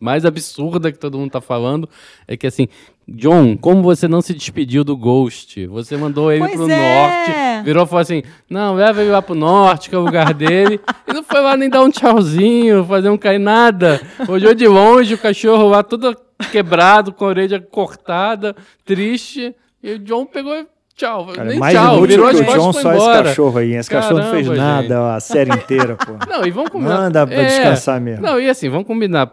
mais 0.00 0.24
absurda 0.24 0.90
que 0.90 0.98
todo 0.98 1.16
mundo 1.16 1.28
está 1.28 1.40
falando, 1.40 1.88
é 2.26 2.36
que 2.36 2.44
assim, 2.44 2.66
John, 3.08 3.56
como 3.56 3.84
você 3.84 4.08
não 4.08 4.20
se 4.20 4.34
despediu 4.34 4.82
do 4.82 4.96
Ghost? 4.96 5.64
Você 5.68 5.96
mandou 5.96 6.32
ele 6.32 6.40
Pois 6.40 6.54
pro 6.56 6.68
é. 6.68 7.54
norte, 7.56 7.64
virou 7.64 7.84
e 7.84 7.86
falou 7.86 8.02
assim: 8.02 8.24
não, 8.50 8.74
leva 8.74 9.00
ele 9.00 9.12
lá 9.12 9.22
pro 9.22 9.36
norte, 9.36 9.88
que 9.88 9.94
é 9.94 9.98
o 9.98 10.04
lugar 10.04 10.34
dele. 10.34 10.80
e 11.06 11.12
não 11.12 11.22
foi 11.22 11.40
lá 11.40 11.56
nem 11.56 11.70
dar 11.70 11.82
um 11.82 11.88
tchauzinho, 11.88 12.84
fazer 12.84 13.08
um 13.08 13.16
cair 13.16 13.38
nada. 13.38 14.00
Olhou 14.26 14.52
de 14.54 14.66
longe, 14.66 15.14
o 15.14 15.18
cachorro 15.18 15.68
lá 15.68 15.84
todo 15.84 16.25
quebrado, 16.50 17.12
com 17.12 17.24
a 17.24 17.28
orelha 17.28 17.60
cortada, 17.60 18.54
triste. 18.84 19.54
E 19.82 19.92
o 19.92 19.98
John 19.98 20.26
pegou 20.26 20.54
e 20.54 20.66
tchau. 20.94 21.26
Cara, 21.26 21.48
nem 21.48 21.58
mais 21.58 21.74
tchau, 21.74 22.02
virou 22.02 22.30
que 22.30 22.36
o 22.36 22.44
John 22.44 22.72
só 22.72 22.92
esse 22.92 23.02
embora. 23.02 23.28
cachorro 23.28 23.58
aí. 23.58 23.72
Esse 23.74 23.90
cachorro 23.90 24.18
não 24.20 24.30
fez 24.30 24.48
Caramba, 24.48 24.64
nada 24.64 24.82
gente. 24.82 25.16
a 25.16 25.20
série 25.20 25.50
inteira, 25.52 25.96
pô. 25.96 26.12
Não, 26.28 26.44
e 26.46 26.50
vamos 26.50 26.70
combinar. 26.70 26.98
Manda 26.98 27.26
pra 27.26 27.42
descansar 27.42 28.00
mesmo. 28.00 28.22
Não, 28.22 28.40
e 28.40 28.48
assim, 28.48 28.68
vamos 28.68 28.86
combinar. 28.86 29.32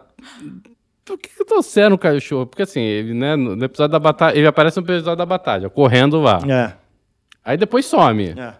Por 1.04 1.18
que, 1.18 1.28
que 1.28 1.44
trouxeram 1.44 1.96
o 1.96 1.98
cachorro? 1.98 2.46
Porque 2.46 2.62
assim, 2.62 2.80
ele, 2.80 3.12
né, 3.14 3.36
no 3.36 3.54
no 3.56 3.64
episódio 3.64 3.92
da 3.92 3.98
batalha, 3.98 4.36
ele 4.38 4.46
aparece 4.46 4.78
no 4.80 4.86
episódio 4.86 5.16
da 5.16 5.26
batalha, 5.26 5.68
correndo 5.68 6.20
lá. 6.20 6.38
É, 6.48 6.72
Aí 7.44 7.56
depois 7.56 7.84
some. 7.84 8.34
é. 8.38 8.54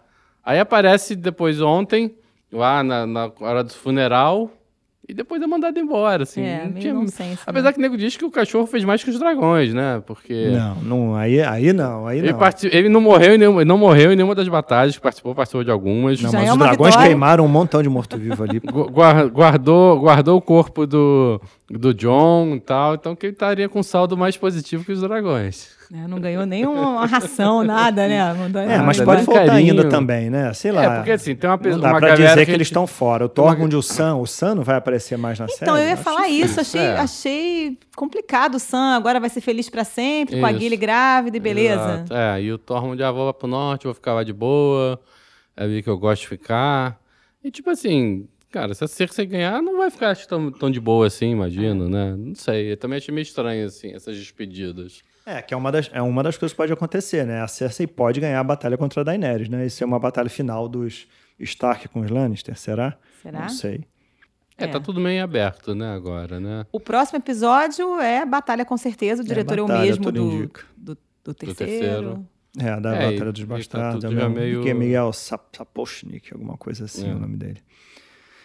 Aí 0.44 0.58
aparece 0.58 1.16
depois 1.16 1.60
ontem, 1.62 2.14
lá 2.52 2.82
na, 2.82 3.06
na 3.06 3.30
hora 3.40 3.64
do 3.64 3.72
funeral, 3.72 4.50
e 5.08 5.12
depois 5.12 5.42
é 5.42 5.46
mandado 5.46 5.78
embora, 5.78 6.22
assim. 6.22 6.42
É, 6.42 6.64
não 6.64 6.80
tinha- 6.80 6.94
nonsense, 6.94 7.38
Apesar 7.46 7.68
né? 7.68 7.72
que 7.74 7.78
o 7.78 7.82
nego 7.82 7.96
diz 7.96 8.16
que 8.16 8.24
o 8.24 8.30
cachorro 8.30 8.66
fez 8.66 8.84
mais 8.84 9.04
que 9.04 9.10
os 9.10 9.18
dragões, 9.18 9.72
né? 9.74 10.02
Porque... 10.06 10.48
Não, 10.50 10.74
não, 10.76 11.14
aí, 11.16 11.42
aí 11.42 11.72
não, 11.72 12.06
aí 12.06 12.18
Ele, 12.18 12.32
não. 12.32 12.38
parti- 12.38 12.70
ele 12.72 12.88
não 12.88 13.00
morreu 13.00 13.34
em 13.34 13.38
nenhuma, 13.38 13.60
ele 13.60 13.68
não 13.68 13.76
morreu 13.78 14.12
em 14.12 14.16
nenhuma 14.16 14.34
das 14.34 14.48
batalhas 14.48 14.96
que 14.96 15.02
participou, 15.02 15.34
participou 15.34 15.62
de 15.62 15.70
algumas. 15.70 16.20
Não, 16.22 16.30
Já 16.30 16.38
mas 16.38 16.48
é 16.48 16.52
os 16.52 16.58
dragões 16.58 16.90
vitória. 16.92 17.08
queimaram 17.10 17.44
um 17.44 17.48
montão 17.48 17.82
de 17.82 17.88
morto-vivo 17.88 18.42
ali. 18.44 18.60
Gu- 18.64 18.90
guar- 18.90 19.28
guardou, 19.28 19.98
guardou 20.00 20.38
o 20.38 20.40
corpo 20.42 20.86
do, 20.86 21.40
do 21.70 21.92
John 21.92 22.54
e 22.56 22.60
tal, 22.60 22.94
então 22.94 23.14
que 23.14 23.26
ele 23.26 23.32
estaria 23.34 23.68
com 23.68 23.82
saldo 23.82 24.16
mais 24.16 24.36
positivo 24.36 24.84
que 24.84 24.92
os 24.92 25.00
dragões. 25.02 25.68
É, 25.96 26.08
não 26.08 26.18
ganhou 26.18 26.44
nenhuma 26.44 27.06
ração, 27.06 27.62
nada, 27.62 28.08
né? 28.08 28.16
É, 28.68 28.78
mas 28.78 29.00
pode 29.00 29.22
faltar 29.24 29.46
carinho. 29.46 29.70
ainda 29.78 29.88
também, 29.88 30.28
né? 30.28 30.52
Sei 30.52 30.72
lá. 30.72 30.82
É, 30.82 30.96
porque 30.96 31.12
assim, 31.12 31.36
tem 31.36 31.48
uma, 31.48 31.56
pe- 31.56 31.70
não 31.70 31.78
dá 31.78 31.90
uma 31.90 32.00
pra 32.00 32.16
dizer 32.16 32.36
que, 32.40 32.46
que 32.46 32.50
eles 32.50 32.66
estão 32.66 32.84
fora. 32.84 33.26
O 33.26 33.28
Tormund 33.28 33.72
e 33.72 33.76
o 33.78 33.82
Sam, 33.82 34.16
o 34.16 34.26
Sam 34.26 34.56
não 34.56 34.62
vai 34.64 34.74
aparecer 34.76 35.16
mais 35.16 35.38
na 35.38 35.46
série? 35.46 35.62
Então, 35.62 35.78
eu 35.78 35.88
ia 35.88 35.96
falar 35.96 36.28
isso, 36.28 36.58
achei, 36.60 36.80
É. 36.80 36.96
achei 36.96 37.78
complicado 37.94 38.56
o 38.56 38.58
Sam, 38.58 38.96
agora 38.96 39.20
vai 39.20 39.28
ser 39.30 39.40
feliz 39.40 39.70
pra 39.70 39.84
sempre, 39.84 40.40
com 40.40 40.44
a 40.46 40.50
Isso. 40.50 40.60
Gilly 40.62 40.76
grávida 40.76 41.36
e 41.36 41.40
beleza. 41.40 41.74
Exato. 42.04 42.12
É, 42.14 42.42
e 42.42 42.52
o 42.52 42.58
Tormund 42.58 42.98
já 42.98 43.12
vou 43.12 43.26
lá 43.26 43.32
pro 43.32 43.46
norte, 43.46 43.84
vou 43.84 43.94
ficar 43.94 44.14
lá 44.14 44.24
de 44.24 44.32
boa, 44.32 45.00
é 45.56 45.62
ali 45.62 45.80
que 45.80 45.88
eu 45.88 45.96
gosto 45.96 46.22
de 46.22 46.28
ficar. 46.28 46.98
E 47.44 47.52
tipo 47.52 47.70
assim, 47.70 48.26
cara, 48.50 48.74
se 48.74 48.82
a 48.82 48.88
Cersei 48.88 49.26
ganhar, 49.26 49.62
não 49.62 49.76
vai 49.78 49.90
ficar 49.92 50.16
tão, 50.26 50.50
tão 50.50 50.70
de 50.72 50.80
boa 50.80 51.06
assim, 51.06 51.30
imagino, 51.30 51.88
né? 51.88 52.16
Não 52.18 52.34
sei, 52.34 52.72
eu 52.72 52.76
também 52.76 52.96
achei 52.96 53.14
meio 53.14 53.22
estranho, 53.22 53.64
assim, 53.66 53.92
essas 53.94 54.16
despedidas. 54.16 55.02
É, 55.26 55.40
que 55.40 55.54
é 55.54 55.56
uma, 55.56 55.72
das, 55.72 55.90
é 55.92 56.02
uma 56.02 56.22
das 56.22 56.36
coisas 56.36 56.52
que 56.52 56.56
pode 56.56 56.72
acontecer, 56.72 57.24
né? 57.26 57.40
A 57.40 57.48
Cersei 57.48 57.86
pode 57.86 58.20
ganhar 58.20 58.38
a 58.40 58.44
batalha 58.44 58.76
contra 58.76 59.00
a 59.00 59.04
Daenerys, 59.04 59.48
né? 59.48 59.64
Isso 59.66 59.82
é 59.82 59.86
uma 59.86 59.98
batalha 59.98 60.28
final 60.28 60.68
dos 60.68 61.06
Stark 61.40 61.88
com 61.88 62.00
os 62.00 62.10
Lannister, 62.10 62.56
será? 62.58 62.96
Será? 63.22 63.40
Não 63.40 63.48
sei. 63.48 63.84
É, 64.58 64.64
É. 64.64 64.66
tá 64.68 64.78
tudo 64.78 65.00
meio 65.00 65.24
aberto, 65.24 65.74
né, 65.74 65.94
agora, 65.94 66.38
né? 66.38 66.66
O 66.70 66.78
próximo 66.78 67.18
episódio 67.18 67.98
é 68.00 68.24
Batalha 68.26 68.64
com 68.64 68.76
certeza, 68.76 69.22
o 69.22 69.24
diretor 69.24 69.58
é, 69.58 69.62
o 69.62 69.66
batalha, 69.66 69.86
mesmo 69.86 70.04
tudo 70.04 70.20
do, 70.30 70.32
indica. 70.36 70.60
do, 70.76 70.94
do 70.94 70.98
Do 71.24 71.34
terceiro. 71.34 71.56
terceiro. 71.80 72.26
É, 72.56 72.80
da 72.80 72.94
É, 72.94 73.10
Batalha 73.12 73.32
dos 73.32 73.40
tá 73.40 73.46
Bastardos. 73.48 73.94
tudo 74.04 74.06
é 74.06 74.08
o 74.10 74.14
mesmo- 74.30 74.34
meio- 74.34 74.62
que 74.62 74.68
é 74.70 74.74
Miguel 74.74 75.12
Sap- 75.12 75.56
Sapochnik, 75.56 76.32
alguma 76.32 76.56
coisa 76.56 76.84
assim, 76.84 77.10
É. 77.10 77.14
o 77.14 77.18
nome 77.18 77.36
dele. 77.36 77.60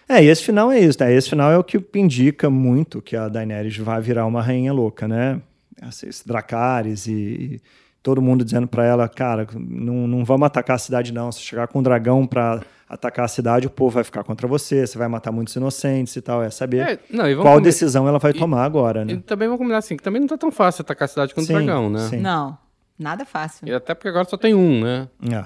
É, 0.08 0.24
e 0.24 0.28
esse 0.28 0.42
final 0.44 0.72
é 0.72 0.80
isso, 0.80 0.98
né? 1.04 1.13
Esse 1.13 1.30
final 1.30 1.52
é 1.52 1.58
o 1.58 1.63
que 1.63 1.80
indica 1.94 2.50
muito 2.50 3.00
que 3.04 3.15
a 3.15 3.28
Daenerys 3.28 3.78
vai 3.78 4.02
virar 4.02 4.26
uma 4.26 4.42
rainha 4.42 4.74
louca, 4.74 5.08
né? 5.08 5.39
Esse, 5.88 6.08
esse 6.10 6.28
Dracarys 6.28 7.08
e, 7.08 7.12
e 7.12 7.62
todo 8.04 8.22
mundo 8.22 8.44
dizendo 8.44 8.68
pra 8.68 8.84
ela, 8.86 9.08
cara, 9.08 9.48
não, 9.56 10.08
não 10.08 10.26
vamos 10.26 10.46
atacar 10.46 10.76
a 10.76 10.80
cidade 10.80 11.13
não. 11.13 11.32
Se 11.32 11.42
chegar 11.42 11.68
com 11.68 11.80
um 11.80 11.84
dragão 11.84 12.26
pra 12.28 12.62
atacar 12.88 13.26
a 13.26 13.28
cidade, 13.28 13.68
o 13.68 13.70
povo 13.70 13.92
vai 13.96 14.04
ficar 14.04 14.24
contra 14.24 14.48
você, 14.48 14.86
você 14.88 14.98
vai 14.98 15.08
matar 15.08 15.32
muitos 15.32 15.56
inocentes 15.56 16.15
e 16.15 16.22
tal. 16.22 16.42
É 16.44 16.50
saber 16.50 16.78
É, 16.80 17.00
não, 17.10 17.30
e 17.30 17.36
qual 17.36 17.62
decisão 17.62 18.08
ela 18.08 18.18
vai 18.20 18.34
tomar 18.34 18.63
agora, 18.65 19.04
E 19.04 19.06
né? 19.15 19.24
também 19.26 19.48
vamos 19.48 19.60
combinar 19.60 19.78
assim, 19.78 19.96
que 19.96 20.04
também 20.04 20.20
não 20.20 20.28
tá 20.28 20.38
tão 20.38 20.52
fácil 20.52 20.82
atacar 20.82 21.06
a 21.06 21.10
cidade 21.10 21.34
com 21.36 21.42
o 21.42 21.44
Sim, 21.46 21.54
dragão, 21.54 21.89
né? 21.89 22.08
sim. 22.10 22.18
Não, 22.18 22.58
nada 22.98 23.26
fácil. 23.26 23.68
E 23.68 23.74
até 23.74 23.94
porque 23.94 24.08
agora 24.10 24.28
só 24.28 24.38
tem 24.38 24.54
um, 24.56 24.82
né? 24.84 25.08
É. 25.32 25.46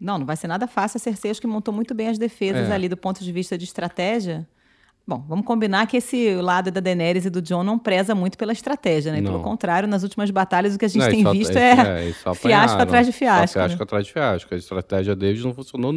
Não, 0.00 0.18
não 0.18 0.26
vai 0.26 0.36
ser 0.36 0.48
nada 0.48 0.66
fácil. 0.66 0.96
A 0.98 1.00
Cersei 1.00 1.30
acho 1.30 1.40
que 1.40 1.46
montou 1.46 1.72
muito 1.72 1.94
bem 1.94 2.08
as 2.08 2.18
defesas 2.18 2.68
É. 2.68 2.72
ali 2.72 2.88
do 2.88 2.96
ponto 2.96 3.22
de 3.22 3.30
vista 3.30 3.56
de 3.56 3.64
estratégia. 3.64 4.46
Bom, 5.04 5.24
vamos 5.28 5.44
combinar 5.44 5.86
que 5.88 5.96
esse 5.96 6.36
lado 6.36 6.70
da 6.70 6.80
Daenerys 6.80 7.24
e 7.24 7.30
do 7.30 7.42
John 7.42 7.64
não 7.64 7.76
preza 7.76 8.14
muito 8.14 8.38
pela 8.38 8.52
estratégia, 8.52 9.10
né? 9.10 9.20
Pelo 9.20 9.34
Não. 9.38 9.42
contrário, 9.42 9.88
nas 9.88 10.04
últimas 10.04 10.30
batalhas 10.30 10.76
o 10.76 10.78
que 10.78 10.84
a 10.84 10.88
gente 10.88 11.02
Não, 11.02 11.10
tem 11.10 11.22
só- 11.24 11.32
visto 11.32 11.56
é, 11.56 12.08
e 12.08 12.12
só 12.14 12.34
fiasco 12.34 12.80
atrás 12.80 13.06
de 13.06 13.12
fiasco. 13.12 13.52
fiasco 13.54 13.78
né? 13.78 13.82
atrás 13.82 14.06
de 14.06 14.12
fiasco. 14.12 14.54
A 14.54 14.56
estratégia 14.56 15.16
deles 15.16 15.44
não 15.44 15.52
funcionou 15.52 15.92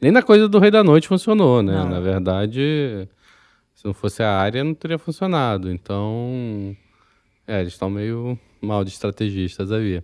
nem 0.00 0.10
na 0.10 0.22
coisa 0.22 0.48
do 0.48 0.58
Rei 0.58 0.70
da 0.70 0.82
Noite 0.82 1.06
funcionou, 1.06 1.62
né? 1.62 1.74
Não. 1.74 1.88
Na 1.90 2.00
verdade, 2.00 3.06
se 3.74 3.84
não 3.84 3.92
fosse 3.92 4.22
a 4.22 4.30
área, 4.38 4.64
não 4.64 4.72
teria 4.74 4.98
funcionado. 4.98 5.70
Então, 5.70 6.74
é, 7.46 7.60
eles 7.60 7.74
estão 7.74 7.90
meio 7.90 8.38
mal 8.62 8.82
de 8.84 8.90
estrategistas 8.90 9.70
ali. 9.70 10.02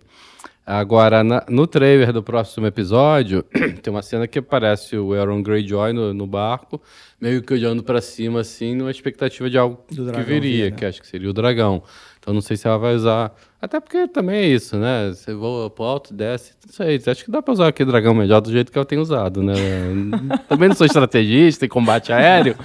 Agora, 0.65 1.23
na- 1.23 1.43
no 1.49 1.67
trailer 1.67 2.13
do 2.13 2.23
próximo 2.23 2.65
episódio, 2.65 3.43
tem 3.83 3.91
uma 3.93 4.01
cena 4.01 4.27
que 4.27 4.39
aparece 4.39 4.95
o 4.97 5.13
Aaron 5.13 5.43
Greyjoy 5.43 5.91
no, 5.91 6.13
no 6.13 6.25
barco, 6.25 6.81
meio 7.19 7.41
que 7.41 7.53
olhando 7.53 7.83
pra 7.83 7.99
cima, 7.99 8.39
assim, 8.39 8.73
numa 8.73 8.89
expectativa 8.91 9.49
de 9.49 9.57
algo 9.57 9.83
Do 9.91 10.11
que 10.11 10.21
viria, 10.21 10.65
vir, 10.65 10.71
né? 10.71 10.77
que 10.77 10.85
acho 10.85 11.01
que 11.01 11.07
seria 11.07 11.29
o 11.29 11.33
dragão. 11.33 11.83
Então, 12.19 12.33
não 12.33 12.39
sei 12.41 12.55
se 12.55 12.65
ela 12.67 12.77
vai 12.77 12.95
usar. 12.95 13.35
Até 13.63 13.79
porque 13.79 14.09
também 14.09 14.35
é 14.41 14.45
isso, 14.47 14.75
né? 14.77 15.11
Você 15.13 15.33
voa 15.33 15.69
pro 15.69 15.85
alto, 15.85 16.13
desce, 16.13 16.51
não 16.67 16.73
sei. 16.73 17.01
Acho 17.07 17.23
que 17.23 17.31
dá 17.31 17.41
pra 17.41 17.53
usar 17.53 17.69
aquele 17.69 17.89
dragão 17.89 18.13
melhor 18.13 18.41
do 18.41 18.51
jeito 18.51 18.69
que 18.69 18.77
eu 18.77 18.83
tenho 18.83 19.01
usado, 19.01 19.41
né? 19.41 19.53
também 20.49 20.67
não 20.67 20.75
sou 20.75 20.85
estrategista 20.85 21.65
em 21.65 21.69
combate 21.69 22.11
aéreo. 22.11 22.55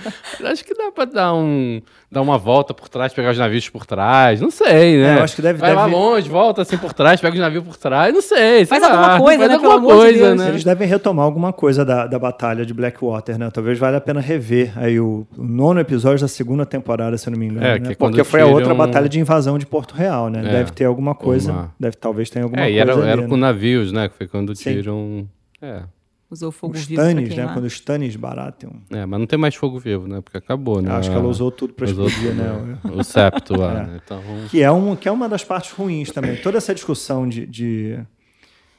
mas 0.40 0.50
acho 0.52 0.64
que 0.64 0.74
dá 0.74 0.90
pra 0.90 1.04
dar, 1.04 1.34
um, 1.34 1.80
dar 2.10 2.20
uma 2.20 2.36
volta 2.36 2.74
por 2.74 2.88
trás, 2.88 3.12
pegar 3.14 3.30
os 3.30 3.38
navios 3.38 3.68
por 3.68 3.86
trás. 3.86 4.40
Não 4.40 4.50
sei, 4.50 4.98
né? 4.98 5.14
É, 5.14 5.18
eu 5.20 5.22
acho 5.22 5.36
que 5.36 5.42
deve- 5.42 5.60
Vai 5.60 5.72
lá 5.72 5.84
deve- 5.84 5.94
longe, 5.94 6.28
volta 6.28 6.62
assim 6.62 6.76
por 6.76 6.92
trás, 6.92 7.20
pega 7.20 7.32
os 7.34 7.40
navios 7.40 7.62
por 7.62 7.76
trás. 7.76 8.12
Não 8.12 8.20
sei. 8.20 8.64
sei 8.64 8.66
Faz 8.66 8.82
lá. 8.82 8.88
alguma 8.90 9.20
coisa, 9.20 9.38
Faz 9.38 9.48
né? 9.50 9.54
alguma 9.54 9.74
Pelo 9.80 9.88
de 9.92 9.96
coisa, 9.96 10.24
Deus. 10.26 10.36
né? 10.40 10.48
Eles 10.48 10.64
devem 10.64 10.88
retomar 10.88 11.24
alguma 11.24 11.52
coisa 11.52 11.84
da, 11.84 12.08
da 12.08 12.18
batalha 12.18 12.66
de 12.66 12.74
Blackwater, 12.74 13.38
né? 13.38 13.48
Talvez 13.52 13.78
valha 13.78 13.98
a 13.98 14.00
pena 14.00 14.20
rever 14.20 14.72
aí 14.76 14.98
o, 14.98 15.24
o 15.36 15.44
nono 15.44 15.78
episódio 15.78 16.20
da 16.22 16.28
segunda 16.28 16.66
temporada, 16.66 17.16
se 17.16 17.28
eu 17.28 17.30
não 17.30 17.38
me 17.38 17.46
engano. 17.46 17.64
É, 17.64 17.78
né? 17.78 17.86
que 17.86 17.92
é 17.92 17.94
Porque 17.94 18.24
foi 18.24 18.40
a 18.40 18.46
outra 18.46 18.64
tiram- 18.64 18.76
batalha 18.76 19.08
de 19.08 19.20
invasão 19.20 19.56
de 19.58 19.64
Porto 19.66 19.92
Real, 19.94 20.28
né? 20.28 20.40
É, 20.40 20.50
deve 20.50 20.72
ter 20.72 20.87
alguma 20.88 21.14
coisa. 21.14 21.52
uma- 21.52 21.74
Deve, 21.78 21.96
talvez 21.96 22.28
tenha 22.30 22.44
alguma 22.44 22.62
É, 22.62 22.70
e 22.70 22.76
coisa. 22.76 22.80
era, 22.80 22.92
ali, 23.02 23.10
era 23.10 23.22
né? 23.22 23.28
com 23.28 23.36
navios, 23.36 23.92
né? 23.92 24.08
Que 24.08 24.14
foi 24.16 24.26
quando 24.26 24.54
Sim. 24.56 24.72
tiram. 24.74 25.28
É. 25.62 25.82
Usou 26.30 26.52
fogo 26.52 26.74
Os 26.74 26.84
vivo 26.84 27.00
né? 27.00 27.50
Quando 27.54 27.64
os 27.64 27.72
Stannis 27.72 28.14
baratam. 28.14 28.72
É, 28.90 29.06
mas 29.06 29.18
não 29.18 29.26
tem 29.26 29.38
mais 29.38 29.54
fogo 29.54 29.78
vivo, 29.78 30.06
né? 30.06 30.20
Porque 30.20 30.36
acabou, 30.36 30.82
né? 30.82 30.90
Acho 30.92 31.08
que 31.10 31.16
ela 31.16 31.26
usou 31.26 31.50
tudo 31.50 31.72
Usou 31.82 32.06
explodir, 32.06 32.32
tudo, 32.32 32.42
né? 32.42 32.78
O 32.92 33.02
septo 33.02 33.58
lá, 33.58 33.72
É. 33.80 33.86
né? 33.86 34.00
Então. 34.04 34.20
Que 34.50 34.62
é, 34.62 34.70
um, 34.70 34.94
que 34.94 35.08
é 35.08 35.12
uma 35.12 35.26
das 35.26 35.42
partes 35.42 35.70
ruins 35.72 36.10
também. 36.10 36.36
Toda 36.36 36.58
essa 36.58 36.74
discussão 36.74 37.26
de. 37.26 37.46
de, 37.46 37.98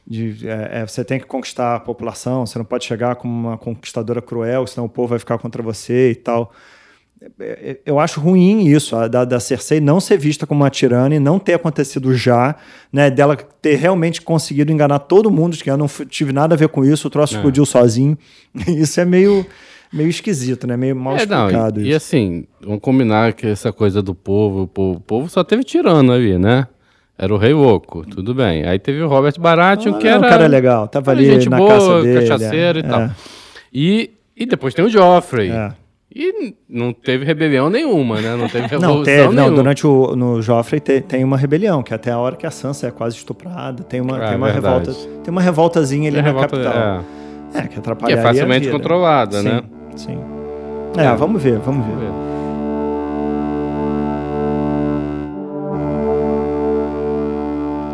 de, 0.05 0.47
é, 0.47 0.81
é, 0.81 0.87
você 0.87 1.03
tem 1.03 1.19
que 1.19 1.25
conquistar 1.25 1.75
a 1.75 1.79
população, 1.79 2.45
você 2.45 2.57
não 2.59 2.65
pode 2.65 2.85
chegar 2.85 3.15
como 3.15 3.33
uma 3.33 3.57
conquistadora 3.57 4.21
cruel, 4.21 4.67
senão 4.67 4.85
o 4.85 4.89
povo 4.89 5.07
vai 5.07 5.19
ficar 5.19 5.39
contra 5.39 5.63
você 5.63 6.11
e 6.11 6.15
tal. 6.15 6.51
É, 7.39 7.71
é, 7.71 7.77
Eu 7.85 7.99
acho 7.99 8.19
ruim 8.21 8.65
isso, 8.67 8.95
a 8.95 9.07
da, 9.07 9.25
da 9.25 9.39
Cersei 9.39 9.79
não 9.81 9.99
ser 9.99 10.17
vista 10.17 10.47
como 10.47 10.63
uma 10.63 10.69
tirana 10.69 11.13
e 11.15 11.19
não 11.19 11.37
ter 11.37 11.53
acontecido 11.53 12.13
já, 12.15 12.55
né? 12.93 13.09
Dela 13.09 13.35
ter 13.35 13.75
realmente 13.75 14.21
conseguido 14.21 14.71
enganar 14.71 14.99
todo 14.99 15.29
mundo, 15.29 15.57
de 15.57 15.63
que 15.63 15.69
eu 15.69 15.77
não 15.77 15.87
tive 16.09 16.31
nada 16.31 16.55
a 16.55 16.57
ver 16.57 16.69
com 16.69 16.85
isso, 16.85 17.07
o 17.07 17.11
troço 17.11 17.35
É. 17.35 17.37
explodiu 17.37 17.65
sozinho. 17.65 18.17
Isso 18.67 18.99
é 19.01 19.05
meio, 19.05 19.45
meio 19.91 20.09
esquisito, 20.09 20.65
né? 20.65 20.77
Meio 20.77 20.95
mal 20.95 21.17
É, 21.17 21.25
não, 21.25 21.45
explicado 21.47 21.81
e, 21.81 21.83
e 21.83 21.87
isso. 21.89 21.97
assim, 21.97 22.45
vamos 22.61 22.79
combinar 22.81 23.33
que 23.33 23.47
essa 23.47 23.71
coisa 23.73 24.01
do 24.01 24.15
povo, 24.15 24.61
o 24.63 24.67
povo, 24.67 24.97
o 24.97 25.01
povo 25.01 25.29
só 25.29 25.43
teve 25.43 25.63
tirano 25.63 26.13
ali, 26.13 26.37
né? 26.37 26.67
Era 27.17 27.33
o 27.33 27.37
Rei 27.37 27.53
Oco, 27.53 28.05
tudo 28.05 28.33
bem. 28.33 28.63
Aí 28.65 28.79
teve 28.79 29.01
o 29.01 29.07
Robert 29.09 29.37
Baratheon, 29.37 29.95
que 29.99 30.07
Ah, 30.07 30.11
era. 30.11 30.19
um 30.19 30.29
cara 30.29 30.47
legal, 30.47 30.87
tava 30.87 31.11
ali 31.11 31.25
gente 31.25 31.49
na 31.49 31.57
boa, 31.57 31.69
caça 31.73 32.01
dele. 32.01 32.19
cachaceiro 32.29 32.79
e 32.79 32.81
é. 32.81 32.83
tal. 32.87 33.09
E, 33.73 34.11
e 34.37 34.45
depois 34.45 34.73
tem 34.73 34.85
o 34.85 34.89
Joffrey. 34.89 35.49
É. 35.51 35.73
E 36.13 36.55
não 36.67 36.91
teve 36.91 37.23
rebelião 37.23 37.69
nenhuma, 37.69 38.19
né? 38.19 38.35
Não 38.35 38.47
teve 38.49 38.65
revolução 38.67 38.97
Não, 38.97 39.03
teve, 39.03 39.23
não, 39.27 39.33
nenhuma. 39.43 39.55
durante 39.55 39.85
o 39.85 40.15
no 40.15 40.41
Joffrey 40.41 40.79
te- 40.79 41.01
tem 41.01 41.23
uma 41.23 41.37
rebelião, 41.37 41.83
que 41.83 41.93
até 41.93 42.09
a 42.11 42.17
hora 42.17 42.35
que 42.35 42.47
a 42.47 42.51
Sansa 42.51 42.87
é 42.87 42.91
quase 42.91 43.15
estuprada, 43.15 43.83
tem 43.83 44.01
uma, 44.01 44.17
É, 44.23 44.27
tem 44.29 44.37
uma 44.37 44.51
verdade. 44.51 44.87
revolta, 44.87 45.09
tem 45.23 45.31
uma 45.31 45.41
revoltazinha 45.41 46.09
ali 46.09 46.17
na 46.17 46.23
revolta- 46.23 46.57
capital. 46.57 46.73
é. 47.53 47.59
É, 47.59 47.61
que 47.63 47.67
Que 47.69 47.79
atrapalharia 47.79 48.19
é 48.21 48.23
facilmente 48.23 48.65
vida. 48.65 48.71
controlada, 48.71 49.37
sim, 49.41 49.47
né? 49.49 49.61
Sim. 49.95 50.19
É, 50.97 51.15
vamos 51.15 51.41
ver, 51.41 51.59
vamos 51.59 51.85
ver. 51.85 52.09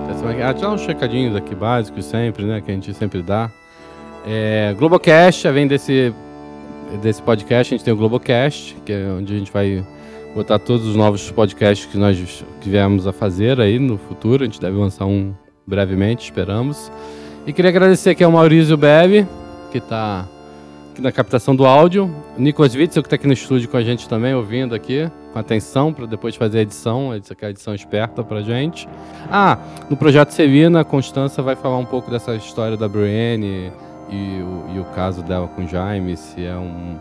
Ah, 0.08 0.52
Deixa 0.52 0.66
eu 0.66 0.70
dar 0.70 0.76
uns 0.76 0.82
checadinhos 0.82 1.36
aqui 1.36 1.56
básicos 1.56 2.06
sempre, 2.06 2.46
né? 2.46 2.62
Que 2.62 2.72
a 2.72 2.74
gente 2.74 2.94
sempre 2.94 3.22
dá. 3.22 3.50
É, 4.26 4.74
Globocast, 4.78 5.48
vem 5.52 5.68
desse, 5.68 6.14
desse 7.02 7.22
podcast, 7.22 7.74
a 7.74 7.78
gente 7.78 7.86
tem 7.86 7.94
o 7.94 7.98
Globocast, 7.98 8.76
que 8.86 8.94
é 8.94 9.08
onde 9.08 9.34
a 9.34 9.38
gente 9.38 9.52
vai 9.52 9.86
botar 10.36 10.60
todos 10.60 10.86
os 10.86 10.96
novos 10.96 11.32
podcasts 11.32 11.86
que 11.86 11.98
nós 11.98 12.44
tivemos 12.62 13.08
a 13.08 13.14
fazer 13.14 13.60
aí 13.62 13.80
no 13.80 13.98
futuro. 13.98 14.44
A 14.44 14.46
gente 14.46 14.60
deve 14.60 14.78
lançar 14.78 15.06
um 15.06 15.34
brevemente, 15.66 16.26
esperamos. 16.26 16.92
E 17.48 17.54
queria 17.54 17.70
agradecer 17.70 18.12
aqui 18.12 18.24
ao 18.24 18.32
Maurício 18.32 18.76
Bebe, 18.76 19.28
que 19.72 19.78
está 19.78 20.28
aqui 20.92 21.02
na 21.02 21.12
captação 21.12 21.56
do 21.56 21.66
áudio. 21.66 22.14
O 22.38 22.42
Nicolas 22.42 22.76
Witzel, 22.76 23.02
que 23.02 23.08
está 23.08 23.16
aqui 23.16 23.28
no 23.28 23.34
estúdio 23.34 23.70
com 23.70 23.78
a 23.78 23.84
gente 23.84 24.10
também, 24.10 24.34
ouvindo 24.34 24.76
aqui, 24.76 25.10
com 25.32 25.40
atenção, 25.40 25.94
para 25.94 26.06
depois 26.06 26.36
fazer 26.36 26.60
a 26.60 26.62
edição, 26.62 27.12
a 27.12 27.50
edição 27.50 27.74
esperta 27.74 28.24
para 28.24 28.42
gente. 28.42 28.88
Ah, 29.30 29.58
no 29.90 29.96
projeto 29.96 30.32
Sevina, 30.32 30.82
a 30.82 30.84
Constança 30.84 31.42
vai 31.42 31.56
falar 31.56 31.78
um 31.78 31.86
pouco 31.86 32.12
dessa 32.12 32.36
história 32.36 32.76
da 32.76 32.88
Brienne 32.88 33.72
e 34.10 34.42
o, 34.42 34.76
e 34.76 34.80
o 34.80 34.86
caso 34.96 35.22
dela 35.24 35.48
com 35.48 35.64
o 35.64 35.68
Jaime, 35.68 36.16
se 36.16 36.46
é, 36.46 36.56
um, 36.56 36.98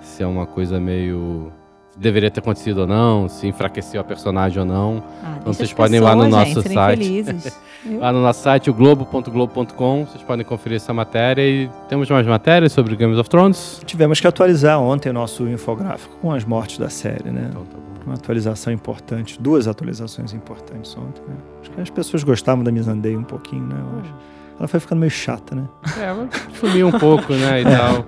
se 0.00 0.22
é 0.22 0.26
uma 0.26 0.46
coisa 0.46 0.80
meio. 0.80 1.52
deveria 1.96 2.30
ter 2.30 2.40
acontecido 2.40 2.78
ou 2.78 2.86
não, 2.86 3.28
se 3.28 3.46
enfraqueceu 3.46 4.00
a 4.00 4.04
personagem 4.04 4.60
ou 4.60 4.64
não. 4.64 5.02
Ah, 5.22 5.36
então 5.40 5.52
vocês 5.52 5.72
podem 5.72 5.98
ir 5.98 6.00
lá 6.00 6.14
no 6.16 6.28
nosso 6.28 6.62
gente, 6.62 6.72
site. 6.72 7.24
Lá 7.98 8.12
no 8.12 8.20
nosso 8.20 8.42
site, 8.42 8.68
o 8.68 8.74
globo.globo.com, 8.74 10.04
vocês 10.04 10.22
podem 10.22 10.44
conferir 10.44 10.76
essa 10.76 10.92
matéria 10.92 11.40
e 11.40 11.70
temos 11.88 12.10
mais 12.10 12.26
matérias 12.26 12.72
sobre 12.72 12.94
Games 12.94 13.16
of 13.16 13.30
Thrones. 13.30 13.80
Tivemos 13.86 14.20
que 14.20 14.26
atualizar 14.26 14.78
ontem 14.78 15.08
o 15.08 15.14
nosso 15.14 15.48
infográfico 15.48 16.14
com 16.20 16.30
as 16.30 16.44
mortes 16.44 16.76
da 16.76 16.90
série, 16.90 17.30
né? 17.30 17.46
Então 17.48 17.64
tá 17.64 17.78
bom. 17.78 17.90
Uma 18.04 18.16
atualização 18.16 18.70
importante, 18.70 19.40
duas 19.40 19.66
atualizações 19.66 20.34
importantes 20.34 20.94
ontem, 20.94 21.22
né? 21.26 21.36
Acho 21.62 21.70
que 21.70 21.80
as 21.80 21.90
pessoas 21.90 22.22
gostavam 22.22 22.62
da 22.62 22.70
Missandei 22.70 23.16
um 23.16 23.24
pouquinho, 23.24 23.66
né? 23.66 23.76
Eu 23.78 24.00
acho. 24.00 24.14
Ela 24.60 24.68
foi 24.68 24.78
ficando 24.78 24.98
meio 25.00 25.10
chata, 25.10 25.54
né? 25.56 25.64
É, 25.98 26.04
ela 26.04 26.28
sumiu 26.60 26.86
um 26.86 26.92
pouco, 26.92 27.32
né, 27.32 27.62
e 27.62 27.64
tal. 27.64 28.04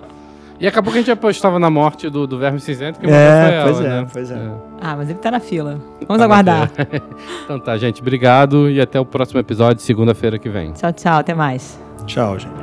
E 0.61 0.67
acabou 0.67 0.93
que 0.93 0.99
a 0.99 1.03
gente 1.03 1.11
apostava 1.11 1.59
na 1.59 1.69
morte 1.71 2.09
do, 2.09 2.25
do 2.27 2.39
Verme 2.39 2.61
Cinzento, 2.61 3.01
que 3.01 3.07
morreu 3.07 3.19
É, 3.21 3.43
foi 3.43 3.55
ela, 3.55 3.65
pois 3.65 3.81
é, 3.81 3.89
né? 3.89 4.07
pois 4.13 4.31
é. 4.31 4.51
Ah, 4.81 4.97
mas 4.97 5.11
ele 5.11 5.19
tá 5.19 5.31
na 5.31 5.41
fila. 5.41 5.81
Tá 5.99 6.07
Vamos 6.07 6.19
na 6.19 6.25
aguardar. 6.27 6.71
Então 7.45 7.59
tá, 7.59 7.77
gente, 7.79 8.01
obrigado 8.01 8.71
e 8.71 8.81
até 8.81 9.01
o 9.01 9.05
próximo 9.05 9.41
episódio, 9.41 9.83
segunda-feira 9.83 10.39
que 10.39 10.49
vem. 10.49 10.73
Tchau, 10.73 10.93
tchau. 10.93 11.19
Até 11.19 11.35
mais. 11.35 11.81
Tchau, 12.07 12.39
gente. 12.39 12.62